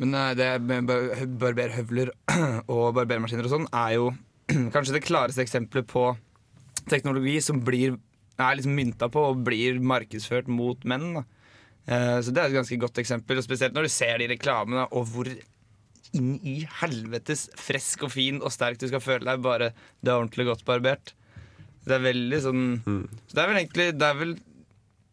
Men 0.00 0.14
eh, 0.16 0.32
det 0.38 0.48
med 0.64 0.88
barberhøvler 1.40 2.10
og 2.72 2.94
barbermaskiner 2.96 3.46
og 3.48 3.52
sånn 3.52 3.68
er 3.76 3.96
jo 3.98 4.10
kanskje 4.74 4.96
det 4.96 5.04
klareste 5.06 5.44
eksempelet 5.44 5.86
på 5.90 6.06
teknologi 6.90 7.36
som 7.44 7.60
blir, 7.64 7.98
er 8.40 8.56
liksom 8.58 8.74
mynta 8.78 9.10
på 9.12 9.22
og 9.32 9.44
blir 9.46 9.78
markedsført 9.84 10.48
mot 10.50 10.82
menn. 10.88 11.10
Da. 11.20 11.24
Eh, 11.86 12.18
Så 12.24 12.32
det 12.34 12.42
er 12.42 12.50
et 12.50 12.58
ganske 12.58 12.80
godt 12.80 12.98
eksempel, 13.02 13.38
og 13.40 13.46
spesielt 13.46 13.76
når 13.76 13.86
du 13.88 13.92
ser 13.92 14.18
de 14.22 14.30
reklamene 14.32 14.86
og 14.90 15.06
hvor 15.12 15.28
inn 16.16 16.32
i 16.42 16.56
helvetes 16.80 17.44
frisk 17.54 18.02
og 18.08 18.10
fin 18.16 18.40
og 18.42 18.50
sterk 18.50 18.80
du 18.80 18.88
skal 18.90 19.02
føle 19.04 19.28
deg 19.28 19.44
bare 19.44 19.68
det 20.02 20.10
er 20.10 20.16
ordentlig 20.16 20.48
godt 20.48 20.64
barbert. 20.66 21.12
Det 21.86 21.94
er 21.96 22.02
veldig 22.04 22.38
sånn 22.44 22.64
Så 22.84 23.32
det 23.36 23.40
er 23.40 23.46
vel 23.48 23.56
egentlig 23.56 23.84
Det 23.96 24.04
er 24.04 24.16
vel 24.18 24.32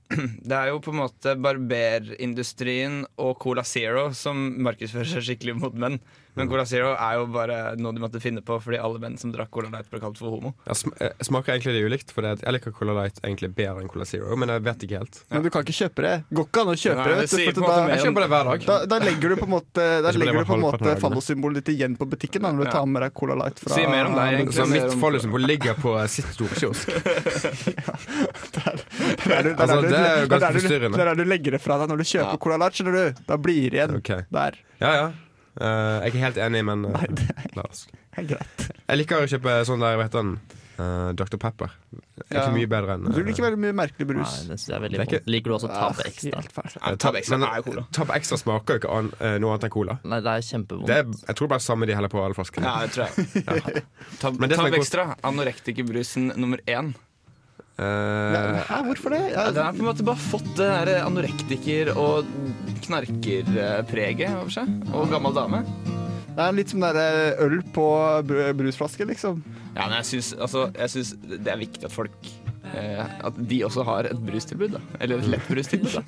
det 0.50 0.56
er 0.56 0.70
jo 0.72 0.80
på 0.84 0.94
en 0.94 1.02
måte 1.02 1.34
barberindustrien 1.44 3.02
og 3.20 3.36
Cola 3.44 3.64
Zero 3.68 4.10
som 4.16 4.40
markedsfører 4.64 5.10
seg 5.18 5.26
skikkelig 5.32 5.58
mot 5.60 5.76
menn. 5.76 6.00
Men 6.38 6.46
Cola 6.52 6.68
Zero 6.70 6.92
er 6.94 7.16
jo 7.18 7.24
bare 7.34 7.56
noe 7.82 7.96
de 7.98 8.02
måtte 8.04 8.20
finne 8.22 8.44
på 8.46 8.60
fordi 8.62 8.78
alle 8.78 9.00
menn 9.02 9.16
som 9.18 9.32
drakk 9.34 9.50
Cola 9.50 9.72
Light 9.74 9.88
ble 9.90 9.98
kalt 10.04 10.20
for 10.22 10.30
homo. 10.36 10.52
Ja, 10.68 10.76
sm 10.78 10.92
eh, 11.02 11.10
smaker 11.26 11.56
egentlig 11.56 11.74
det 11.74 11.82
ulikt, 11.88 12.12
for 12.14 12.28
jeg 12.30 12.54
liker 12.54 12.76
Cola 12.78 12.94
Light 13.00 13.18
egentlig 13.26 13.50
bedre 13.58 13.82
enn 13.82 13.90
Cola 13.90 14.06
Zero. 14.06 14.36
Men 14.38 14.54
jeg 14.54 14.62
vet 14.68 14.86
ikke 14.86 15.00
helt. 15.02 15.18
Men 15.34 15.48
du 15.48 15.50
kan 15.56 15.66
ikke 15.66 15.74
kjøpe 15.80 16.06
det. 16.06 16.12
Går 16.38 16.46
ikke 16.46 16.62
an 16.62 16.70
å 16.70 16.76
kjøpe 16.78 17.00
Nei, 17.02 17.08
det. 17.10 17.26
det 17.32 17.56
du, 17.58 17.62
da, 17.66 17.80
Jeg 17.90 18.04
kjøper 18.06 18.22
det 18.28 18.30
hver 18.36 18.52
dag. 18.52 18.68
da, 18.70 18.78
da 18.94 19.00
legger 19.02 19.34
du 19.34 19.40
på 19.42 19.48
en 19.50 19.54
måte 19.56 19.82
Da 19.82 19.88
Jeg 19.98 20.04
tror 20.06 20.14
det 20.14 20.28
legger 20.28 20.46
du 20.46 20.52
på 20.52 20.58
en 20.60 20.66
måte 20.68 20.94
fallosymbolet 21.02 21.66
ditt 21.66 21.74
igjen 21.74 21.98
på 21.98 22.06
butikken 22.14 22.46
da, 22.46 22.54
når 22.54 22.62
du 22.62 22.70
Ja. 22.70 22.76
tar 22.78 22.86
med 22.94 23.02
deg 23.08 23.18
Cola 23.18 23.40
Light 23.42 23.58
fra 23.64 23.74
Si 23.74 23.88
mer 23.90 24.12
om 24.12 24.20
deg, 24.22 24.38
egentlig. 24.38 24.60
Så 24.62 24.70
mitt 24.70 24.94
fallosymbol 25.02 25.42
ligger 25.50 25.74
på 25.82 25.98
sitt 26.14 26.30
store 26.38 26.54
kiosk. 26.62 26.94
Det 28.54 28.77
er, 29.14 29.44
det, 29.44 29.52
er 29.52 29.62
Altså, 29.62 29.76
der 29.76 29.82
du, 29.82 29.88
det 29.88 30.02
er 30.02 30.18
jo 30.18 30.26
er 30.26 30.32
ganske 30.34 30.54
forstyrrende. 30.60 30.98
det 30.98 31.06
er 31.06 31.12
der 31.12 31.22
du 31.24 31.30
legger 31.32 31.58
det 31.58 31.62
fra 31.64 31.78
deg 31.82 31.90
når 31.94 31.98
du 32.04 32.06
kjøper 32.12 32.34
Ja. 32.36 32.42
Cola 32.44 32.58
Light. 32.62 32.78
Skjønner 32.78 33.00
du? 33.00 33.24
Da 33.28 33.38
blir 33.42 33.70
det 33.72 33.80
igjen 33.82 33.98
okay. 34.02 34.28
der. 34.34 34.60
Ja, 34.84 34.92
ja. 35.02 35.08
Uh, 35.58 35.66
jeg 35.66 36.04
er 36.04 36.12
ikke 36.12 36.22
helt 36.22 36.38
enig, 36.38 36.60
men 36.68 36.86
uh, 36.86 36.94
Nei, 36.94 37.08
det 37.18 37.32
er 37.34 37.50
det 37.58 38.22
er 38.22 38.28
greit. 38.30 38.64
Jeg 38.88 38.98
liker 39.02 39.24
å 39.24 39.28
kjøpe 39.30 39.54
sånn 39.66 39.82
der, 39.82 39.98
vet 39.98 40.14
du, 40.14 40.36
uh, 40.78 41.10
Dr. 41.18 41.38
Pepper. 41.42 41.72
Det 41.90 42.26
er 42.30 42.38
Ja. 42.38 42.44
ikke 42.44 42.54
mye 42.58 42.70
bedre 42.70 42.96
enn 42.98 43.08
Du 43.14 43.20
liker 43.26 43.46
veldig 43.46 43.60
mye 43.62 43.74
merkelig 43.78 44.06
Nei, 44.06 44.14
brus. 44.18 44.36
det 44.50 44.76
er 44.76 44.86
Det 44.86 45.00
er 45.00 45.06
ikke- 45.06 45.22
Liker 45.26 45.50
du 45.50 45.56
også 45.56 45.70
Tab 45.70 46.02
Extra? 46.06 46.44
Ja, 46.78 46.96
Tab 46.96 47.16
Extra 47.16 47.38
Men 47.38 47.50
er 47.50 47.62
cola. 47.66 47.86
Tab 47.92 48.10
Extra 48.14 48.38
smaker 48.38 48.78
jo 48.78 48.80
ikke 48.82 48.94
an, 48.98 49.12
uh, 49.22 49.38
noe 49.42 49.54
annet 49.54 49.64
enn 49.66 49.74
cola. 49.74 50.00
Nei, 50.04 50.20
det 50.22 50.34
er 50.34 50.46
kjempevondt. 50.50 50.88
Det 50.88 50.98
er, 50.98 51.06
jeg 51.28 51.36
tror 51.36 51.48
bare 51.48 51.60
samme 51.66 51.86
de 51.90 51.94
heller 51.98 52.10
på 52.14 52.22
alle 52.24 52.38
flaskene. 52.38 52.64
Ja, 52.66 52.86
det 52.86 52.92
tror 52.94 53.06
jeg. 53.06 53.84
Tab, 54.22 54.40
Men 54.40 54.50
det 54.50 54.58
Tab 54.58 54.66
er 54.70 54.78
Extra, 54.78 55.16
anorektikerbrusen 55.24 56.34
nummer 56.38 56.58
én. 56.68 56.94
Eh, 57.78 58.56
Hæ, 58.66 58.80
hvorfor 58.88 59.14
det? 59.14 59.20
Ja, 59.36 59.44
den 59.54 59.62
har 59.64 59.76
på 59.76 59.84
en 59.84 59.90
måte 59.92 60.06
bare 60.08 60.18
fått 60.18 60.48
det 60.58 60.66
der 60.66 61.04
anorektiker- 61.06 61.92
og 61.98 62.26
knarkerpreget 62.88 64.32
over 64.34 64.50
seg. 64.54 64.72
Og 64.94 65.12
gammel 65.14 65.36
dame. 65.38 65.60
det 66.34 66.42
er 66.48 66.56
litt 66.58 66.70
som 66.74 66.82
der 66.82 66.98
eh, 67.02 67.44
øl 67.46 67.60
på 67.76 67.86
brusflaske, 68.58 69.06
liksom. 69.10 69.44
Ja, 69.76 69.86
men 69.88 69.98
jeg 70.00 70.06
syns, 70.10 70.32
altså, 70.42 70.68
jeg 70.74 70.90
syns 70.96 71.14
det 71.22 71.52
er 71.54 71.58
viktig 71.62 71.86
at 71.86 71.94
folk 71.94 72.30
eh, 72.74 73.04
At 73.22 73.38
de 73.38 73.60
også 73.68 73.84
har 73.86 74.10
et 74.10 74.18
brustilbud. 74.26 74.74
da 74.74 74.82
Eller 75.00 75.22
et 75.22 75.28
lett 75.36 75.48
brustilbud. 75.50 76.00
Da 76.00 76.02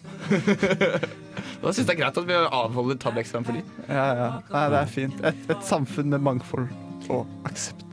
Da 1.61 1.73
syns 1.75 1.83
jeg 1.83 1.89
det 1.89 1.95
er 1.97 2.01
greit 2.01 2.17
at 2.17 2.27
vi 2.29 2.33
avholder 2.39 2.97
Tabex 3.03 3.29
framfor 3.35 3.51
for 3.53 3.59
de. 3.59 3.85
Ja, 3.91 4.05
ja. 4.15 4.29
Nei, 4.49 4.65
det 4.73 4.79
er 4.79 4.89
fint. 4.93 5.21
Et, 5.27 5.41
et 5.51 5.65
samfunn 5.67 6.09
med 6.13 6.23
mangfold 6.23 6.69
og 7.11 7.27
aksept. 7.49 7.88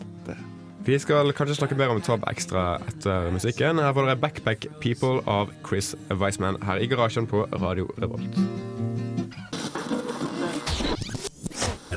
Vi 0.87 0.95
skal 1.03 1.33
kanskje 1.35 1.57
snakke 1.59 1.75
mer 1.75 1.91
om 1.91 1.99
Tab 1.99 2.23
Extra 2.31 2.77
etter 2.87 3.25
musikken. 3.35 3.81
Her 3.83 3.95
får 3.95 4.07
dere 4.07 4.19
Backpack 4.23 4.67
People 4.79 5.19
av 5.27 5.49
Chris 5.67 5.97
Weisman 6.15 6.61
her 6.63 6.79
i 6.79 6.87
garasjen 6.87 7.27
på 7.27 7.41
Radio 7.59 7.89
Revolt. 7.99 8.37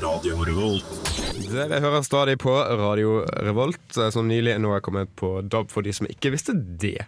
Radio 0.02 0.40
Revolt. 0.42 0.90
Dere 1.52 1.78
hører 1.84 2.02
stadig 2.02 2.34
på 2.42 2.56
Radio 2.80 3.20
Revolt, 3.46 3.94
eh, 3.94 4.10
som 4.10 4.26
nylig 4.26 4.56
nå 4.58 4.74
er 4.74 4.82
kommet 4.82 5.14
på 5.14 5.36
DAB 5.46 5.70
for 5.70 5.86
de 5.86 5.94
som 5.94 6.10
ikke 6.10 6.34
visste 6.34 6.56
det. 6.58 7.06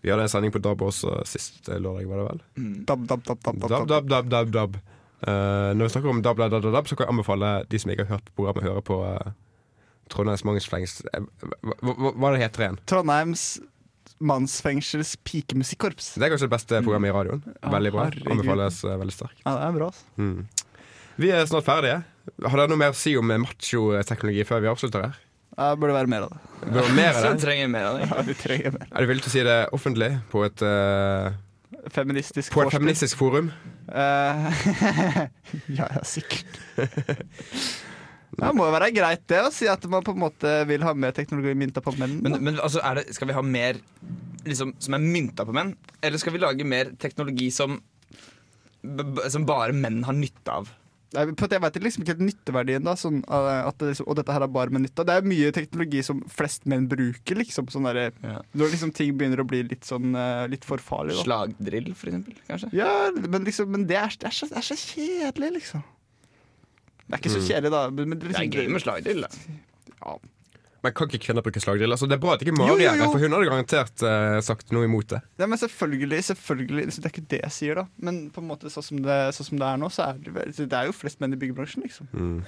Vi 0.00 0.08
hadde 0.08 0.24
en 0.24 0.32
sending 0.32 0.56
på 0.56 0.64
DAB 0.64 0.86
også 0.88 1.18
sist 1.28 1.68
eh, 1.68 1.76
lørdag, 1.76 2.08
var 2.08 2.22
det 2.22 2.26
vel? 2.30 2.42
Dab, 2.88 3.04
dab, 3.12 3.28
dab, 3.28 3.44
dab, 3.44 3.60
DAB, 3.60 3.92
DAB, 3.92 4.08
DAB, 4.08 4.32
DAB, 4.32 4.56
DAB. 4.56 4.80
Eh, 5.20 5.70
når 5.76 5.84
vi 5.84 5.92
snakker 5.98 6.16
om 6.16 6.24
DAB, 6.24 6.40
DAB, 6.40 6.56
DAB, 6.56 6.72
DAB, 6.72 6.88
så 6.88 6.96
kan 6.96 7.10
jeg 7.10 7.18
anbefale 7.18 7.54
de 7.68 7.84
som 7.84 7.92
ikke 7.92 8.08
har 8.08 8.16
hørt 8.16 8.32
på 8.32 8.40
programmet, 8.40 8.68
høre 8.70 8.88
på 8.88 9.02
uh, 9.04 9.36
Trondheims 10.10 10.44
Mangelsflengs 10.46 11.00
eh, 11.12 11.26
hva, 11.62 11.94
hva, 12.10 12.32
det 12.34 12.42
heter 12.44 12.66
igjen? 12.66 12.80
Trondheims 12.90 13.44
mannsfengsels 14.20 15.14
pikemusikkorps. 15.24 16.14
Det 16.20 16.26
er 16.26 16.32
kanskje 16.34 16.48
det 16.48 16.52
beste 16.52 16.80
programmet 16.84 17.08
i 17.10 17.14
radioen. 17.16 17.42
Veldig 17.72 17.92
bra. 17.94 18.06
Anbefales 18.34 18.82
eh, 18.84 18.98
veldig 19.00 19.16
sterkt. 19.16 19.40
Ja, 19.46 19.54
det 19.56 19.68
er 19.68 19.76
bra. 19.78 19.88
Altså. 19.88 20.04
Mm. 20.20 20.80
Vi 21.20 21.32
er 21.36 21.48
snart 21.48 21.66
ferdige. 21.66 21.98
Har 22.44 22.60
dere 22.60 22.70
noe 22.70 22.80
mer 22.80 22.94
å 22.94 22.96
si 23.00 23.16
om 23.18 23.32
machoteknologi 23.44 24.46
før 24.48 24.64
vi 24.64 24.70
avslutter 24.72 25.06
her? 25.08 25.20
Ja, 25.56 25.72
det 25.72 25.80
burde 25.82 25.96
være 25.96 26.10
mer 26.12 26.26
av 26.26 26.34
det. 26.34 26.40
Burde 26.62 26.84
være 26.86 26.96
mer 26.96 27.10
av 27.10 27.22
vi 27.24 27.28
Så 27.28 27.44
trenger 27.46 27.70
mer 27.72 27.88
av 27.88 27.98
det. 27.98 28.08
Ja, 28.08 28.24
vi 28.28 28.36
trenger 28.38 28.76
mer. 28.76 28.88
Er 28.90 29.04
du 29.04 29.10
villig 29.10 29.24
til 29.26 29.32
å 29.32 29.34
si 29.34 29.46
det 29.48 29.58
offentlig 29.76 30.10
på 30.32 30.44
et, 30.46 30.64
uh, 30.64 31.32
Feministisk 31.90 32.52
på 32.52 32.64
et 32.66 32.74
feministisk 32.74 33.16
forum? 33.20 33.52
Uh, 33.88 34.50
ja, 35.78 35.86
ja, 35.86 36.02
sikkert. 36.04 36.60
Det 38.30 38.50
må 38.56 38.66
jo 38.68 38.74
være 38.74 38.90
greit 38.94 39.22
det 39.30 39.40
å 39.42 39.52
si 39.54 39.68
at 39.70 39.84
man 39.90 40.04
på 40.06 40.14
en 40.14 40.22
måte 40.22 40.52
vil 40.70 40.84
ha 40.86 40.94
mer 40.94 41.14
teknologi 41.16 41.54
mynta 41.58 41.82
på 41.84 41.94
menn. 41.98 42.18
Men, 42.24 42.38
men 42.46 42.60
altså, 42.62 42.82
det, 42.96 43.08
skal 43.16 43.30
vi 43.30 43.36
ha 43.36 43.42
mer 43.44 43.80
liksom, 44.46 44.74
som 44.78 44.96
er 44.96 45.02
mynta 45.04 45.46
på 45.48 45.54
menn? 45.56 45.74
Eller 46.00 46.22
skal 46.22 46.36
vi 46.36 46.42
lage 46.42 46.66
mer 46.68 46.92
teknologi 47.02 47.50
som, 47.54 47.80
som 49.26 49.48
bare 49.48 49.74
menn 49.76 50.04
har 50.06 50.16
nytte 50.16 50.60
av? 50.60 50.70
Nei, 51.10 51.24
Jeg 51.26 51.62
vet 51.64 51.76
liksom 51.82 52.04
ikke 52.04 52.14
helt 52.14 52.22
nytteverdien, 52.22 52.84
da. 52.86 52.94
Sånn, 52.98 53.18
at 53.26 53.74
det, 53.80 53.88
liksom, 53.90 54.06
og 54.06 54.18
dette 54.20 54.34
her 54.34 54.44
er 54.46 54.52
bare 54.54 54.70
med 54.70 54.84
nytte. 54.84 55.02
Det 55.06 55.16
er 55.18 55.26
mye 55.26 55.50
teknologi 55.54 56.04
som 56.06 56.20
flest 56.30 56.68
menn 56.70 56.86
bruker, 56.90 57.40
liksom. 57.40 57.66
Sånn 57.72 57.88
der, 57.88 58.12
Ja. 58.22 58.36
Når 58.54 58.76
liksom 58.76 58.92
ting 58.94 59.16
begynner 59.18 59.42
å 59.42 59.48
bli 59.48 59.64
litt 59.66 59.86
sånn 59.88 60.14
eh, 60.14 60.46
Litt 60.50 60.64
for 60.64 60.78
farlig, 60.78 61.16
da. 61.18 61.24
Slagdrill, 61.26 61.90
for 61.98 62.12
eksempel? 62.12 62.38
Kanskje? 62.46 62.70
Ja, 62.78 63.10
men, 63.10 63.42
liksom, 63.48 63.72
men 63.74 63.88
det, 63.90 63.98
er, 63.98 64.14
det, 64.22 64.30
er 64.30 64.36
så, 64.38 64.46
det 64.52 64.60
er 64.62 64.68
så 64.70 64.78
kjedelig, 64.78 65.50
liksom. 65.58 65.82
Det 67.10 67.16
er 67.16 67.22
ikke 67.24 67.32
så 67.34 67.40
Mm. 67.42 67.48
kjedelig, 67.50 67.70
da. 67.74 67.80
Men, 67.90 68.10
det, 68.10 68.20
Det 68.20 68.36
er 68.36 68.44
liksom, 68.44 68.52
gøy 68.60 68.68
med 68.70 68.80
slagdrill. 68.84 69.24
ja. 70.06 70.18
Men 70.82 70.94
kan 70.96 71.10
ikke 71.10 71.18
kvinner 71.26 71.42
bruke 71.44 71.60
slagdrill? 71.60 71.92
Altså, 71.92 72.06
det 72.08 72.14
er 72.16 72.20
bra 72.22 72.32
at 72.38 72.40
ikke 72.40 72.54
Jo, 72.56 72.64
Mari 72.70 72.84
er 72.88 72.94
her, 72.96 73.10
for 73.12 73.18
hun 73.20 73.34
hadde 73.36 73.48
garantert 73.50 74.00
uh, 74.06 74.38
sagt 74.40 74.70
noe 74.72 74.86
imot 74.88 75.10
det. 75.12 75.18
Ja, 75.38 75.44
men 75.50 75.58
selvfølgelig, 75.60 76.22
selvfølgelig 76.24 76.86
Det 76.88 77.04
er 77.04 77.10
ikke 77.12 77.26
det 77.28 77.40
jeg 77.42 77.52
sier, 77.52 77.74
da. 77.74 77.84
Men 77.98 78.30
på 78.32 78.40
en 78.40 78.48
måte 78.48 78.70
sånn 78.72 78.86
som 78.86 79.02
det, 79.04 79.18
sånn 79.36 79.44
som 79.50 79.58
det 79.60 79.66
er 79.68 79.76
nå, 79.82 79.90
så 79.92 80.06
er 80.08 80.22
det, 80.24 80.56
det 80.56 80.72
er 80.72 80.86
jo 80.88 80.92
flest 80.96 81.20
menn 81.20 81.34
i 81.36 81.36
byggebransjen, 81.36 81.82
liksom. 81.84 82.08
Mm. 82.14 82.40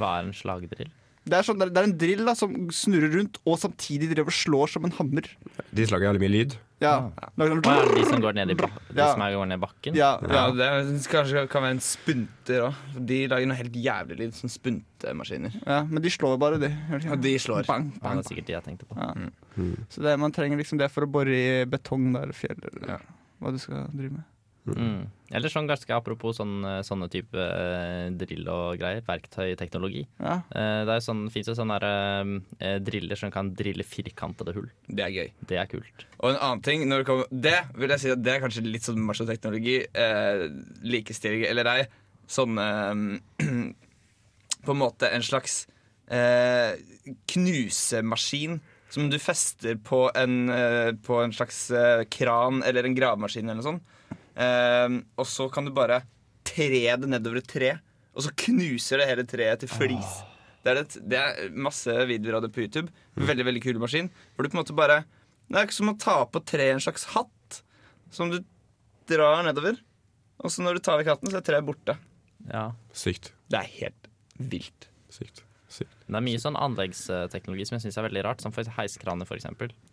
Hva 0.00 0.16
er 0.18 0.26
en 0.26 0.32
slagdrill? 0.34 0.90
Det 1.28 1.36
er, 1.36 1.44
sånn, 1.44 1.58
det 1.60 1.76
er- 1.76 1.84
en 1.84 1.98
drill 2.00 2.24
da, 2.24 2.32
som 2.34 2.54
snurrer 2.72 3.12
rundt 3.12 3.36
og 3.44 3.58
samtidig 3.60 4.08
driver 4.14 4.32
og 4.32 4.36
slår 4.38 4.68
som 4.72 4.84
en 4.88 4.94
hammer. 4.96 5.28
De 5.72 5.84
slager 5.86 6.08
jævlig 6.08 6.20
mye 6.24 6.32
lyd. 6.32 6.56
Ja. 6.80 7.10
Lager 7.36 7.60
ja. 7.60 7.72
er 7.82 7.90
de 7.94 8.04
som 8.08 8.22
går 8.24 8.32
ned 8.38 8.50
i, 8.50 8.54
de 8.56 9.04
som 9.04 9.20
er 9.20 9.34
går 9.36 9.46
ned 9.50 9.58
i 9.58 9.60
bakken? 9.60 9.94
Ja, 9.98 10.14
Ja, 10.24 10.46
det 10.56 10.64
er, 10.64 10.88
kanskje 11.12 11.42
kan 11.52 11.62
være 11.66 11.76
en 11.76 11.82
spunter 11.84 12.62
òg. 12.70 12.74
De 13.06 13.18
lager 13.28 13.46
noe 13.50 13.58
helt 13.58 13.76
jævlig 13.76 14.16
lyd, 14.22 14.34
som 14.34 14.48
spuntemaskiner. 14.48 15.60
Ja, 15.66 15.82
men 15.84 16.00
de 16.02 16.08
slår 16.08 16.38
bare, 16.40 16.58
de. 16.58 16.70
Ja, 17.04 17.16
de 17.20 17.34
slår. 17.38 17.66
Bang, 17.68 17.90
bang, 17.90 18.00
bang, 18.00 18.16
det 18.22 18.24
er 18.24 18.28
sikkert 18.32 18.46
de 18.48 18.56
jeg 18.56 18.64
tenkte 18.64 18.88
på. 18.88 18.96
Ja. 18.96 19.12
Mm. 19.60 19.76
Så 19.92 20.02
det, 20.02 20.16
man 20.24 20.32
trenger 20.32 20.56
liksom 20.56 20.80
det 20.80 20.88
for 20.90 21.04
å 21.04 21.10
bore 21.12 21.36
i 21.36 21.64
betong 21.68 22.14
der, 22.14 22.22
eller 22.30 22.32
fjell, 22.40 22.56
eller 22.72 22.94
Ja. 22.94 22.98
hva 23.42 23.52
du 23.52 23.58
skal 23.60 23.86
drive 23.92 24.16
med. 24.16 24.24
Mm. 24.76 25.08
Eller 25.30 25.52
sånn 25.52 25.68
ganske 25.70 25.94
apropos 25.94 26.40
sånn, 26.40 26.64
sånne 26.86 27.06
type 27.12 27.38
eh, 27.38 28.08
drill 28.18 28.48
og 28.50 28.80
greier. 28.80 29.04
Verktøyteknologi. 29.06 30.02
Ja. 30.18 30.40
Eh, 30.50 30.80
det 30.88 30.96
er 30.96 31.04
sånn, 31.04 31.24
finnes 31.30 31.52
jo 31.52 31.56
sånne 31.58 31.78
der, 31.82 32.32
eh, 32.58 32.78
driller 32.82 33.20
som 33.20 33.30
kan 33.34 33.52
drille 33.56 33.86
firkantede 33.86 34.54
hull. 34.56 34.68
Det 34.88 35.06
er 35.06 35.14
gøy. 35.14 35.32
Det 35.52 35.60
er 35.60 35.70
kult. 35.70 36.06
Og 36.18 36.32
en 36.32 36.40
annen 36.40 36.64
ting 36.66 36.82
når 36.90 37.04
det, 37.04 37.08
kommer, 37.10 37.30
det 37.30 37.58
vil 37.78 37.94
jeg 37.94 38.04
si 38.04 38.14
at 38.14 38.24
det 38.24 38.34
er 38.34 38.42
kanskje 38.42 38.66
litt 38.66 38.86
sånn 38.88 39.02
machoteknologi. 39.06 39.76
Eh, 39.94 40.46
likestilling 40.82 41.46
eller 41.50 41.72
ei. 41.76 41.80
Sånne 42.30 42.66
mm, 42.94 43.70
På 44.66 44.74
en 44.74 44.82
måte 44.82 45.08
en 45.08 45.22
slags 45.24 45.62
eh, 46.12 46.74
knusemaskin 47.32 48.58
som 48.90 49.06
du 49.10 49.18
fester 49.22 49.78
på 49.78 50.10
en, 50.14 50.50
eh, 50.50 50.92
på 50.92 51.22
en 51.22 51.32
slags 51.32 51.70
eh, 51.70 52.04
kran 52.10 52.62
eller 52.66 52.84
en 52.84 52.94
gravemaskin 52.94 53.46
eller 53.46 53.62
noe 53.62 53.68
sånt. 53.68 53.96
Eh, 54.40 54.98
og 55.20 55.28
så 55.28 55.48
kan 55.52 55.68
du 55.68 55.72
bare 55.76 56.02
tre 56.46 56.82
det 56.96 57.08
nedover 57.10 57.42
et 57.42 57.50
tre, 57.50 57.74
og 58.16 58.24
så 58.24 58.32
knuser 58.46 59.02
det 59.02 59.08
hele 59.10 59.26
treet 59.28 59.62
til 59.62 59.70
flis. 59.70 60.14
Det, 60.64 60.72
er 60.72 60.80
et, 60.82 60.96
det 61.08 61.18
er 61.20 61.52
masse 61.54 61.92
videoer 62.08 62.38
av 62.38 62.44
det 62.44 62.52
på 62.54 62.64
YouTube. 62.64 62.90
Veldig 63.16 63.46
veldig 63.48 63.62
kul 63.64 63.80
maskin. 63.80 64.10
Hvor 64.34 64.44
du 64.44 64.50
på 64.50 64.58
en 64.58 64.62
måte 64.62 64.76
bare 64.76 65.02
Det 65.50 65.58
er 65.58 65.66
ikke 65.66 65.78
som 65.78 65.92
å 65.92 65.98
ta 65.98 66.16
på 66.30 66.42
treet 66.46 66.76
en 66.76 66.82
slags 66.84 67.06
hatt 67.14 67.62
som 68.14 68.30
du 68.30 68.40
drar 69.10 69.42
nedover. 69.46 69.78
Og 70.40 70.52
så 70.52 70.64
når 70.64 70.78
du 70.78 70.84
tar 70.84 71.00
vekk 71.00 71.14
hatten, 71.14 71.30
så 71.32 71.40
er 71.40 71.46
treet 71.46 71.66
borte. 71.66 71.96
Ja. 72.50 72.70
Sykt. 72.96 73.32
Det 73.50 73.60
er 73.60 73.72
helt 73.78 74.10
vilt. 74.52 74.88
Sykt. 75.12 75.42
Sykt. 75.70 75.96
Det 76.06 76.18
er 76.18 76.24
mye 76.26 76.40
sånn 76.42 76.58
anleggsteknologi 76.58 77.68
som 77.68 77.76
jeg 77.76 77.86
syns 77.86 77.98
er 78.00 78.06
veldig 78.08 78.24
rart, 78.26 78.44
som 78.44 78.54
for 78.54 78.66
heiskraner 78.78 79.28
f.eks. 79.28 79.48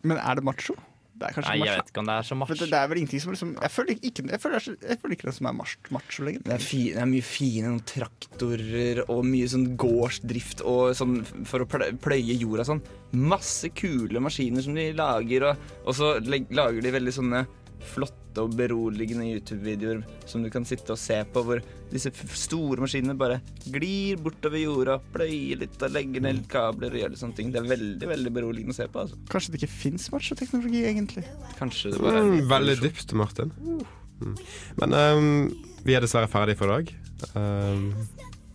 Men 0.07 0.21
er 0.21 0.39
det 0.39 0.45
macho? 0.47 0.77
Det 1.17 1.25
er 1.29 1.33
kanskje 1.33 1.53
Nei, 1.55 1.65
jeg 1.65 1.79
vet 1.81 1.87
ikke 1.91 2.01
om 2.03 2.09
det 2.11 2.15
er 2.19 2.25
så 2.27 2.35
macho. 2.37 2.53
det, 2.59 2.67
det 2.69 2.77
er 2.77 2.89
vel 2.91 2.99
ingenting 3.01 3.21
som 3.23 3.31
liksom 3.33 3.53
Jeg 3.61 3.71
føler 3.73 3.95
ikke, 3.97 4.25
jeg 4.29 4.41
føler, 4.43 4.67
jeg 4.89 4.99
føler 5.01 5.15
ikke 5.17 5.27
det 5.29 5.33
som 5.37 5.47
er 5.49 5.55
macho, 5.57 5.79
macho 5.95 6.25
lenger. 6.27 6.43
Det 6.45 6.53
er, 6.53 6.65
fi, 6.67 6.81
det 6.93 7.01
er 7.01 7.09
mye 7.09 7.25
fine 7.25 7.71
noen 7.71 7.81
traktorer 7.89 9.01
og 9.09 9.23
mye 9.25 9.47
sånn 9.49 9.65
gårdsdrift 9.81 10.61
og 10.67 10.91
sånn 10.99 11.15
for 11.49 11.65
å 11.65 11.69
pløye 11.69 12.37
jorda 12.37 12.67
sånn. 12.67 12.83
Masse 13.17 13.71
kule 13.73 14.21
maskiner 14.21 14.61
som 14.65 14.77
de 14.77 14.91
lager, 14.97 15.47
og, 15.49 15.69
og 15.87 15.97
så 15.97 16.13
leg- 16.27 16.51
lager 16.53 16.81
de 16.85 16.93
veldig 16.99 17.15
sånne 17.17 17.45
flotte 17.93 18.26
og 18.41 18.53
beroligende 18.57 19.27
YouTube-videoer 19.31 20.01
som 20.29 20.43
du 20.43 20.49
kan 20.53 20.65
sitte 20.67 20.93
og 20.95 20.99
se 21.01 21.17
på, 21.33 21.43
hvor 21.47 21.61
disse 21.91 22.11
store 22.37 22.83
maskinene 22.83 23.15
bare 23.17 23.39
glir 23.71 24.19
bortover 24.23 24.59
jorda, 24.61 24.97
pløyer 25.13 25.61
litt 25.63 25.77
og 25.83 25.93
legger 25.95 26.25
ned 26.25 26.43
kabler 26.51 26.91
og 26.93 27.01
gjør 27.01 27.13
litt 27.13 27.21
sånne 27.21 27.37
ting. 27.39 27.51
Det 27.53 27.61
er 27.61 27.69
veldig 27.71 28.09
veldig 28.11 28.33
beroligende 28.35 28.75
å 28.75 28.79
se 28.79 28.87
på. 28.91 29.05
altså. 29.05 29.19
Kanskje 29.31 29.53
det 29.53 29.61
ikke 29.61 29.73
fins 29.77 30.09
machoteknologi, 30.13 30.83
egentlig. 30.89 31.25
Kanskje 31.59 31.93
det 31.95 32.01
bare 32.03 32.21
er 32.23 32.27
Mm, 32.27 32.41
veldig 32.49 32.77
dypt, 32.83 33.13
Martin. 33.13 33.53
Mm. 33.63 34.35
Men 34.81 34.93
um, 34.93 35.53
vi 35.85 35.95
er 35.95 36.01
dessverre 36.03 36.27
ferdig 36.31 36.57
for 36.59 36.67
i 36.67 36.79
dag. 36.81 36.93
Um, 37.37 37.91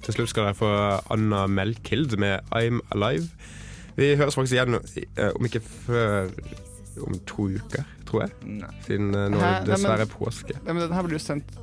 til 0.02 0.16
slutt 0.16 0.32
skal 0.32 0.48
dere 0.48 0.58
få 0.58 0.70
Anna 1.14 1.44
Melkild 1.46 2.16
med 2.18 2.40
I'm 2.50 2.80
Alive. 2.90 3.28
Vi 3.96 4.14
høres 4.18 4.34
faktisk 4.34 4.56
igjen 4.56 4.74
eh, 4.80 5.30
om 5.36 5.46
ikke 5.46 5.60
før 5.62 6.30
om 7.06 7.14
to 7.28 7.46
uker, 7.54 7.84
tror 8.12 8.26
jeg. 8.26 8.34
Nei. 8.60 8.70
Siden 8.86 9.10
uh, 9.16 9.24
nå 9.32 9.40
er 9.40 9.64
det 9.64 9.72
dessverre 9.72 10.06
påske. 10.12 10.58
Ja, 10.58 10.68
men 10.68 10.84
den 10.84 10.94
her 10.94 11.08
blir 11.08 11.18
jo 11.18 11.24
sendt 11.24 11.56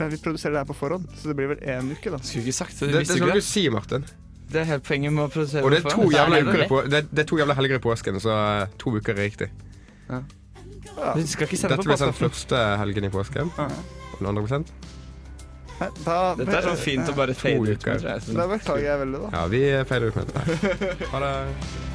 Vi 0.00 0.16
produserer 0.16 0.56
det 0.56 0.62
her 0.62 0.68
på 0.70 0.78
forhånd, 0.78 1.06
så 1.20 1.28
det 1.28 1.36
blir 1.36 1.50
vel 1.52 1.60
én 1.60 1.92
uke, 1.92 2.08
da. 2.08 2.18
Skulle 2.24 2.46
ikke 2.48 2.56
sagt 2.56 2.78
det. 2.78 2.88
Det, 2.88 3.04
det 3.04 3.08
skal 3.12 3.34
du 3.36 3.36
sier, 3.36 3.48
si, 3.50 3.64
Martin. 3.74 4.06
Det 4.50 4.62
er 4.62 4.66
helt 4.72 4.86
poenget 4.86 5.12
med 5.14 5.26
å 5.26 5.30
produsere. 5.30 5.62
Og 5.62 5.74
det 5.74 5.82
er 5.84 5.92
to 5.92 6.06
jævla 6.10 6.38
er 6.40 6.48
uker 6.48 6.62
på, 6.70 6.78
det, 6.90 7.02
det 7.12 7.22
er 7.22 7.28
to 7.28 7.38
jævla 7.38 7.56
helger 7.58 7.78
i 7.78 7.82
påsken, 7.84 8.18
så 8.22 8.32
eh, 8.34 8.72
to 8.80 8.94
uker 8.96 9.12
er 9.14 9.28
riktig. 9.28 9.50
Vi 10.10 11.26
skal 11.28 11.46
ikke 11.46 11.58
sende 11.60 11.76
Dette 11.76 11.84
på 11.84 11.90
blir 11.92 12.00
sendt 12.00 12.18
første 12.18 12.62
helgen 12.80 13.06
i 13.06 13.12
påsken. 13.12 13.52
Ja. 13.58 13.68
Og 14.10 14.16
den 14.18 14.30
andre 14.32 14.46
blir 14.46 14.54
sendt. 14.56 14.72
Da, 15.80 16.16
Dette 16.36 16.58
er 16.58 16.66
sånn 16.66 16.80
fint 16.80 17.08
å 17.08 17.14
bare 17.16 17.36
fade 17.36 17.76
ut 17.76 17.86
med. 17.86 18.34
Da 18.36 18.48
beklager 18.50 18.88
jeg 18.88 19.04
veldig, 19.04 19.22
da. 19.22 19.30
Ja, 19.36 19.46
vi 19.52 19.62
feiler 19.88 20.10
ut 20.10 20.20
med 20.20 20.34
det. 20.34 21.08
Ha 21.12 21.24
det. 21.24 21.32